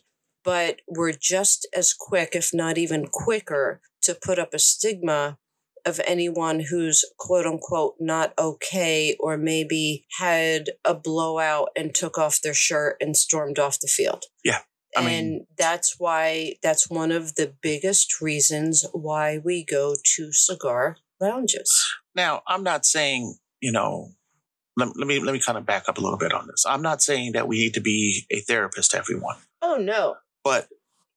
But 0.51 0.81
we're 0.89 1.13
just 1.13 1.65
as 1.73 1.93
quick, 1.93 2.31
if 2.35 2.51
not 2.53 2.77
even 2.77 3.07
quicker, 3.07 3.81
to 4.03 4.17
put 4.21 4.37
up 4.37 4.53
a 4.53 4.59
stigma 4.59 5.39
of 5.87 6.01
anyone 6.05 6.59
who's 6.59 7.05
quote 7.17 7.47
unquote 7.47 7.95
not 8.01 8.35
okay 8.37 9.17
or 9.21 9.37
maybe 9.37 10.07
had 10.19 10.71
a 10.85 10.93
blowout 10.93 11.69
and 11.77 11.95
took 11.95 12.19
off 12.19 12.41
their 12.43 12.53
shirt 12.53 12.97
and 13.01 13.17
stormed 13.17 13.61
off 13.61 13.79
the 13.79 13.87
field. 13.87 14.25
Yeah, 14.43 14.59
I 14.97 15.03
and 15.03 15.07
mean- 15.07 15.47
that's 15.57 16.01
why 16.01 16.57
that's 16.65 16.91
one 16.91 17.13
of 17.13 17.37
the 17.37 17.55
biggest 17.63 18.21
reasons 18.21 18.85
why 18.93 19.39
we 19.39 19.65
go 19.65 19.95
to 20.17 20.33
cigar 20.33 20.97
lounges. 21.21 21.73
Now, 22.17 22.43
I'm 22.49 22.65
not 22.65 22.85
saying, 22.85 23.37
you 23.61 23.71
know, 23.71 24.09
let, 24.77 24.97
let 24.97 25.07
me 25.07 25.21
let 25.21 25.33
me 25.33 25.39
kind 25.39 25.59
of 25.59 25.65
back 25.65 25.89
up 25.89 25.99
a 25.99 26.01
little 26.01 26.19
bit 26.19 26.33
on 26.33 26.49
this. 26.49 26.65
I'm 26.67 26.83
not 26.83 27.03
saying 27.03 27.35
that 27.35 27.47
we 27.47 27.59
need 27.59 27.75
to 27.75 27.81
be 27.81 28.27
a 28.33 28.41
therapist 28.41 28.91
to 28.91 28.99
everyone, 28.99 29.37
Oh 29.63 29.77
no. 29.77 30.17
But 30.44 30.68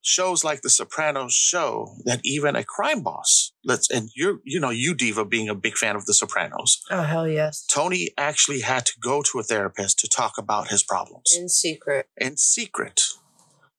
shows 0.06 0.44
like 0.44 0.62
The 0.62 0.70
Sopranos 0.70 1.34
show 1.34 1.96
that 2.06 2.20
even 2.26 2.56
a 2.58 2.64
crime 2.64 3.04
boss, 3.04 3.54
let's 3.64 3.90
and 3.90 4.10
you're 4.16 4.40
you 4.44 4.60
know 4.60 4.70
you 4.70 4.94
diva 4.94 5.24
being 5.26 5.48
a 5.50 5.56
big 5.56 5.76
fan 5.78 5.96
of 5.96 6.06
The 6.06 6.14
Sopranos, 6.14 6.82
Oh 6.92 7.04
hell 7.04 7.28
yes. 7.28 7.66
Tony 7.66 8.10
actually 8.18 8.62
had 8.62 8.86
to 8.88 8.94
go 9.02 9.22
to 9.22 9.40
a 9.40 9.44
therapist 9.44 10.00
to 10.00 10.08
talk 10.10 10.34
about 10.38 10.68
his 10.70 10.84
problems 10.84 11.34
In 11.38 11.48
secret. 11.50 12.08
in 12.18 12.36
secret. 12.38 13.00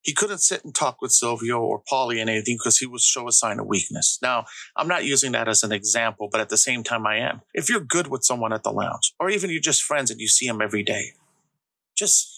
He 0.00 0.12
couldn't 0.12 0.40
sit 0.42 0.62
and 0.64 0.74
talk 0.74 1.00
with 1.00 1.12
Silvio 1.12 1.60
or 1.60 1.80
Paulie 1.90 2.20
and 2.20 2.28
anything 2.28 2.58
because 2.58 2.76
he 2.76 2.84
would 2.84 3.00
show 3.00 3.26
a 3.26 3.32
sign 3.32 3.58
of 3.58 3.66
weakness. 3.66 4.18
Now, 4.20 4.44
I'm 4.76 4.86
not 4.86 5.06
using 5.06 5.32
that 5.32 5.48
as 5.48 5.62
an 5.62 5.72
example, 5.72 6.28
but 6.30 6.42
at 6.42 6.50
the 6.50 6.58
same 6.58 6.82
time, 6.82 7.06
I 7.06 7.16
am. 7.20 7.40
If 7.54 7.70
you're 7.70 7.80
good 7.80 8.08
with 8.08 8.22
someone 8.22 8.52
at 8.52 8.64
the 8.64 8.70
lounge, 8.70 9.14
or 9.18 9.30
even 9.30 9.48
you're 9.48 9.62
just 9.62 9.82
friends 9.82 10.10
and 10.10 10.20
you 10.20 10.28
see 10.28 10.46
them 10.46 10.60
every 10.60 10.82
day, 10.82 11.12
just 11.96 12.33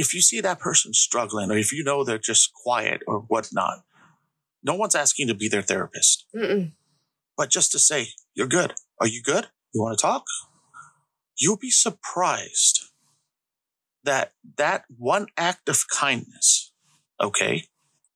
if 0.00 0.14
you 0.14 0.22
see 0.22 0.40
that 0.40 0.58
person 0.58 0.94
struggling, 0.94 1.50
or 1.50 1.58
if 1.58 1.72
you 1.72 1.84
know 1.84 2.02
they're 2.02 2.18
just 2.18 2.52
quiet 2.54 3.02
or 3.06 3.20
whatnot, 3.20 3.84
no 4.62 4.74
one's 4.74 4.94
asking 4.94 5.28
to 5.28 5.34
be 5.34 5.46
their 5.46 5.60
therapist, 5.60 6.24
Mm-mm. 6.34 6.72
but 7.36 7.50
just 7.50 7.70
to 7.72 7.78
say, 7.78 8.08
you're 8.34 8.46
good. 8.46 8.72
Are 8.98 9.06
you 9.06 9.22
good? 9.22 9.48
You 9.74 9.82
want 9.82 9.98
to 9.98 10.02
talk? 10.02 10.24
You'll 11.38 11.58
be 11.58 11.70
surprised 11.70 12.80
that 14.02 14.32
that 14.56 14.84
one 14.88 15.26
act 15.36 15.68
of 15.68 15.84
kindness, 15.92 16.72
okay, 17.20 17.64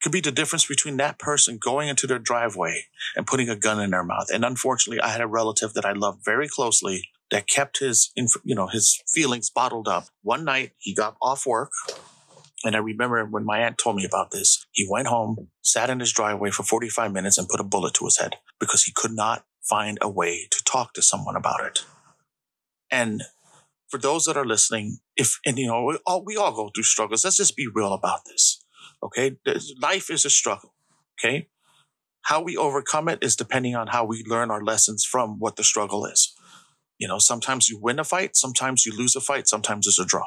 could 0.03 0.13
be 0.13 0.21
the 0.21 0.33
difference 0.33 0.67
between 0.67 0.97
that 0.97 1.19
person 1.19 1.59
going 1.63 1.89
into 1.89 2.07
their 2.07 2.19
driveway 2.19 2.87
and 3.15 3.27
putting 3.27 3.51
a 3.51 3.57
gun 3.57 3.79
in 3.81 3.91
their 3.91 4.05
mouth. 4.05 4.29
And 4.33 4.43
unfortunately, 4.43 5.03
I 5.03 5.09
had 5.09 5.21
a 5.21 5.27
relative 5.27 5.75
that 5.75 5.85
I 5.85 5.93
loved 5.93 6.23
very 6.25 6.49
closely 6.49 7.11
that 7.31 7.49
kept 7.49 7.81
his, 7.81 8.13
you 8.45 8.55
know, 8.55 8.67
his 8.67 9.01
feelings 9.13 9.51
bottled 9.51 9.89
up. 9.89 10.07
One 10.23 10.45
night, 10.45 10.73
he 10.79 10.95
got 10.95 11.17
off 11.21 11.47
work. 11.47 11.71
And 12.65 12.75
I 12.75 12.79
remember 12.79 13.25
when 13.27 13.45
my 13.45 13.59
aunt 13.59 13.77
told 13.77 13.97
me 13.97 14.05
about 14.05 14.31
this, 14.31 14.67
he 14.73 14.87
went 14.91 15.09
home, 15.09 15.49
sat 15.63 15.91
in 15.91 16.01
his 16.01 16.13
driveway 16.13 16.51
for 16.51 16.63
45 16.63 17.13
minutes 17.13 17.37
and 17.37 17.49
put 17.49 17.61
a 17.61 17.65
bullet 17.65 17.95
to 17.95 18.05
his 18.07 18.19
head 18.19 18.37
because 18.59 18.85
he 18.85 18.93
could 18.95 19.13
not 19.13 19.45
find 19.63 19.99
a 20.01 20.09
way 20.09 20.47
to 20.51 20.63
talk 20.65 20.95
to 20.95 21.03
someone 21.03 21.37
about 21.37 21.65
it. 21.65 21.85
And 22.91 23.23
for 23.89 23.99
those 23.99 24.25
that 24.25 24.37
are 24.37 24.47
listening, 24.47 24.99
if, 25.17 25.39
and 25.45 25.59
you 25.59 25.67
know, 25.67 25.85
we 25.85 25.99
all, 26.07 26.25
we 26.25 26.37
all 26.37 26.53
go 26.53 26.71
through 26.75 26.85
struggles. 26.85 27.25
Let's 27.25 27.37
just 27.37 27.57
be 27.57 27.69
real 27.73 27.93
about 27.93 28.21
this. 28.27 28.63
Okay. 29.03 29.37
Life 29.81 30.11
is 30.11 30.25
a 30.25 30.31
struggle. 30.31 30.75
Okay. 31.19 31.49
How 32.23 32.43
we 32.43 32.57
overcome 32.57 33.09
it 33.09 33.19
is 33.23 33.37
depending 33.37 33.75
on 33.75 33.89
how 33.89 34.05
we 34.05 34.25
learn 34.27 34.51
our 34.51 34.65
lessons 34.65 35.05
from 35.05 35.39
what 35.39 35.57
the 35.57 35.65
struggle 35.65 36.07
is. 36.07 36.35
You 36.99 37.09
know, 37.09 37.19
sometimes 37.19 37.69
you 37.69 37.79
win 37.81 37.99
a 37.99 38.05
fight, 38.05 38.37
sometimes 38.37 38.87
you 38.87 38.97
lose 38.97 39.17
a 39.17 39.21
fight, 39.21 39.49
sometimes 39.49 39.87
it's 39.87 39.99
a 39.99 40.05
draw. 40.05 40.27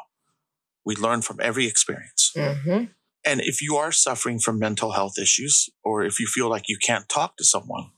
We 0.85 0.95
learn 0.95 1.21
from 1.21 1.39
every 1.41 1.65
experience. 1.65 2.31
Mm-hmm. 2.35 2.85
And 3.25 3.41
if 3.41 3.61
you 3.61 3.75
are 3.75 3.91
suffering 3.91 4.39
from 4.39 4.59
mental 4.59 4.91
health 4.91 5.17
issues, 5.19 5.69
or 5.83 6.03
if 6.03 6.19
you 6.19 6.27
feel 6.27 6.49
like 6.49 6.69
you 6.69 6.77
can't 6.81 7.09
talk 7.09 7.35
to 7.37 7.43
someone, 7.43 7.91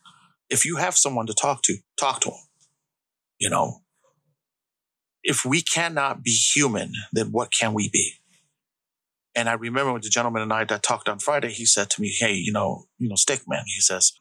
if 0.49 0.65
you 0.65 0.77
have 0.77 0.95
someone 0.95 1.27
to 1.27 1.33
talk 1.33 1.61
to, 1.63 1.77
talk 1.99 2.21
to 2.21 2.29
them. 2.29 2.39
You 3.39 3.49
know, 3.49 3.81
if 5.23 5.45
we 5.45 5.61
cannot 5.61 6.23
be 6.23 6.31
human, 6.31 6.93
then 7.13 7.27
what 7.27 7.51
can 7.57 7.73
we 7.73 7.89
be? 7.89 8.13
And 9.35 9.47
I 9.47 9.53
remember 9.53 9.93
when 9.93 10.01
the 10.01 10.09
gentleman 10.09 10.41
and 10.41 10.51
I 10.51 10.63
that 10.65 10.83
talked 10.83 11.07
on 11.07 11.19
Friday, 11.19 11.51
he 11.51 11.65
said 11.65 11.89
to 11.91 12.01
me, 12.01 12.09
Hey, 12.19 12.33
you 12.33 12.51
know, 12.51 12.85
you 12.97 13.07
know, 13.07 13.15
Stickman, 13.15 13.63
he 13.65 13.79
says, 13.79 14.13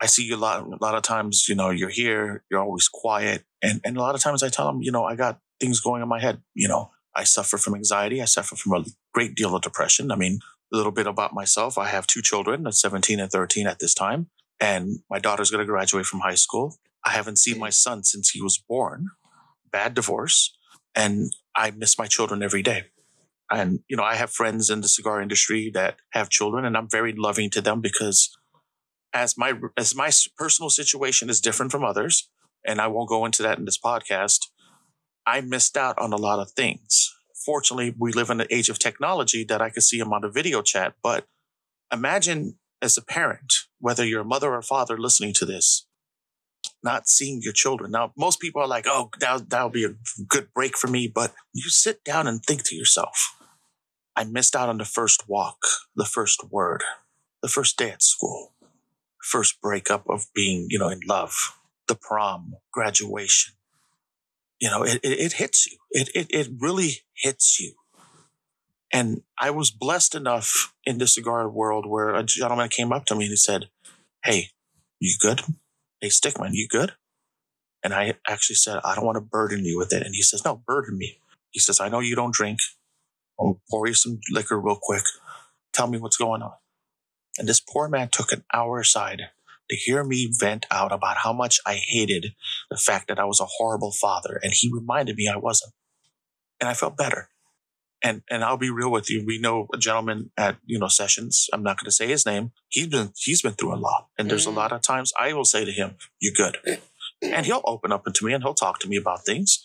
I 0.00 0.06
see 0.06 0.24
you 0.24 0.36
a 0.36 0.38
lot, 0.38 0.62
a 0.62 0.76
lot 0.80 0.94
of 0.94 1.02
times, 1.02 1.46
you 1.48 1.54
know, 1.54 1.70
you're 1.70 1.90
here, 1.90 2.42
you're 2.50 2.60
always 2.60 2.88
quiet. 2.88 3.44
And, 3.62 3.80
and 3.84 3.96
a 3.96 4.00
lot 4.00 4.14
of 4.14 4.22
times 4.22 4.42
I 4.42 4.48
tell 4.48 4.66
them, 4.66 4.80
you 4.82 4.90
know, 4.90 5.04
I 5.04 5.14
got 5.14 5.40
things 5.60 5.80
going 5.80 6.02
in 6.02 6.08
my 6.08 6.20
head. 6.20 6.40
You 6.54 6.68
know, 6.68 6.90
I 7.14 7.24
suffer 7.24 7.58
from 7.58 7.74
anxiety. 7.74 8.22
I 8.22 8.24
suffer 8.24 8.56
from 8.56 8.72
a 8.72 8.84
great 9.12 9.34
deal 9.34 9.54
of 9.54 9.62
depression. 9.62 10.10
I 10.10 10.16
mean, 10.16 10.40
A 10.72 10.76
little 10.76 10.92
bit 10.92 11.06
about 11.06 11.34
myself. 11.34 11.76
I 11.76 11.88
have 11.88 12.06
two 12.06 12.22
children, 12.22 12.70
17 12.70 13.20
and 13.20 13.30
13 13.30 13.66
at 13.66 13.78
this 13.80 13.92
time, 13.92 14.28
and 14.60 15.00
my 15.10 15.18
daughter's 15.18 15.50
going 15.50 15.64
to 15.66 15.70
graduate 15.70 16.06
from 16.06 16.20
high 16.20 16.36
school. 16.36 16.76
I 17.04 17.10
haven't 17.10 17.38
seen 17.38 17.58
my 17.58 17.70
son 17.70 18.04
since 18.04 18.30
he 18.30 18.40
was 18.40 18.56
born. 18.56 19.08
Bad 19.72 19.94
divorce, 19.94 20.56
and 20.94 21.32
I 21.56 21.72
miss 21.72 21.98
my 21.98 22.06
children 22.06 22.42
every 22.42 22.62
day. 22.62 22.84
And 23.50 23.80
you 23.88 23.96
know, 23.96 24.04
I 24.04 24.14
have 24.14 24.30
friends 24.30 24.70
in 24.70 24.80
the 24.80 24.88
cigar 24.88 25.20
industry 25.20 25.70
that 25.74 25.96
have 26.12 26.30
children, 26.30 26.64
and 26.64 26.76
I'm 26.76 26.88
very 26.88 27.12
loving 27.12 27.50
to 27.50 27.60
them 27.60 27.80
because 27.80 28.30
as 29.12 29.36
my 29.36 29.54
as 29.76 29.94
my 29.94 30.10
personal 30.36 30.70
situation 30.70 31.30
is 31.30 31.40
different 31.40 31.72
from 31.72 31.84
others, 31.84 32.28
and 32.64 32.80
I 32.80 32.86
won't 32.86 33.08
go 33.08 33.24
into 33.24 33.42
that 33.42 33.58
in 33.58 33.64
this 33.64 33.78
podcast. 33.78 34.46
I 35.26 35.40
missed 35.40 35.76
out 35.76 35.98
on 35.98 36.12
a 36.12 36.16
lot 36.16 36.38
of 36.38 36.52
things. 36.52 37.12
Fortunately, 37.44 37.94
we 37.98 38.12
live 38.12 38.30
in 38.30 38.40
an 38.40 38.46
age 38.50 38.68
of 38.68 38.78
technology 38.78 39.44
that 39.44 39.62
I 39.62 39.70
could 39.70 39.82
see 39.82 39.98
them 39.98 40.12
on 40.12 40.24
a 40.24 40.30
video 40.30 40.62
chat. 40.62 40.94
But 41.02 41.26
imagine 41.92 42.58
as 42.82 42.96
a 42.96 43.02
parent, 43.02 43.52
whether 43.78 44.04
you're 44.04 44.22
a 44.22 44.24
mother 44.24 44.52
or 44.54 44.62
father 44.62 44.98
listening 44.98 45.34
to 45.34 45.46
this, 45.46 45.86
not 46.82 47.08
seeing 47.08 47.40
your 47.42 47.52
children. 47.52 47.90
Now, 47.90 48.12
most 48.16 48.40
people 48.40 48.62
are 48.62 48.68
like, 48.68 48.86
oh, 48.86 49.10
that, 49.20 49.50
that'll 49.50 49.70
be 49.70 49.84
a 49.84 49.94
good 50.28 50.48
break 50.54 50.76
for 50.76 50.88
me. 50.88 51.08
But 51.08 51.34
you 51.52 51.68
sit 51.68 52.04
down 52.04 52.26
and 52.26 52.42
think 52.42 52.64
to 52.64 52.76
yourself, 52.76 53.34
I 54.16 54.24
missed 54.24 54.56
out 54.56 54.68
on 54.68 54.78
the 54.78 54.84
first 54.84 55.28
walk, 55.28 55.58
the 55.94 56.04
first 56.04 56.44
word, 56.50 56.82
the 57.42 57.48
first 57.48 57.78
day 57.78 57.90
at 57.90 58.02
school, 58.02 58.54
first 59.22 59.60
breakup 59.60 60.04
of 60.08 60.26
being, 60.34 60.66
you 60.70 60.78
know, 60.78 60.88
in 60.88 61.00
love, 61.06 61.34
the 61.88 61.94
prom, 61.94 62.54
graduation. 62.72 63.54
You 64.60 64.70
know, 64.70 64.82
it, 64.82 65.00
it, 65.02 65.18
it 65.18 65.32
hits 65.34 65.66
you. 65.66 65.78
It, 65.90 66.10
it, 66.14 66.26
it 66.30 66.48
really 66.58 66.98
hits 67.16 67.58
you. 67.58 67.74
And 68.92 69.22
I 69.40 69.50
was 69.50 69.70
blessed 69.70 70.14
enough 70.14 70.74
in 70.84 70.98
the 70.98 71.06
cigar 71.06 71.48
world 71.48 71.86
where 71.86 72.14
a 72.14 72.22
gentleman 72.22 72.68
came 72.68 72.92
up 72.92 73.04
to 73.06 73.14
me 73.14 73.24
and 73.24 73.30
he 73.30 73.36
said, 73.36 73.68
Hey, 74.24 74.48
you 74.98 75.16
good? 75.18 75.42
Hey, 76.00 76.08
Stickman, 76.08 76.50
you 76.52 76.66
good? 76.68 76.92
And 77.82 77.94
I 77.94 78.14
actually 78.28 78.56
said, 78.56 78.80
I 78.84 78.94
don't 78.94 79.06
want 79.06 79.16
to 79.16 79.22
burden 79.22 79.64
you 79.64 79.78
with 79.78 79.92
it. 79.92 80.02
And 80.02 80.14
he 80.14 80.22
says, 80.22 80.44
No, 80.44 80.62
burden 80.66 80.98
me. 80.98 81.18
He 81.50 81.60
says, 81.60 81.80
I 81.80 81.88
know 81.88 82.00
you 82.00 82.14
don't 82.16 82.34
drink. 82.34 82.58
I'll 83.38 83.60
pour 83.70 83.86
you 83.86 83.94
some 83.94 84.18
liquor 84.30 84.60
real 84.60 84.78
quick. 84.80 85.04
Tell 85.72 85.86
me 85.86 85.98
what's 85.98 86.16
going 86.16 86.42
on. 86.42 86.52
And 87.38 87.48
this 87.48 87.60
poor 87.60 87.88
man 87.88 88.08
took 88.10 88.32
an 88.32 88.44
hour 88.52 88.80
aside 88.80 89.22
to 89.68 89.76
hear 89.76 90.02
me 90.04 90.32
vent 90.38 90.66
out 90.70 90.92
about 90.92 91.18
how 91.18 91.32
much 91.32 91.60
I 91.66 91.74
hated 91.74 92.34
the 92.70 92.76
fact 92.76 93.08
that 93.08 93.18
I 93.18 93.24
was 93.24 93.40
a 93.40 93.46
horrible 93.46 93.92
father. 93.92 94.40
And 94.42 94.52
he 94.52 94.70
reminded 94.72 95.16
me 95.16 95.28
I 95.28 95.36
wasn't. 95.38 95.72
And 96.60 96.68
I 96.68 96.74
felt 96.74 96.96
better. 96.96 97.28
And 98.02 98.22
and 98.30 98.42
I'll 98.42 98.56
be 98.56 98.70
real 98.70 98.90
with 98.90 99.10
you. 99.10 99.24
We 99.26 99.38
know 99.38 99.68
a 99.74 99.78
gentleman 99.78 100.30
at, 100.36 100.56
you 100.64 100.78
know, 100.78 100.88
sessions. 100.88 101.48
I'm 101.52 101.62
not 101.62 101.78
gonna 101.78 101.90
say 101.90 102.08
his 102.08 102.24
name. 102.24 102.52
He's 102.68 102.86
been 102.86 103.12
he's 103.16 103.42
been 103.42 103.52
through 103.52 103.74
a 103.74 103.76
lot. 103.76 104.08
And 104.18 104.30
there's 104.30 104.46
a 104.46 104.50
lot 104.50 104.72
of 104.72 104.80
times 104.80 105.12
I 105.20 105.34
will 105.34 105.44
say 105.44 105.64
to 105.66 105.70
him, 105.70 105.96
You're 106.18 106.34
good. 106.34 106.80
And 107.22 107.44
he'll 107.44 107.62
open 107.66 107.92
up 107.92 108.04
to 108.06 108.24
me 108.24 108.32
and 108.32 108.42
he'll 108.42 108.54
talk 108.54 108.78
to 108.80 108.88
me 108.88 108.96
about 108.96 109.26
things. 109.26 109.64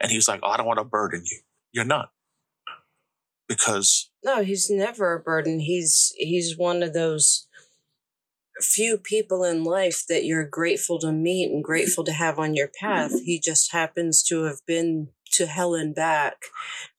And 0.00 0.10
he's 0.10 0.28
like, 0.28 0.40
oh, 0.42 0.48
I 0.48 0.56
don't 0.56 0.66
want 0.66 0.78
to 0.78 0.84
burden 0.84 1.22
you. 1.24 1.38
You're 1.72 1.84
not 1.84 2.10
because 3.48 4.10
no 4.24 4.42
he's 4.42 4.70
never 4.70 5.14
a 5.14 5.20
burden. 5.20 5.60
He's 5.60 6.12
he's 6.16 6.56
one 6.56 6.82
of 6.82 6.92
those 6.92 7.46
few 8.60 8.98
people 8.98 9.44
in 9.44 9.64
life 9.64 10.04
that 10.08 10.24
you're 10.24 10.46
grateful 10.46 10.98
to 10.98 11.12
meet 11.12 11.50
and 11.50 11.62
grateful 11.62 12.04
to 12.04 12.12
have 12.12 12.38
on 12.38 12.54
your 12.54 12.70
path. 12.80 13.12
He 13.24 13.38
just 13.38 13.72
happens 13.72 14.22
to 14.24 14.44
have 14.44 14.60
been 14.66 15.08
to 15.32 15.46
hell 15.46 15.74
and 15.74 15.94
back 15.94 16.36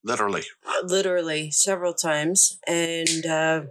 literally. 0.04 0.43
literally 0.84 1.52
several 1.52 1.93
times. 1.93 2.60
And 2.68 3.26
uh, 3.26 3.62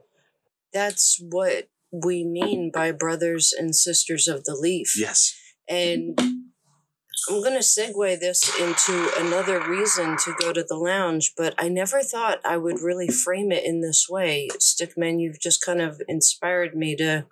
that's 0.72 1.20
what 1.20 1.68
we 1.92 2.24
mean 2.24 2.70
by 2.74 2.92
brothers 2.92 3.52
and 3.56 3.74
sisters 3.74 4.26
of 4.26 4.44
the 4.44 4.54
leaf. 4.54 4.94
Yes. 4.98 5.34
And 5.68 6.18
I'm 7.28 7.40
going 7.40 7.54
to 7.54 7.60
segue 7.60 8.20
this 8.20 8.48
into 8.60 9.10
another 9.18 9.60
reason 9.68 10.16
to 10.18 10.34
go 10.38 10.52
to 10.52 10.62
the 10.62 10.76
lounge, 10.76 11.32
but 11.36 11.54
I 11.58 11.68
never 11.68 12.02
thought 12.02 12.44
I 12.44 12.56
would 12.56 12.80
really 12.80 13.08
frame 13.08 13.50
it 13.50 13.64
in 13.64 13.80
this 13.80 14.06
way. 14.08 14.48
Stickman, 14.58 15.20
you've 15.20 15.40
just 15.40 15.64
kind 15.64 15.80
of 15.80 16.00
inspired 16.08 16.76
me 16.76 16.94
to 16.96 17.26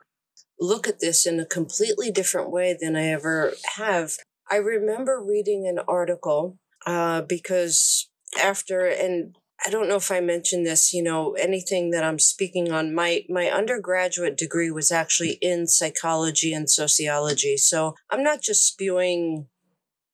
look 0.59 0.89
at 0.89 1.01
this 1.01 1.27
in 1.27 1.39
a 1.39 1.47
completely 1.47 2.11
different 2.11 2.51
way 2.51 2.77
than 2.79 2.97
I 2.97 3.09
ever 3.09 3.53
have. 3.77 4.13
I 4.51 4.57
remember 4.57 5.23
reading 5.23 5.67
an 5.67 5.79
article 5.87 6.59
uh, 6.87 7.23
because 7.23 8.09
after, 8.41 8.87
and 8.87 9.37
I 9.65 9.71
don't 9.71 9.89
know 9.89 9.97
if 9.97 10.11
I 10.11 10.21
mentioned 10.21 10.67
this, 10.67 10.93
you 10.93 11.03
know, 11.03 11.33
anything 11.33 11.91
that 11.91 12.05
I'm 12.05 12.19
speaking 12.19 12.73
on. 12.73 12.95
My 12.95 13.25
my 13.29 13.47
undergraduate 13.47 14.37
degree 14.37 14.71
was 14.71 14.91
actually 14.91 15.39
in 15.41 15.67
psychology 15.67 16.53
and 16.53 16.69
sociology. 16.69 17.57
So 17.57 17.95
I'm 18.11 18.23
not 18.23 18.43
just 18.43 18.67
spewing 18.67 19.47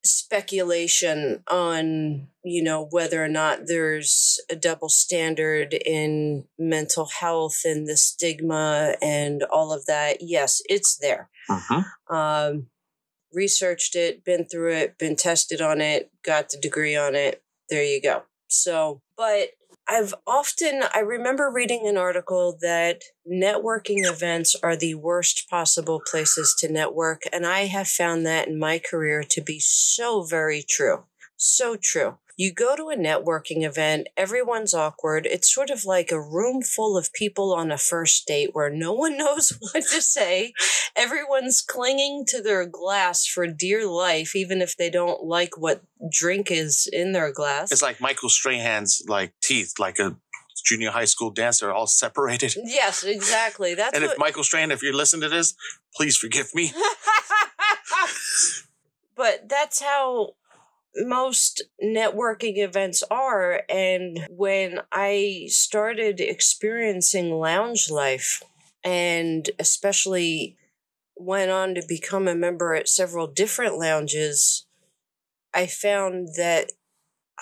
speculation 0.05 1.43
on 1.51 2.27
you 2.43 2.63
know 2.63 2.87
whether 2.91 3.23
or 3.23 3.29
not 3.29 3.61
there's 3.67 4.41
a 4.51 4.57
double 4.57 4.89
standard 4.89 5.75
in 5.75 6.45
mental 6.59 7.07
health 7.21 7.61
and 7.65 7.87
the 7.87 7.97
stigma 7.97 8.95
and 9.03 9.43
all 9.45 9.73
of 9.73 9.87
that. 9.87 10.19
Yes 10.21 10.63
it's 10.67 10.97
there. 10.97 11.29
Uh-huh. 11.49 11.83
um, 12.15 12.67
researched 13.33 13.95
it 13.95 14.25
been 14.25 14.47
through 14.47 14.73
it 14.73 14.99
been 14.99 15.17
tested 15.17 15.61
on 15.61 15.81
it 15.81 16.11
got 16.25 16.49
the 16.49 16.59
degree 16.59 16.97
on 16.97 17.15
it. 17.15 17.43
There 17.69 17.85
you 17.85 18.01
go. 18.01 18.23
So 18.49 19.03
but 19.17 19.51
I've 19.91 20.15
often, 20.25 20.85
I 20.95 21.01
remember 21.01 21.51
reading 21.53 21.89
an 21.89 21.97
article 21.97 22.57
that 22.61 23.03
networking 23.29 24.09
events 24.09 24.55
are 24.63 24.77
the 24.77 24.95
worst 24.95 25.49
possible 25.51 26.01
places 26.09 26.55
to 26.61 26.73
network. 26.73 27.23
And 27.33 27.45
I 27.45 27.63
have 27.67 27.89
found 27.89 28.25
that 28.25 28.47
in 28.47 28.57
my 28.57 28.79
career 28.79 29.25
to 29.29 29.41
be 29.41 29.59
so 29.59 30.23
very 30.23 30.63
true. 30.63 31.07
So 31.37 31.77
true. 31.77 32.19
You 32.41 32.55
go 32.55 32.75
to 32.75 32.89
a 32.89 32.97
networking 32.97 33.67
event, 33.67 34.07
everyone's 34.17 34.73
awkward. 34.73 35.27
It's 35.27 35.53
sort 35.53 35.69
of 35.69 35.85
like 35.85 36.11
a 36.11 36.19
room 36.19 36.63
full 36.63 36.97
of 36.97 37.13
people 37.13 37.53
on 37.53 37.71
a 37.71 37.77
first 37.77 38.27
date 38.27 38.55
where 38.55 38.71
no 38.71 38.95
one 39.05 39.19
knows 39.19 39.53
what 39.61 39.85
to 39.93 40.01
say. 40.01 40.55
Everyone's 40.97 41.61
clinging 41.61 42.25
to 42.29 42.41
their 42.41 42.65
glass 42.65 43.27
for 43.27 43.47
dear 43.47 43.87
life, 43.87 44.35
even 44.35 44.63
if 44.63 44.75
they 44.75 44.89
don't 44.89 45.23
like 45.23 45.59
what 45.59 45.83
drink 46.11 46.51
is 46.51 46.89
in 46.91 47.13
their 47.13 47.31
glass. 47.31 47.73
It's 47.73 47.83
like 47.83 48.01
Michael 48.01 48.31
Strahan's 48.31 49.03
like 49.07 49.35
teeth, 49.43 49.75
like 49.79 49.99
a 49.99 50.17
junior 50.65 50.93
high 50.93 51.05
school 51.05 51.29
dancer, 51.29 51.71
all 51.71 51.87
separated. 51.87 52.55
Yes, 52.65 53.05
exactly. 53.05 53.75
That's 53.75 53.95
and 53.95 54.03
what... 54.03 54.13
if 54.13 54.19
Michael 54.19 54.45
Strahan, 54.45 54.71
if 54.71 54.83
you're 54.83 54.95
listening 54.95 55.21
to 55.21 55.29
this, 55.29 55.53
please 55.95 56.17
forgive 56.17 56.55
me. 56.55 56.73
but 59.15 59.47
that's 59.47 59.83
how 59.83 60.37
most 60.97 61.63
networking 61.83 62.59
events 62.59 63.03
are. 63.11 63.63
And 63.69 64.27
when 64.31 64.81
I 64.93 65.47
started 65.49 66.21
experiencing 66.21 67.33
lounge 67.33 67.91
life, 67.91 68.43
and 68.83 69.49
especially 69.59 70.57
went 71.17 71.51
on 71.51 71.75
to 71.75 71.83
become 71.87 72.27
a 72.27 72.35
member 72.35 72.75
at 72.75 72.89
several 72.89 73.27
different 73.27 73.77
lounges, 73.77 74.67
I 75.53 75.67
found 75.67 76.29
that 76.37 76.71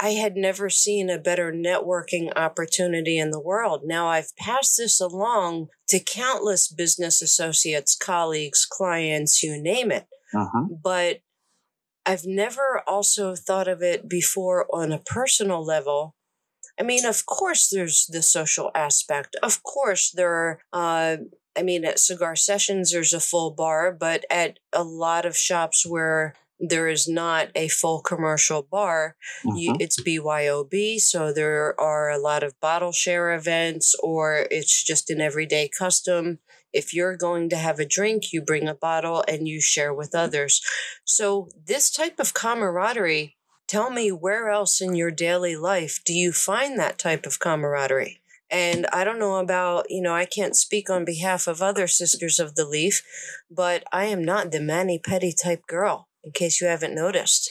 I 0.00 0.10
had 0.10 0.36
never 0.36 0.70
seen 0.70 1.10
a 1.10 1.18
better 1.18 1.52
networking 1.52 2.32
opportunity 2.36 3.18
in 3.18 3.30
the 3.30 3.40
world. 3.40 3.82
Now 3.84 4.08
I've 4.08 4.34
passed 4.36 4.76
this 4.78 5.00
along 5.00 5.68
to 5.88 5.98
countless 5.98 6.68
business 6.68 7.20
associates, 7.20 7.96
colleagues, 7.96 8.64
clients, 8.64 9.42
you 9.42 9.60
name 9.60 9.90
it. 9.90 10.06
Uh-huh. 10.34 10.66
But 10.82 11.18
I've 12.08 12.24
never 12.24 12.82
also 12.86 13.34
thought 13.34 13.68
of 13.68 13.82
it 13.82 14.08
before 14.08 14.66
on 14.72 14.92
a 14.92 14.98
personal 14.98 15.62
level. 15.62 16.14
I 16.80 16.82
mean, 16.82 17.04
of 17.04 17.26
course, 17.26 17.68
there's 17.68 18.06
the 18.10 18.22
social 18.22 18.70
aspect. 18.74 19.36
Of 19.42 19.62
course, 19.62 20.10
there 20.10 20.32
are, 20.32 20.58
uh, 20.72 21.16
I 21.54 21.62
mean, 21.62 21.84
at 21.84 21.98
cigar 21.98 22.34
sessions, 22.34 22.92
there's 22.92 23.12
a 23.12 23.20
full 23.20 23.50
bar, 23.50 23.92
but 23.92 24.24
at 24.30 24.58
a 24.72 24.82
lot 24.82 25.26
of 25.26 25.36
shops 25.36 25.84
where 25.86 26.34
there 26.58 26.88
is 26.88 27.06
not 27.06 27.50
a 27.54 27.68
full 27.68 28.00
commercial 28.00 28.62
bar. 28.62 29.16
Mm-hmm. 29.44 29.56
You, 29.56 29.76
it's 29.78 30.02
BYOB, 30.02 31.00
so 31.00 31.30
there 31.30 31.78
are 31.78 32.08
a 32.10 32.18
lot 32.18 32.42
of 32.42 32.58
bottle 32.58 32.92
share 32.92 33.34
events, 33.34 33.94
or 34.02 34.46
it's 34.50 34.82
just 34.82 35.10
an 35.10 35.20
everyday 35.20 35.68
custom. 35.68 36.38
If 36.72 36.94
you're 36.94 37.16
going 37.16 37.48
to 37.50 37.56
have 37.56 37.78
a 37.78 37.86
drink, 37.86 38.32
you 38.32 38.42
bring 38.42 38.68
a 38.68 38.74
bottle 38.74 39.24
and 39.26 39.48
you 39.48 39.60
share 39.60 39.92
with 39.94 40.08
mm-hmm. 40.08 40.24
others. 40.24 40.62
So, 41.04 41.48
this 41.66 41.90
type 41.90 42.18
of 42.18 42.34
camaraderie, 42.34 43.36
tell 43.66 43.90
me 43.90 44.10
where 44.10 44.50
else 44.50 44.80
in 44.80 44.94
your 44.94 45.10
daily 45.10 45.56
life 45.56 46.00
do 46.04 46.12
you 46.12 46.32
find 46.32 46.78
that 46.78 46.98
type 46.98 47.26
of 47.26 47.38
camaraderie? 47.38 48.20
And 48.50 48.86
I 48.92 49.04
don't 49.04 49.18
know 49.18 49.36
about, 49.36 49.90
you 49.90 50.00
know, 50.00 50.14
I 50.14 50.24
can't 50.24 50.56
speak 50.56 50.88
on 50.88 51.04
behalf 51.04 51.46
of 51.46 51.60
other 51.60 51.86
sisters 51.86 52.38
of 52.38 52.54
the 52.54 52.64
leaf, 52.64 53.02
but 53.50 53.84
I 53.92 54.06
am 54.06 54.24
not 54.24 54.50
the 54.50 54.60
mani 54.60 54.98
pedi 54.98 55.34
type 55.36 55.66
girl, 55.66 56.08
in 56.24 56.32
case 56.32 56.60
you 56.60 56.66
haven't 56.66 56.94
noticed. 56.94 57.50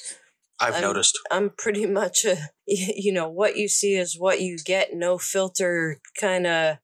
I've 0.59 0.76
I'm, 0.76 0.82
noticed. 0.82 1.18
I'm 1.30 1.51
pretty 1.51 1.86
much 2.01 2.26
a, 2.26 2.49
you 2.65 3.13
know, 3.13 3.30
what 3.30 3.57
you 3.57 3.68
see 3.68 3.95
is 3.95 4.18
what 4.18 4.41
you 4.41 4.57
get, 4.63 4.93
no 4.93 5.18
filter 5.18 5.99
kind 6.20 6.47
of 6.47 6.78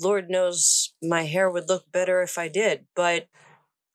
Lord 0.00 0.30
knows 0.30 0.94
my 1.02 1.22
hair 1.22 1.50
would 1.50 1.68
look 1.68 1.90
better 1.92 2.22
if 2.22 2.38
I 2.38 2.48
did, 2.48 2.86
but 2.94 3.28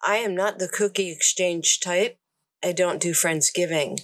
I 0.03 0.17
am 0.17 0.35
not 0.35 0.59
the 0.59 0.67
cookie 0.67 1.11
exchange 1.11 1.79
type. 1.79 2.17
I 2.63 2.71
don't 2.71 3.01
do 3.01 3.11
Friendsgiving. 3.11 3.99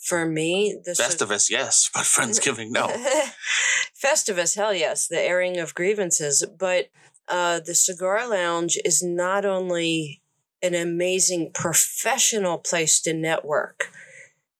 For 0.00 0.26
me, 0.26 0.76
the 0.84 0.92
Festivus, 0.92 1.50
yes, 1.50 1.90
but 1.94 2.02
Friendsgiving, 2.02 2.70
no. 2.70 2.88
Festivus, 4.04 4.56
hell 4.56 4.74
yes, 4.74 5.06
the 5.06 5.20
airing 5.20 5.58
of 5.58 5.74
grievances. 5.74 6.44
But 6.58 6.88
uh, 7.28 7.60
the 7.64 7.74
cigar 7.74 8.28
lounge 8.28 8.78
is 8.84 9.02
not 9.02 9.44
only 9.44 10.22
an 10.62 10.74
amazing 10.74 11.50
professional 11.54 12.58
place 12.58 13.00
to 13.02 13.14
network, 13.14 13.90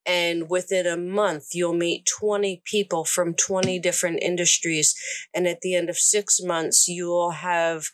and 0.07 0.49
within 0.49 0.87
a 0.87 0.97
month, 0.97 1.49
you'll 1.53 1.75
meet 1.75 2.07
20 2.07 2.63
people 2.65 3.05
from 3.05 3.35
20 3.35 3.79
different 3.81 4.23
industries. 4.23 4.95
And 5.35 5.49
at 5.49 5.61
the 5.63 5.75
end 5.75 5.91
of 5.91 5.99
six 5.99 6.41
months, 6.41 6.87
you 6.87 7.09
will 7.09 7.33
have 7.33 7.87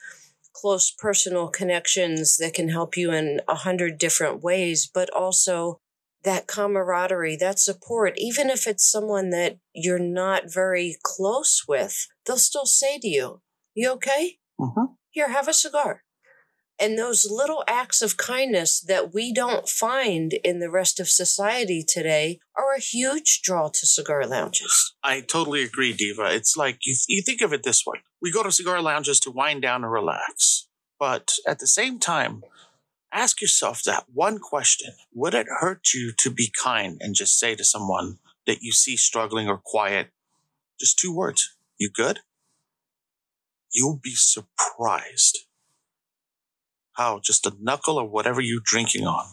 close 0.52 0.90
personal 0.90 1.48
connections 1.48 2.36
that 2.36 2.52
can 2.52 2.68
help 2.68 2.96
you 2.96 3.10
in 3.12 3.40
a 3.48 3.54
hundred 3.54 3.98
different 3.98 4.42
ways, 4.42 4.88
but 4.92 5.08
also 5.10 5.80
that 6.24 6.46
camaraderie, 6.46 7.36
that 7.36 7.58
support, 7.58 8.14
even 8.16 8.50
if 8.50 8.66
it's 8.66 8.88
someone 8.88 9.30
that 9.30 9.58
you're 9.74 9.98
not 9.98 10.52
very 10.52 10.96
close 11.02 11.64
with, 11.66 12.06
they'll 12.26 12.36
still 12.36 12.66
say 12.66 12.98
to 12.98 13.08
you, 13.08 13.40
You 13.74 13.90
okay? 13.92 14.38
Mm-hmm. 14.60 14.92
Here, 15.10 15.30
have 15.30 15.48
a 15.48 15.54
cigar. 15.54 16.04
And 16.82 16.98
those 16.98 17.28
little 17.30 17.62
acts 17.68 18.02
of 18.02 18.16
kindness 18.16 18.80
that 18.80 19.14
we 19.14 19.32
don't 19.32 19.68
find 19.68 20.32
in 20.42 20.58
the 20.58 20.68
rest 20.68 20.98
of 20.98 21.08
society 21.08 21.84
today 21.86 22.40
are 22.58 22.74
a 22.74 22.80
huge 22.80 23.40
draw 23.40 23.68
to 23.68 23.86
cigar 23.86 24.26
lounges. 24.26 24.92
I 25.00 25.20
totally 25.20 25.62
agree, 25.62 25.92
Diva. 25.92 26.34
It's 26.34 26.56
like 26.56 26.80
you, 26.84 26.96
you 27.06 27.22
think 27.22 27.40
of 27.40 27.52
it 27.52 27.62
this 27.62 27.84
way 27.86 28.00
we 28.20 28.32
go 28.32 28.42
to 28.42 28.50
cigar 28.50 28.82
lounges 28.82 29.20
to 29.20 29.30
wind 29.30 29.62
down 29.62 29.84
and 29.84 29.92
relax. 29.92 30.66
But 30.98 31.34
at 31.46 31.60
the 31.60 31.68
same 31.68 32.00
time, 32.00 32.42
ask 33.12 33.40
yourself 33.40 33.84
that 33.84 34.06
one 34.12 34.40
question 34.40 34.94
Would 35.14 35.34
it 35.34 35.46
hurt 35.60 35.94
you 35.94 36.12
to 36.18 36.30
be 36.30 36.50
kind 36.64 36.98
and 37.00 37.14
just 37.14 37.38
say 37.38 37.54
to 37.54 37.64
someone 37.64 38.18
that 38.44 38.62
you 38.62 38.72
see 38.72 38.96
struggling 38.96 39.48
or 39.48 39.60
quiet, 39.64 40.08
just 40.80 40.98
two 40.98 41.14
words, 41.14 41.56
You 41.78 41.90
good? 41.94 42.20
You'll 43.72 44.00
be 44.02 44.14
surprised 44.16 45.46
how 46.94 47.20
just 47.22 47.46
a 47.46 47.52
knuckle 47.60 47.98
or 47.98 48.08
whatever 48.08 48.40
you're 48.40 48.60
drinking 48.62 49.06
on 49.06 49.26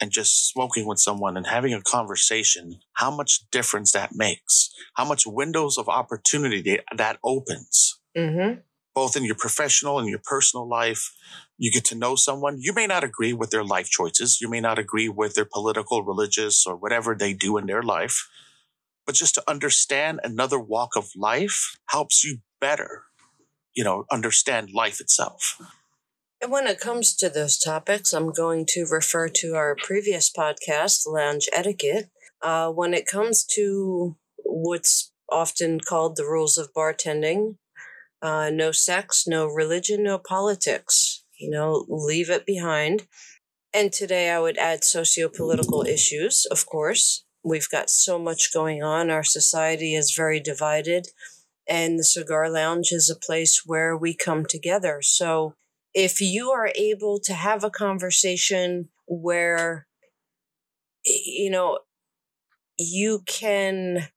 and 0.00 0.10
just 0.10 0.48
smoking 0.50 0.86
with 0.86 0.98
someone 0.98 1.36
and 1.36 1.46
having 1.46 1.72
a 1.72 1.80
conversation, 1.82 2.80
how 2.94 3.10
much 3.14 3.48
difference 3.50 3.92
that 3.92 4.10
makes, 4.14 4.70
how 4.94 5.04
much 5.04 5.26
windows 5.26 5.78
of 5.78 5.88
opportunity 5.88 6.78
that 6.96 7.18
opens, 7.24 7.98
Mm-hmm. 8.16 8.60
both 8.94 9.16
in 9.16 9.24
your 9.24 9.34
professional 9.34 9.98
and 9.98 10.08
your 10.08 10.20
personal 10.22 10.68
life. 10.68 11.12
You 11.58 11.72
get 11.72 11.84
to 11.86 11.96
know 11.96 12.14
someone. 12.14 12.58
You 12.60 12.72
may 12.72 12.86
not 12.86 13.02
agree 13.02 13.32
with 13.32 13.50
their 13.50 13.64
life 13.64 13.88
choices. 13.88 14.40
You 14.40 14.48
may 14.48 14.60
not 14.60 14.78
agree 14.78 15.08
with 15.08 15.34
their 15.34 15.44
political, 15.44 16.04
religious, 16.04 16.64
or 16.66 16.76
whatever 16.76 17.14
they 17.14 17.32
do 17.32 17.56
in 17.56 17.66
their 17.66 17.82
life. 17.82 18.28
But 19.06 19.16
just 19.16 19.34
to 19.34 19.42
understand 19.48 20.20
another 20.22 20.58
walk 20.58 20.96
of 20.96 21.10
life 21.16 21.76
helps 21.88 22.24
you 22.24 22.38
better, 22.60 23.02
you 23.74 23.84
know, 23.84 24.04
understand 24.10 24.70
life 24.72 25.00
itself. 25.00 25.60
And 26.44 26.52
when 26.52 26.66
it 26.66 26.78
comes 26.78 27.16
to 27.16 27.30
those 27.30 27.56
topics, 27.56 28.12
I'm 28.12 28.30
going 28.30 28.66
to 28.72 28.84
refer 28.84 29.30
to 29.30 29.54
our 29.54 29.74
previous 29.74 30.30
podcast, 30.30 31.06
Lounge 31.06 31.48
Etiquette. 31.54 32.10
Uh, 32.42 32.68
when 32.68 32.92
it 32.92 33.06
comes 33.06 33.46
to 33.54 34.18
what's 34.44 35.10
often 35.32 35.80
called 35.80 36.16
the 36.16 36.26
rules 36.26 36.58
of 36.58 36.74
bartending, 36.74 37.56
uh, 38.20 38.50
no 38.52 38.72
sex, 38.72 39.24
no 39.26 39.46
religion, 39.46 40.02
no 40.02 40.18
politics. 40.18 41.24
You 41.40 41.48
know, 41.48 41.86
leave 41.88 42.28
it 42.28 42.44
behind. 42.44 43.06
And 43.72 43.90
today 43.90 44.28
I 44.28 44.38
would 44.38 44.58
add 44.58 44.84
socio 44.84 45.30
political 45.30 45.80
issues, 45.86 46.46
of 46.50 46.66
course. 46.66 47.24
We've 47.42 47.70
got 47.70 47.88
so 47.88 48.18
much 48.18 48.52
going 48.52 48.82
on. 48.82 49.10
Our 49.10 49.24
society 49.24 49.94
is 49.94 50.14
very 50.14 50.40
divided, 50.40 51.06
and 51.66 51.98
the 51.98 52.04
Cigar 52.04 52.50
Lounge 52.50 52.88
is 52.92 53.08
a 53.08 53.18
place 53.18 53.62
where 53.64 53.96
we 53.96 54.14
come 54.14 54.44
together. 54.44 54.98
So, 55.00 55.54
if 55.94 56.20
you 56.20 56.50
are 56.50 56.70
able 56.74 57.20
to 57.20 57.32
have 57.32 57.62
a 57.64 57.70
conversation 57.70 58.88
where 59.06 59.86
you 61.04 61.50
know 61.50 61.78
you 62.78 63.22
can 63.26 64.08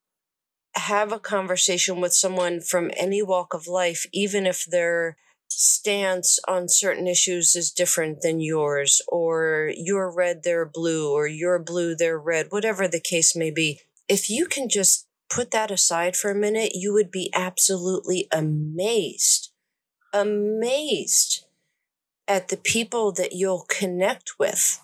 have 0.76 1.12
a 1.12 1.20
conversation 1.20 2.02
with 2.02 2.14
someone 2.14 2.62
from 2.62 2.92
any 2.98 3.22
walk 3.22 3.54
of 3.54 3.68
life 3.68 4.06
even 4.14 4.46
if 4.46 4.66
their 4.66 5.18
stance 5.50 6.40
on 6.48 6.68
certain 6.68 7.08
issues 7.08 7.56
is 7.56 7.72
different 7.72 8.22
than 8.22 8.40
yours 8.40 9.02
or 9.08 9.72
you're 9.76 10.14
red 10.14 10.42
they're 10.44 10.70
blue 10.72 11.12
or 11.12 11.28
you're 11.28 11.60
blue 11.60 11.96
they're 11.96 12.20
red 12.20 12.48
whatever 12.50 12.88
the 12.88 13.00
case 13.00 13.36
may 13.36 13.50
be 13.50 13.80
if 14.08 14.30
you 14.30 14.46
can 14.46 14.70
just 14.70 15.08
put 15.30 15.52
that 15.52 15.72
aside 15.72 16.16
for 16.16 16.32
a 16.32 16.36
minute 16.36 16.72
you 16.74 16.94
would 16.94 17.12
be 17.12 17.32
absolutely 17.34 18.28
amazed 18.32 19.52
amazed 20.14 21.47
at 22.28 22.50
the 22.50 22.58
people 22.58 23.12
that 23.14 23.34
you'll 23.34 23.66
connect 23.70 24.34
with 24.40 24.82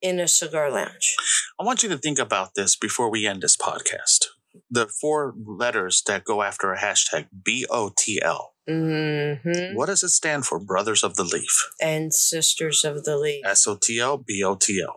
in 0.00 0.20
a 0.20 0.28
cigar 0.28 0.70
lounge. 0.70 1.16
I 1.60 1.64
want 1.64 1.82
you 1.82 1.88
to 1.88 1.98
think 1.98 2.18
about 2.18 2.54
this 2.54 2.76
before 2.76 3.10
we 3.10 3.26
end 3.26 3.42
this 3.42 3.56
podcast. 3.56 4.26
The 4.70 4.86
four 4.86 5.34
letters 5.36 6.02
that 6.06 6.24
go 6.24 6.42
after 6.42 6.72
a 6.72 6.78
hashtag 6.78 7.26
BOTL. 7.42 8.46
Mm-hmm. 8.68 9.76
What 9.76 9.86
does 9.86 10.02
it 10.02 10.10
stand 10.10 10.46
for? 10.46 10.58
Brothers 10.58 11.02
of 11.02 11.16
the 11.16 11.24
Leaf. 11.24 11.70
And 11.80 12.12
Sisters 12.12 12.84
of 12.84 13.04
the 13.04 13.16
Leaf. 13.16 13.44
S 13.44 13.66
O 13.66 13.76
T 13.80 13.98
L 13.98 14.18
B 14.18 14.42
O 14.44 14.54
T 14.54 14.80
L. 14.82 14.96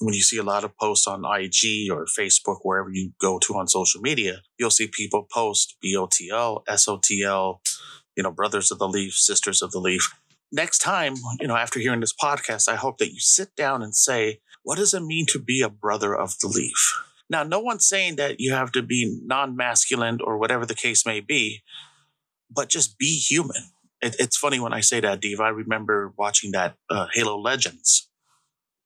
When 0.00 0.14
you 0.14 0.22
see 0.22 0.38
a 0.38 0.42
lot 0.42 0.64
of 0.64 0.76
posts 0.76 1.06
on 1.06 1.24
IG 1.24 1.90
or 1.90 2.06
Facebook, 2.18 2.58
wherever 2.62 2.90
you 2.90 3.12
go 3.20 3.38
to 3.38 3.54
on 3.54 3.68
social 3.68 4.00
media, 4.00 4.40
you'll 4.58 4.70
see 4.70 4.88
people 4.88 5.28
post 5.32 5.76
B 5.80 5.96
O 5.96 6.08
T 6.10 6.30
L, 6.32 6.64
S 6.66 6.88
O 6.88 6.98
T 7.02 7.22
L, 7.22 7.60
you 8.16 8.22
know, 8.22 8.32
Brothers 8.32 8.70
of 8.70 8.78
the 8.78 8.88
Leaf, 8.88 9.14
Sisters 9.14 9.62
of 9.62 9.70
the 9.70 9.78
Leaf. 9.78 10.12
Next 10.52 10.78
time, 10.80 11.14
you 11.40 11.48
know, 11.48 11.56
after 11.56 11.80
hearing 11.80 12.00
this 12.00 12.12
podcast, 12.14 12.68
I 12.68 12.76
hope 12.76 12.98
that 12.98 13.12
you 13.12 13.20
sit 13.20 13.56
down 13.56 13.82
and 13.82 13.94
say, 13.96 14.40
what 14.62 14.76
does 14.76 14.92
it 14.92 15.00
mean 15.02 15.24
to 15.30 15.38
be 15.38 15.62
a 15.62 15.68
brother 15.70 16.14
of 16.14 16.34
the 16.40 16.46
leaf? 16.48 17.00
Now, 17.30 17.42
no 17.42 17.58
one's 17.60 17.86
saying 17.88 18.16
that 18.16 18.38
you 18.38 18.52
have 18.52 18.70
to 18.72 18.82
be 18.82 19.18
non 19.24 19.56
masculine 19.56 20.18
or 20.22 20.36
whatever 20.36 20.66
the 20.66 20.74
case 20.74 21.06
may 21.06 21.20
be, 21.20 21.62
but 22.50 22.68
just 22.68 22.98
be 22.98 23.16
human. 23.18 23.70
It, 24.02 24.16
it's 24.18 24.36
funny 24.36 24.60
when 24.60 24.74
I 24.74 24.80
say 24.80 25.00
that, 25.00 25.20
Diva. 25.20 25.42
I 25.44 25.48
remember 25.48 26.12
watching 26.18 26.50
that 26.52 26.74
uh, 26.90 27.06
Halo 27.14 27.38
Legends, 27.40 28.08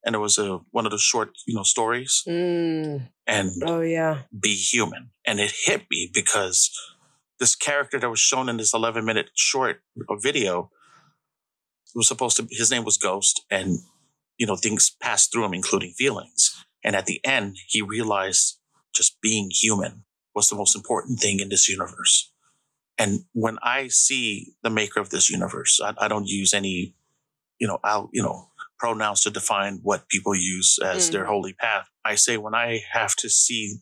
and 0.05 0.15
it 0.15 0.19
was 0.19 0.39
a 0.39 0.61
one 0.71 0.87
of 0.87 0.93
the 0.93 0.99
short, 0.99 1.31
you 1.47 1.57
know, 1.57 1.65
stories, 1.65 2.23
Mm. 2.29 3.09
and 3.27 3.51
Oh, 3.65 3.81
yeah. 3.81 4.21
be 4.39 4.55
human, 4.55 5.11
and 5.27 5.41
it 5.41 5.53
hit 5.65 5.87
me 5.91 6.09
because 6.15 6.71
this 7.41 7.57
character 7.57 7.99
that 7.99 8.09
was 8.09 8.21
shown 8.21 8.49
in 8.49 8.57
this 8.59 8.73
11 8.73 9.05
minute 9.05 9.31
short 9.35 9.81
video 10.23 10.71
was 11.97 12.09
supposed 12.09 12.37
to. 12.39 12.47
His 12.51 12.71
name 12.71 12.85
was 12.85 12.99
Ghost, 12.99 13.45
and 13.51 13.79
you 14.39 14.47
know 14.47 14.57
things 14.57 14.91
passed 15.01 15.33
through 15.33 15.45
him, 15.45 15.55
including 15.55 15.93
feelings. 15.93 16.65
And 16.85 16.95
at 16.95 17.07
the 17.07 17.21
end, 17.25 17.57
he 17.67 17.83
realized 17.83 18.59
just 18.95 19.21
being 19.21 19.51
human 19.51 20.05
was 20.35 20.49
the 20.49 20.57
most 20.57 20.77
important 20.77 21.19
thing 21.21 21.41
in 21.41 21.49
this 21.49 21.69
universe. 21.69 22.33
And 22.99 23.21
when 23.33 23.59
I 23.63 23.89
see 23.89 24.55
the 24.63 24.71
maker 24.71 25.01
of 25.01 25.11
this 25.11 25.31
universe, 25.31 25.81
I, 25.83 25.95
I 25.99 26.09
don't 26.09 26.29
use 26.29 26.55
any, 26.55 26.95
you 27.59 27.67
know, 27.67 27.79
I'll, 27.85 28.09
you 28.13 28.23
know, 28.23 28.51
pronouns 28.79 29.23
to 29.23 29.31
define 29.31 29.81
what 29.83 30.09
people 30.09 30.35
use 30.35 30.79
as 30.85 31.11
their 31.11 31.25
Mhm. 31.25 31.29
holy 31.29 31.53
path. 31.55 31.89
I 32.05 32.15
say 32.15 32.37
when 32.37 32.55
I 32.55 32.83
have 32.93 33.17
to 33.17 33.29
see 33.29 33.79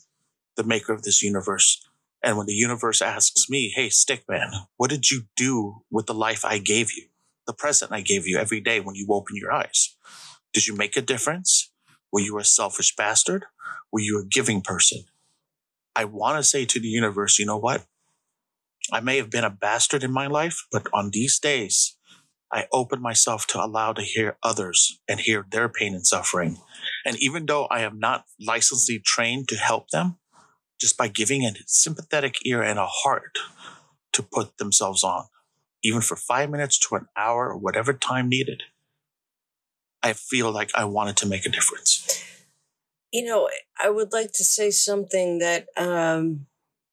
the 0.56 0.64
maker 0.64 0.92
of 0.92 1.02
this 1.02 1.22
universe, 1.22 1.84
and 2.22 2.36
when 2.38 2.46
the 2.46 2.54
universe 2.54 3.02
asks 3.02 3.48
me, 3.50 3.70
"Hey, 3.74 3.88
Stickman, 3.88 4.66
what 4.76 4.90
did 4.90 5.10
you 5.10 5.28
do 5.36 5.84
with 5.90 6.06
the 6.06 6.14
life 6.14 6.44
I 6.44 6.58
gave 6.58 6.92
you, 6.92 7.08
the 7.46 7.52
present 7.52 7.92
I 7.92 8.00
gave 8.00 8.26
you 8.26 8.38
every 8.38 8.60
day 8.60 8.80
when 8.80 8.94
you 8.94 9.06
open 9.10 9.36
your 9.36 9.52
eyes? 9.52 9.96
Did 10.52 10.66
you 10.66 10.76
make 10.76 10.96
a 10.96 11.02
difference? 11.02 11.72
Were 12.12 12.20
you 12.20 12.38
a 12.38 12.44
selfish 12.44 12.94
bastard? 12.96 13.46
Were 13.92 14.00
you 14.00 14.20
a 14.20 14.24
giving 14.24 14.62
person?" 14.62 15.04
I 15.96 16.04
want 16.04 16.38
to 16.38 16.42
say 16.42 16.64
to 16.64 16.80
the 16.80 16.88
universe, 16.88 17.38
you 17.38 17.46
know 17.46 17.56
what? 17.56 17.86
I 18.92 19.00
may 19.00 19.16
have 19.16 19.30
been 19.30 19.44
a 19.44 19.50
bastard 19.50 20.02
in 20.02 20.12
my 20.12 20.26
life, 20.26 20.66
but 20.70 20.88
on 20.92 21.10
these 21.10 21.38
days, 21.38 21.96
I 22.52 22.66
open 22.72 23.00
myself 23.00 23.46
to 23.48 23.64
allow 23.64 23.92
to 23.92 24.02
hear 24.02 24.36
others 24.42 25.00
and 25.08 25.20
hear 25.20 25.46
their 25.50 25.68
pain 25.68 25.94
and 25.94 26.06
suffering. 26.06 26.58
And 27.04 27.16
even 27.18 27.46
though 27.46 27.66
I 27.66 27.80
am 27.80 27.98
not 27.98 28.26
licensely 28.40 28.98
trained 28.98 29.48
to 29.48 29.56
help 29.56 29.90
them, 29.90 30.18
just 30.80 30.96
by 30.96 31.08
giving 31.08 31.44
a 31.44 31.54
sympathetic 31.66 32.36
ear 32.44 32.62
and 32.62 32.78
a 32.78 32.86
heart 32.86 33.38
to 34.12 34.22
put 34.22 34.58
themselves 34.58 35.02
on, 35.02 35.26
even 35.84 36.00
for 36.00 36.16
five 36.16 36.50
minutes 36.50 36.78
to 36.78 36.96
an 36.96 37.06
hour 37.16 37.50
or 37.50 37.58
whatever 37.58 37.92
time 37.92 38.28
needed, 38.28 38.62
I 40.02 40.14
feel 40.14 40.50
like 40.50 40.70
I 40.74 40.84
wanted 40.86 41.16
to 41.18 41.26
make 41.26 41.46
a 41.46 41.50
difference. 41.50 42.24
You 43.12 43.24
know, 43.24 43.48
I 43.80 43.90
would 43.90 44.12
like 44.12 44.32
to 44.32 44.44
say 44.44 44.70
something 44.70 45.38
that 45.38 45.66
um, 45.76 46.46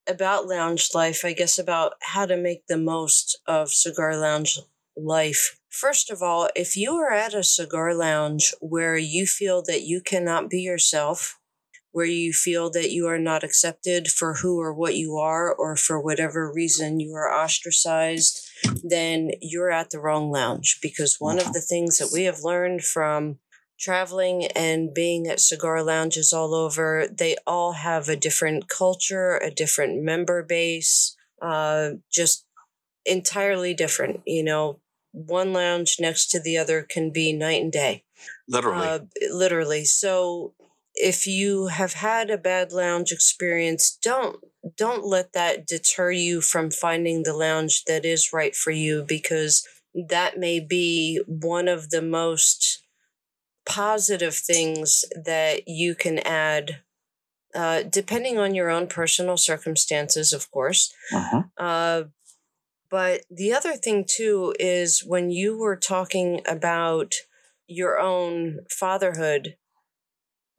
about 0.07 0.47
lounge 0.47 0.89
life, 0.93 1.25
I 1.25 1.33
guess 1.33 1.57
about 1.57 1.93
how 2.01 2.25
to 2.25 2.37
make 2.37 2.67
the 2.67 2.77
most 2.77 3.39
of 3.47 3.71
cigar 3.71 4.15
lounge 4.17 4.59
life. 4.95 5.57
First 5.69 6.11
of 6.11 6.21
all, 6.21 6.49
if 6.55 6.75
you 6.75 6.93
are 6.95 7.11
at 7.11 7.33
a 7.33 7.43
cigar 7.43 7.95
lounge 7.95 8.53
where 8.59 8.97
you 8.97 9.25
feel 9.25 9.63
that 9.63 9.81
you 9.81 10.01
cannot 10.01 10.49
be 10.49 10.59
yourself, 10.59 11.39
where 11.91 12.05
you 12.05 12.33
feel 12.33 12.69
that 12.71 12.91
you 12.91 13.07
are 13.07 13.19
not 13.19 13.43
accepted 13.43 14.09
for 14.09 14.35
who 14.35 14.59
or 14.59 14.73
what 14.73 14.95
you 14.95 15.17
are, 15.17 15.53
or 15.53 15.75
for 15.75 15.99
whatever 15.99 16.51
reason 16.53 16.99
you 16.99 17.13
are 17.13 17.33
ostracized, 17.33 18.47
then 18.83 19.31
you're 19.41 19.71
at 19.71 19.89
the 19.89 19.99
wrong 19.99 20.31
lounge. 20.31 20.79
Because 20.81 21.17
one 21.19 21.39
of 21.39 21.53
the 21.53 21.61
things 21.61 21.97
that 21.97 22.11
we 22.13 22.23
have 22.23 22.43
learned 22.43 22.83
from 22.83 23.39
traveling 23.79 24.45
and 24.47 24.93
being 24.93 25.27
at 25.27 25.39
cigar 25.39 25.83
lounges 25.83 26.31
all 26.31 26.53
over, 26.53 27.07
they 27.07 27.35
all 27.47 27.73
have 27.73 28.07
a 28.07 28.15
different 28.15 28.69
culture, 28.69 29.37
a 29.37 29.49
different 29.49 30.03
member 30.03 30.43
base, 30.43 31.15
uh, 31.41 31.91
just 32.11 32.45
entirely 33.05 33.73
different. 33.73 34.21
You 34.25 34.43
know, 34.43 34.79
one 35.11 35.53
lounge 35.53 35.97
next 35.99 36.27
to 36.31 36.39
the 36.39 36.57
other 36.57 36.85
can 36.87 37.11
be 37.11 37.33
night 37.33 37.61
and 37.61 37.71
day. 37.71 38.03
Literally. 38.47 38.87
Uh, 38.87 38.99
literally. 39.31 39.85
So 39.85 40.53
if 40.95 41.25
you 41.25 41.67
have 41.67 41.93
had 41.93 42.29
a 42.29 42.37
bad 42.37 42.71
lounge 42.71 43.11
experience, 43.11 43.97
don't 44.01 44.37
don't 44.77 45.05
let 45.05 45.33
that 45.33 45.65
deter 45.65 46.11
you 46.11 46.39
from 46.39 46.69
finding 46.69 47.23
the 47.23 47.33
lounge 47.33 47.83
that 47.85 48.05
is 48.05 48.31
right 48.31 48.55
for 48.55 48.71
you 48.71 49.03
because 49.07 49.67
that 49.93 50.37
may 50.37 50.59
be 50.59 51.19
one 51.25 51.67
of 51.67 51.89
the 51.89 52.01
most 52.01 52.83
positive 53.65 54.35
things 54.35 55.03
that 55.25 55.67
you 55.67 55.95
can 55.95 56.19
add 56.19 56.81
uh, 57.53 57.83
depending 57.83 58.37
on 58.37 58.55
your 58.55 58.69
own 58.69 58.87
personal 58.87 59.37
circumstances 59.37 60.31
of 60.31 60.49
course 60.51 60.93
uh-huh. 61.13 61.43
uh, 61.57 62.03
but 62.89 63.21
the 63.29 63.53
other 63.53 63.73
thing 63.73 64.05
too 64.07 64.53
is 64.59 65.03
when 65.05 65.31
you 65.31 65.57
were 65.57 65.75
talking 65.75 66.41
about 66.47 67.13
your 67.67 67.99
own 67.99 68.59
fatherhood 68.69 69.55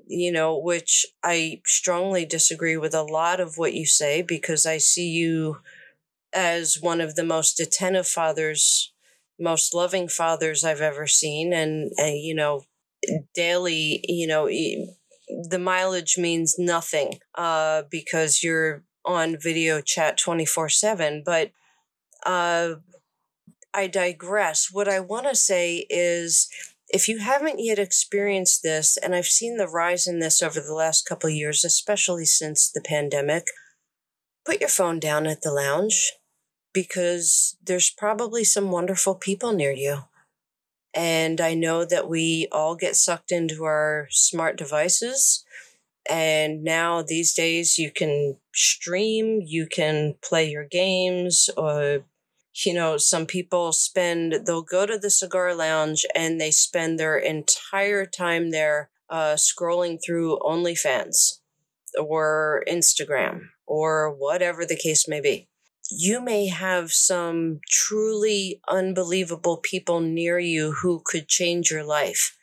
you 0.06 0.32
know, 0.32 0.56
which 0.56 1.06
I 1.22 1.60
strongly 1.66 2.24
disagree 2.24 2.76
with 2.76 2.94
a 2.94 3.02
lot 3.02 3.40
of 3.40 3.58
what 3.58 3.74
you 3.74 3.86
say 3.86 4.22
because 4.22 4.66
I 4.66 4.78
see 4.78 5.08
you 5.08 5.58
as 6.32 6.78
one 6.80 7.00
of 7.00 7.14
the 7.14 7.24
most 7.24 7.60
attentive 7.60 8.06
fathers, 8.06 8.92
most 9.38 9.74
loving 9.74 10.08
fathers 10.08 10.64
I've 10.64 10.80
ever 10.80 11.06
seen. 11.06 11.52
And, 11.52 11.92
and 11.96 12.18
you 12.18 12.34
know, 12.34 12.62
daily, 13.34 14.00
you 14.04 14.26
know, 14.26 14.46
the 14.46 15.58
mileage 15.58 16.16
means 16.18 16.58
nothing 16.58 17.18
uh, 17.34 17.82
because 17.90 18.42
you're 18.42 18.82
on 19.04 19.36
video 19.38 19.80
chat 19.80 20.18
24 20.18 20.68
7. 20.68 21.22
But 21.24 21.50
uh, 22.24 22.74
I 23.74 23.86
digress. 23.86 24.68
What 24.70 24.88
I 24.88 25.00
want 25.00 25.26
to 25.26 25.34
say 25.34 25.86
is, 25.88 26.48
if 26.92 27.08
you 27.08 27.18
haven't 27.18 27.58
yet 27.58 27.78
experienced 27.78 28.62
this, 28.62 28.96
and 28.96 29.14
I've 29.14 29.26
seen 29.26 29.56
the 29.56 29.66
rise 29.66 30.06
in 30.06 30.18
this 30.18 30.42
over 30.42 30.60
the 30.60 30.74
last 30.74 31.06
couple 31.06 31.30
years, 31.30 31.64
especially 31.64 32.26
since 32.26 32.70
the 32.70 32.82
pandemic, 32.82 33.46
put 34.44 34.60
your 34.60 34.68
phone 34.68 35.00
down 35.00 35.26
at 35.26 35.40
the 35.42 35.52
lounge 35.52 36.12
because 36.74 37.56
there's 37.62 37.90
probably 37.90 38.44
some 38.44 38.70
wonderful 38.70 39.14
people 39.14 39.52
near 39.52 39.72
you. 39.72 40.00
And 40.94 41.40
I 41.40 41.54
know 41.54 41.86
that 41.86 42.08
we 42.08 42.48
all 42.52 42.76
get 42.76 42.96
sucked 42.96 43.32
into 43.32 43.64
our 43.64 44.08
smart 44.10 44.58
devices. 44.58 45.44
And 46.10 46.62
now 46.62 47.02
these 47.02 47.32
days 47.32 47.78
you 47.78 47.90
can 47.90 48.36
stream, 48.52 49.40
you 49.42 49.66
can 49.66 50.16
play 50.22 50.50
your 50.50 50.66
games, 50.66 51.48
or 51.56 52.04
you 52.54 52.74
know, 52.74 52.96
some 52.96 53.26
people 53.26 53.72
spend, 53.72 54.46
they'll 54.46 54.62
go 54.62 54.86
to 54.86 54.98
the 54.98 55.10
cigar 55.10 55.54
lounge 55.54 56.04
and 56.14 56.40
they 56.40 56.50
spend 56.50 56.98
their 56.98 57.16
entire 57.16 58.04
time 58.04 58.50
there 58.50 58.90
uh, 59.08 59.34
scrolling 59.34 59.98
through 60.04 60.38
OnlyFans 60.40 61.40
or 61.98 62.62
Instagram 62.68 63.48
or 63.66 64.14
whatever 64.14 64.64
the 64.64 64.76
case 64.76 65.08
may 65.08 65.20
be. 65.20 65.48
You 65.90 66.22
may 66.22 66.48
have 66.48 66.92
some 66.92 67.60
truly 67.68 68.60
unbelievable 68.68 69.58
people 69.58 70.00
near 70.00 70.38
you 70.38 70.72
who 70.82 71.02
could 71.04 71.28
change 71.28 71.70
your 71.70 71.84
life. 71.84 72.36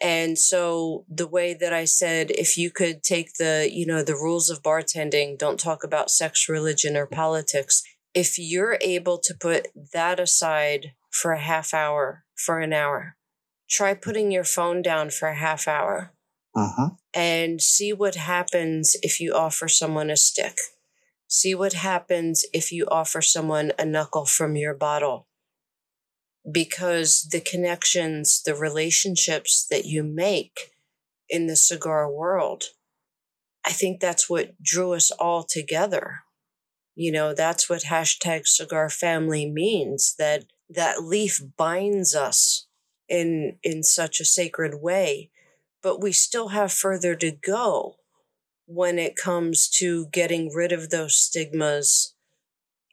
And 0.00 0.38
so 0.38 1.04
the 1.08 1.26
way 1.26 1.54
that 1.54 1.72
I 1.72 1.86
said, 1.86 2.30
if 2.30 2.58
you 2.58 2.70
could 2.70 3.02
take 3.02 3.34
the, 3.34 3.68
you 3.72 3.86
know, 3.86 4.02
the 4.04 4.14
rules 4.14 4.50
of 4.50 4.62
bartending, 4.62 5.38
don't 5.38 5.58
talk 5.58 5.82
about 5.82 6.10
sex, 6.10 6.48
religion, 6.48 6.96
or 6.96 7.06
politics 7.06 7.82
if 8.16 8.38
you're 8.38 8.78
able 8.80 9.18
to 9.18 9.34
put 9.34 9.68
that 9.92 10.18
aside 10.18 10.94
for 11.10 11.32
a 11.32 11.38
half 11.38 11.74
hour, 11.74 12.24
for 12.34 12.60
an 12.60 12.72
hour, 12.72 13.14
try 13.68 13.92
putting 13.92 14.32
your 14.32 14.42
phone 14.42 14.80
down 14.80 15.10
for 15.10 15.28
a 15.28 15.34
half 15.34 15.68
hour 15.68 16.14
uh-huh. 16.56 16.90
and 17.12 17.60
see 17.60 17.92
what 17.92 18.14
happens 18.14 18.96
if 19.02 19.20
you 19.20 19.34
offer 19.34 19.68
someone 19.68 20.08
a 20.08 20.16
stick. 20.16 20.56
See 21.28 21.54
what 21.54 21.74
happens 21.74 22.46
if 22.54 22.72
you 22.72 22.86
offer 22.90 23.20
someone 23.20 23.72
a 23.78 23.84
knuckle 23.84 24.24
from 24.24 24.56
your 24.56 24.72
bottle. 24.72 25.26
Because 26.50 27.28
the 27.30 27.40
connections, 27.40 28.40
the 28.42 28.54
relationships 28.54 29.66
that 29.70 29.84
you 29.84 30.02
make 30.02 30.72
in 31.28 31.48
the 31.48 31.56
cigar 31.56 32.10
world, 32.10 32.64
I 33.62 33.72
think 33.72 34.00
that's 34.00 34.30
what 34.30 34.54
drew 34.62 34.94
us 34.94 35.10
all 35.10 35.42
together 35.42 36.20
you 36.96 37.12
know, 37.12 37.34
that's 37.34 37.68
what 37.68 37.84
hashtag 37.84 38.46
cigar 38.46 38.88
family 38.88 39.48
means 39.48 40.14
that 40.18 40.46
that 40.68 41.04
leaf 41.04 41.40
binds 41.56 42.14
us 42.14 42.66
in 43.08 43.58
in 43.62 43.82
such 43.82 44.18
a 44.18 44.24
sacred 44.24 44.80
way, 44.80 45.30
but 45.82 46.00
we 46.00 46.10
still 46.10 46.48
have 46.48 46.72
further 46.72 47.14
to 47.14 47.30
go 47.30 47.96
when 48.64 48.98
it 48.98 49.14
comes 49.14 49.68
to 49.68 50.06
getting 50.06 50.52
rid 50.52 50.72
of 50.72 50.88
those 50.88 51.14
stigmas 51.14 52.14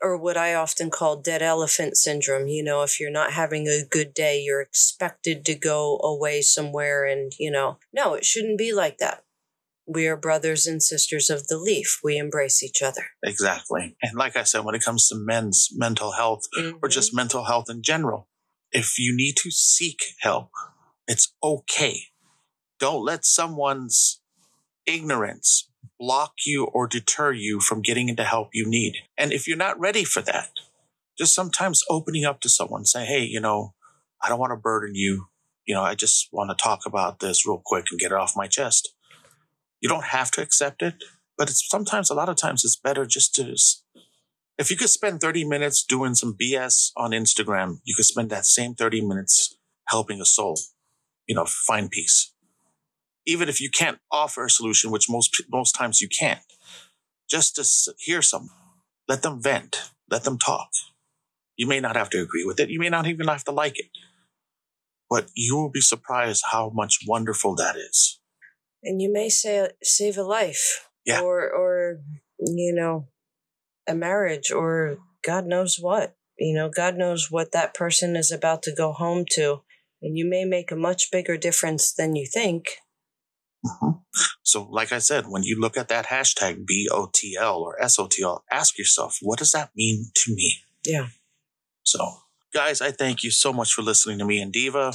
or 0.01 0.17
what 0.17 0.35
I 0.35 0.53
often 0.53 0.91
call 0.91 1.21
dead 1.21 1.41
elephant 1.41 1.95
syndrome. 1.95 2.47
You 2.47 2.61
know, 2.61 2.83
if 2.83 2.99
you're 2.99 3.09
not 3.09 3.31
having 3.31 3.67
a 3.67 3.85
good 3.89 4.13
day, 4.13 4.41
you're 4.41 4.61
expected 4.61 5.45
to 5.45 5.55
go 5.55 5.97
away 6.03 6.41
somewhere 6.41 7.05
and, 7.05 7.31
you 7.39 7.49
know, 7.49 7.77
no, 7.93 8.13
it 8.15 8.25
shouldn't 8.25 8.57
be 8.57 8.73
like 8.73 8.97
that 8.97 9.23
we 9.85 10.07
are 10.07 10.17
brothers 10.17 10.65
and 10.65 10.81
sisters 10.81 11.29
of 11.29 11.47
the 11.47 11.57
leaf. 11.57 11.99
We 12.03 12.17
embrace 12.17 12.63
each 12.63 12.81
other. 12.81 13.07
Exactly. 13.23 13.95
And 14.01 14.17
like 14.17 14.35
I 14.35 14.43
said, 14.43 14.63
when 14.63 14.75
it 14.75 14.83
comes 14.83 15.07
to 15.07 15.15
men's 15.15 15.69
mental 15.73 16.13
health 16.13 16.41
mm-hmm. 16.57 16.77
or 16.81 16.89
just 16.89 17.15
mental 17.15 17.45
health 17.45 17.65
in 17.69 17.81
general, 17.83 18.29
if 18.71 18.97
you 18.97 19.15
need 19.15 19.35
to 19.37 19.51
seek 19.51 19.99
help, 20.21 20.49
it's 21.07 21.33
okay. 21.43 21.99
Don't 22.79 23.03
let 23.03 23.25
someone's 23.25 24.21
ignorance 24.85 25.69
block 25.99 26.33
you 26.45 26.65
or 26.65 26.87
deter 26.87 27.31
you 27.31 27.59
from 27.59 27.81
getting 27.81 28.09
into 28.09 28.23
help 28.23 28.49
you 28.53 28.65
need. 28.67 28.95
And 29.17 29.31
if 29.31 29.47
you're 29.47 29.57
not 29.57 29.79
ready 29.79 30.03
for 30.03 30.21
that, 30.21 30.49
just 31.17 31.35
sometimes 31.35 31.83
opening 31.89 32.25
up 32.25 32.41
to 32.41 32.49
someone, 32.49 32.85
say, 32.85 33.05
hey, 33.05 33.23
you 33.23 33.39
know, 33.39 33.73
I 34.21 34.29
don't 34.29 34.39
want 34.39 34.51
to 34.51 34.57
burden 34.57 34.95
you. 34.95 35.27
You 35.65 35.75
know, 35.75 35.83
I 35.83 35.95
just 35.95 36.29
want 36.31 36.49
to 36.49 36.61
talk 36.61 36.81
about 36.85 37.19
this 37.19 37.45
real 37.45 37.61
quick 37.63 37.85
and 37.91 37.99
get 37.99 38.11
it 38.11 38.17
off 38.17 38.33
my 38.35 38.47
chest 38.47 38.93
you 39.83 39.89
don't 39.89 40.05
have 40.05 40.31
to 40.31 40.41
accept 40.41 40.81
it, 40.81 41.03
but 41.37 41.49
it's 41.49 41.67
sometimes, 41.69 42.09
a 42.09 42.13
lot 42.13 42.29
of 42.29 42.37
times, 42.37 42.63
it's 42.63 42.79
better 42.79 43.05
just 43.05 43.35
to. 43.35 43.53
If 44.57 44.71
you 44.71 44.77
could 44.77 44.89
spend 44.89 45.19
30 45.19 45.43
minutes 45.43 45.83
doing 45.83 46.15
some 46.15 46.37
BS 46.41 46.91
on 46.95 47.11
Instagram, 47.11 47.79
you 47.83 47.93
could 47.93 48.05
spend 48.05 48.29
that 48.29 48.45
same 48.45 48.75
30 48.75 49.05
minutes 49.05 49.57
helping 49.89 50.21
a 50.21 50.25
soul, 50.25 50.57
you 51.27 51.35
know, 51.35 51.45
find 51.45 51.91
peace. 51.91 52.33
Even 53.25 53.49
if 53.49 53.59
you 53.59 53.69
can't 53.69 53.99
offer 54.09 54.45
a 54.45 54.49
solution, 54.49 54.89
which 54.89 55.09
most 55.09 55.43
most 55.51 55.73
times 55.73 55.99
you 55.99 56.07
can't, 56.07 56.39
just 57.29 57.55
to 57.55 57.93
hear 57.97 58.21
someone, 58.21 58.55
let 59.09 59.21
them 59.21 59.41
vent, 59.41 59.91
let 60.09 60.23
them 60.23 60.37
talk. 60.37 60.69
You 61.57 61.67
may 61.67 61.81
not 61.81 61.97
have 61.97 62.09
to 62.11 62.21
agree 62.21 62.45
with 62.45 62.59
it. 62.59 62.69
You 62.69 62.79
may 62.79 62.89
not 62.89 63.05
even 63.05 63.27
have 63.27 63.43
to 63.45 63.51
like 63.51 63.79
it, 63.79 63.89
but 65.09 65.29
you 65.35 65.57
will 65.57 65.69
be 65.69 65.81
surprised 65.81 66.43
how 66.51 66.69
much 66.73 66.99
wonderful 67.05 67.55
that 67.55 67.75
is 67.75 68.19
and 68.83 69.01
you 69.01 69.11
may 69.11 69.29
say 69.29 69.69
save 69.81 70.17
a 70.17 70.23
life 70.23 70.89
yeah. 71.05 71.21
or 71.21 71.49
or 71.49 71.99
you 72.39 72.73
know 72.73 73.07
a 73.87 73.95
marriage 73.95 74.51
or 74.51 74.97
god 75.23 75.45
knows 75.45 75.77
what 75.79 76.15
you 76.37 76.53
know 76.53 76.69
god 76.69 76.95
knows 76.95 77.29
what 77.31 77.51
that 77.51 77.73
person 77.73 78.15
is 78.15 78.31
about 78.31 78.63
to 78.63 78.73
go 78.75 78.91
home 78.91 79.25
to 79.29 79.61
and 80.01 80.17
you 80.17 80.29
may 80.29 80.43
make 80.45 80.71
a 80.71 80.75
much 80.75 81.09
bigger 81.11 81.37
difference 81.37 81.93
than 81.93 82.15
you 82.15 82.25
think 82.25 82.65
mm-hmm. 83.65 83.91
so 84.43 84.67
like 84.69 84.91
i 84.91 84.99
said 84.99 85.25
when 85.27 85.43
you 85.43 85.59
look 85.59 85.77
at 85.77 85.87
that 85.87 86.07
hashtag 86.07 86.65
botl 86.65 87.59
or 87.59 87.77
sotl 87.83 88.41
ask 88.51 88.77
yourself 88.77 89.17
what 89.21 89.39
does 89.39 89.51
that 89.51 89.69
mean 89.75 90.05
to 90.13 90.33
me 90.33 90.55
yeah 90.85 91.07
so 91.83 91.99
guys 92.53 92.81
i 92.81 92.91
thank 92.91 93.23
you 93.23 93.31
so 93.31 93.53
much 93.53 93.73
for 93.73 93.81
listening 93.81 94.17
to 94.17 94.25
me 94.25 94.41
and 94.41 94.53
diva 94.53 94.93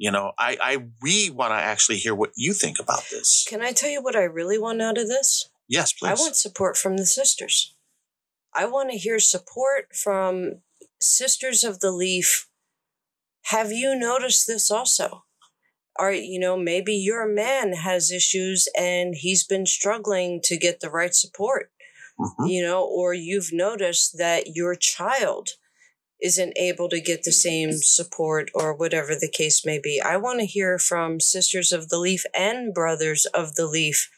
you 0.00 0.10
know, 0.10 0.32
I, 0.38 0.56
I 0.62 0.76
we 1.02 1.28
want 1.28 1.50
to 1.50 1.56
actually 1.56 1.98
hear 1.98 2.14
what 2.14 2.30
you 2.34 2.54
think 2.54 2.78
about 2.80 3.02
this. 3.10 3.44
Can 3.46 3.60
I 3.60 3.72
tell 3.72 3.90
you 3.90 4.02
what 4.02 4.16
I 4.16 4.22
really 4.22 4.58
want 4.58 4.80
out 4.80 4.96
of 4.96 5.08
this? 5.08 5.50
Yes, 5.68 5.92
please. 5.92 6.08
I 6.08 6.14
want 6.14 6.36
support 6.36 6.78
from 6.78 6.96
the 6.96 7.04
sisters. 7.04 7.76
I 8.54 8.64
want 8.64 8.90
to 8.90 8.96
hear 8.96 9.18
support 9.18 9.94
from 9.94 10.62
Sisters 11.02 11.62
of 11.62 11.80
the 11.80 11.92
Leaf. 11.92 12.48
Have 13.44 13.72
you 13.72 13.94
noticed 13.94 14.46
this 14.46 14.70
also? 14.70 15.24
Are 15.98 16.12
you 16.12 16.40
know 16.40 16.56
maybe 16.56 16.94
your 16.94 17.28
man 17.28 17.74
has 17.74 18.10
issues 18.10 18.68
and 18.78 19.14
he's 19.14 19.44
been 19.44 19.66
struggling 19.66 20.40
to 20.44 20.56
get 20.56 20.80
the 20.80 20.88
right 20.90 21.14
support, 21.14 21.70
Mhm. 22.18 22.48
you 22.48 22.62
know, 22.62 22.82
or 22.82 23.12
you've 23.12 23.52
noticed 23.52 24.16
that 24.16 24.56
your 24.56 24.74
child 24.76 25.50
isn't 26.22 26.52
able 26.56 26.88
to 26.88 27.00
get 27.00 27.22
the 27.22 27.32
same 27.32 27.72
support 27.72 28.50
or 28.54 28.74
whatever 28.74 29.14
the 29.14 29.30
case 29.30 29.64
may 29.64 29.80
be. 29.82 30.00
I 30.04 30.16
want 30.16 30.40
to 30.40 30.46
hear 30.46 30.78
from 30.78 31.20
Sisters 31.20 31.72
of 31.72 31.88
the 31.88 31.98
Leaf 31.98 32.24
and 32.36 32.74
Brothers 32.74 33.26
of 33.26 33.54
the 33.54 33.66
Leaf. 33.66 34.10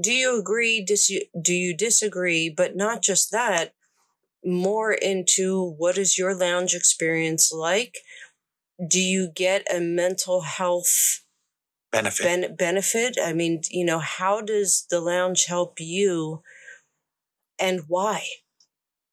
Do 0.00 0.12
you 0.12 0.38
agree 0.38 0.84
dis- 0.84 1.24
do 1.40 1.54
you 1.54 1.76
disagree? 1.76 2.48
But 2.54 2.76
not 2.76 3.02
just 3.02 3.30
that 3.32 3.74
more 4.44 4.92
into 4.92 5.74
what 5.78 5.98
is 5.98 6.16
your 6.16 6.34
lounge 6.34 6.74
experience 6.74 7.52
like? 7.52 7.98
Do 8.86 9.00
you 9.00 9.30
get 9.34 9.66
a 9.72 9.80
mental 9.80 10.42
health 10.42 11.24
Benefit. 11.90 12.24
ben- 12.24 12.56
benefit? 12.56 13.16
I 13.22 13.32
mean 13.32 13.62
you 13.70 13.84
know 13.84 13.98
how 13.98 14.40
does 14.40 14.86
the 14.90 15.00
lounge 15.00 15.46
help 15.46 15.80
you 15.80 16.42
and 17.58 17.82
why? 17.88 18.24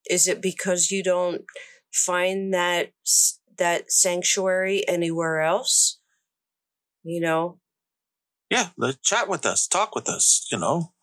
Is 0.08 0.28
it 0.28 0.42
because 0.42 0.92
you 0.92 1.02
don't 1.04 1.46
find 1.96 2.54
that 2.54 2.92
that 3.58 3.92
sanctuary 3.92 4.88
anywhere 4.88 5.42
else 5.42 6.00
you 7.04 7.22
know 7.22 7.58
yeah, 8.50 8.70
let 8.78 9.02
chat 9.02 9.28
with 9.28 9.46
us, 9.46 9.68
talk 9.68 9.96
with 9.96 10.08
us. 10.08 10.48
You 10.52 10.60
know, 10.60 10.94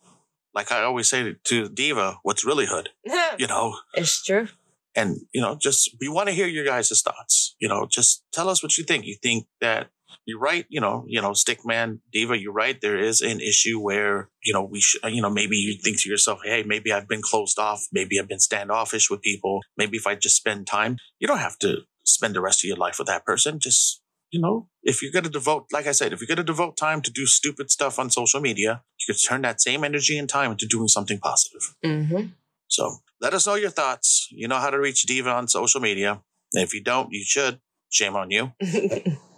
like 0.55 0.71
I 0.71 0.83
always 0.83 1.09
say 1.09 1.35
to 1.43 1.69
Diva, 1.69 2.19
what's 2.23 2.45
really 2.45 2.67
hood? 2.67 2.91
You 3.39 3.47
know, 3.47 3.77
it's 3.95 4.23
true 4.25 4.49
and 4.95 5.21
you 5.33 5.41
know, 5.41 5.57
just 5.57 5.97
we 6.01 6.09
want 6.09 6.29
to 6.29 6.35
hear 6.35 6.47
your 6.47 6.65
guys' 6.65 7.01
thoughts. 7.03 7.57
You 7.59 7.69
know, 7.69 7.87
just 7.87 8.25
tell 8.33 8.49
us 8.49 8.63
what 8.63 8.77
you 8.77 8.85
think. 8.85 9.07
You 9.07 9.17
think 9.23 9.47
that 9.61 9.89
you're 10.25 10.39
right? 10.39 10.67
You 10.69 10.81
know, 10.81 11.05
you 11.07 11.21
know, 11.21 11.31
Stickman, 11.31 12.01
Diva, 12.13 12.39
you're 12.39 12.53
right. 12.53 12.81
There 12.81 12.99
is 12.99 13.21
an 13.21 13.41
issue 13.41 13.81
where 13.81 14.29
you 14.43 14.53
know 14.53 14.63
we 14.63 14.81
should. 14.81 15.01
You 15.13 15.23
know, 15.23 15.31
maybe 15.31 15.57
you 15.57 15.77
think 15.83 16.01
to 16.01 16.09
yourself, 16.09 16.41
hey, 16.45 16.63
maybe 16.67 16.93
I've 16.93 17.09
been 17.09 17.23
closed 17.23 17.59
off. 17.59 17.83
Maybe 17.93 18.19
I've 18.19 18.29
been 18.29 18.41
standoffish 18.41 19.11
with 19.11 19.23
people. 19.23 19.61
Maybe 19.77 19.97
if 19.97 20.07
I 20.07 20.15
just 20.15 20.37
spend 20.37 20.67
time, 20.67 20.97
you 21.19 21.29
don't 21.29 21.39
have 21.39 21.59
to 21.61 21.79
spend 22.05 22.35
the 22.35 22.41
rest 22.41 22.65
of 22.65 22.69
your 22.69 22.77
life 22.77 22.99
with 22.99 23.09
that 23.09 23.25
person. 23.25 23.59
Just 23.59 24.03
you 24.33 24.41
know, 24.41 24.69
if 24.83 25.03
you're 25.03 25.13
going 25.13 25.25
to 25.25 25.31
devote, 25.31 25.67
like 25.73 25.87
I 25.87 25.93
said, 25.93 26.13
if 26.13 26.21
you're 26.21 26.27
going 26.27 26.39
to 26.39 26.43
devote 26.43 26.77
time 26.77 27.03
to 27.03 27.11
do 27.11 27.27
stupid 27.27 27.71
stuff 27.71 27.99
on 27.99 28.11
social 28.11 28.41
media, 28.41 28.83
you 28.99 29.13
could 29.13 29.21
turn 29.23 29.43
that 29.43 29.61
same 29.61 29.85
energy 29.85 30.19
and 30.19 30.29
time 30.29 30.53
into 30.53 30.67
doing 30.67 30.89
something 30.89 31.19
positive. 31.19 31.75
mm-hmm. 31.85 32.29
So 32.69 32.97
let 33.21 33.35
us 33.35 33.47
know 33.47 33.55
your 33.55 33.71
thoughts. 33.71 34.29
You 34.31 34.49
know 34.49 34.57
how 34.57 34.71
to 34.71 34.81
reach 34.81 35.03
Diva 35.03 35.31
on 35.31 35.47
social 35.47 35.81
media. 35.81 36.23
If 36.53 36.73
you 36.73 36.83
don't, 36.83 37.13
you 37.13 37.23
should. 37.25 37.61
Shame 37.91 38.17
on 38.17 38.31
you. 38.31 38.53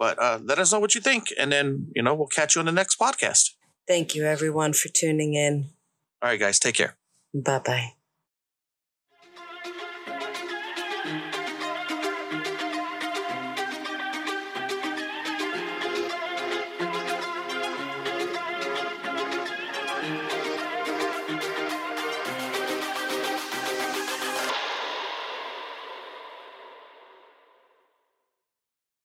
But 0.00 0.18
uh, 0.18 0.40
let 0.42 0.58
us 0.58 0.72
know 0.72 0.80
what 0.80 0.94
you 0.94 1.00
think. 1.02 1.28
And 1.38 1.52
then, 1.52 1.88
you 1.94 2.02
know, 2.02 2.14
we'll 2.14 2.26
catch 2.26 2.56
you 2.56 2.60
on 2.60 2.66
the 2.66 2.72
next 2.72 2.98
podcast. 2.98 3.50
Thank 3.86 4.14
you, 4.14 4.24
everyone, 4.24 4.72
for 4.72 4.88
tuning 4.88 5.34
in. 5.34 5.66
All 6.22 6.30
right, 6.30 6.40
guys, 6.40 6.58
take 6.58 6.76
care. 6.76 6.96
Bye 7.34 7.60
bye. 7.60 7.92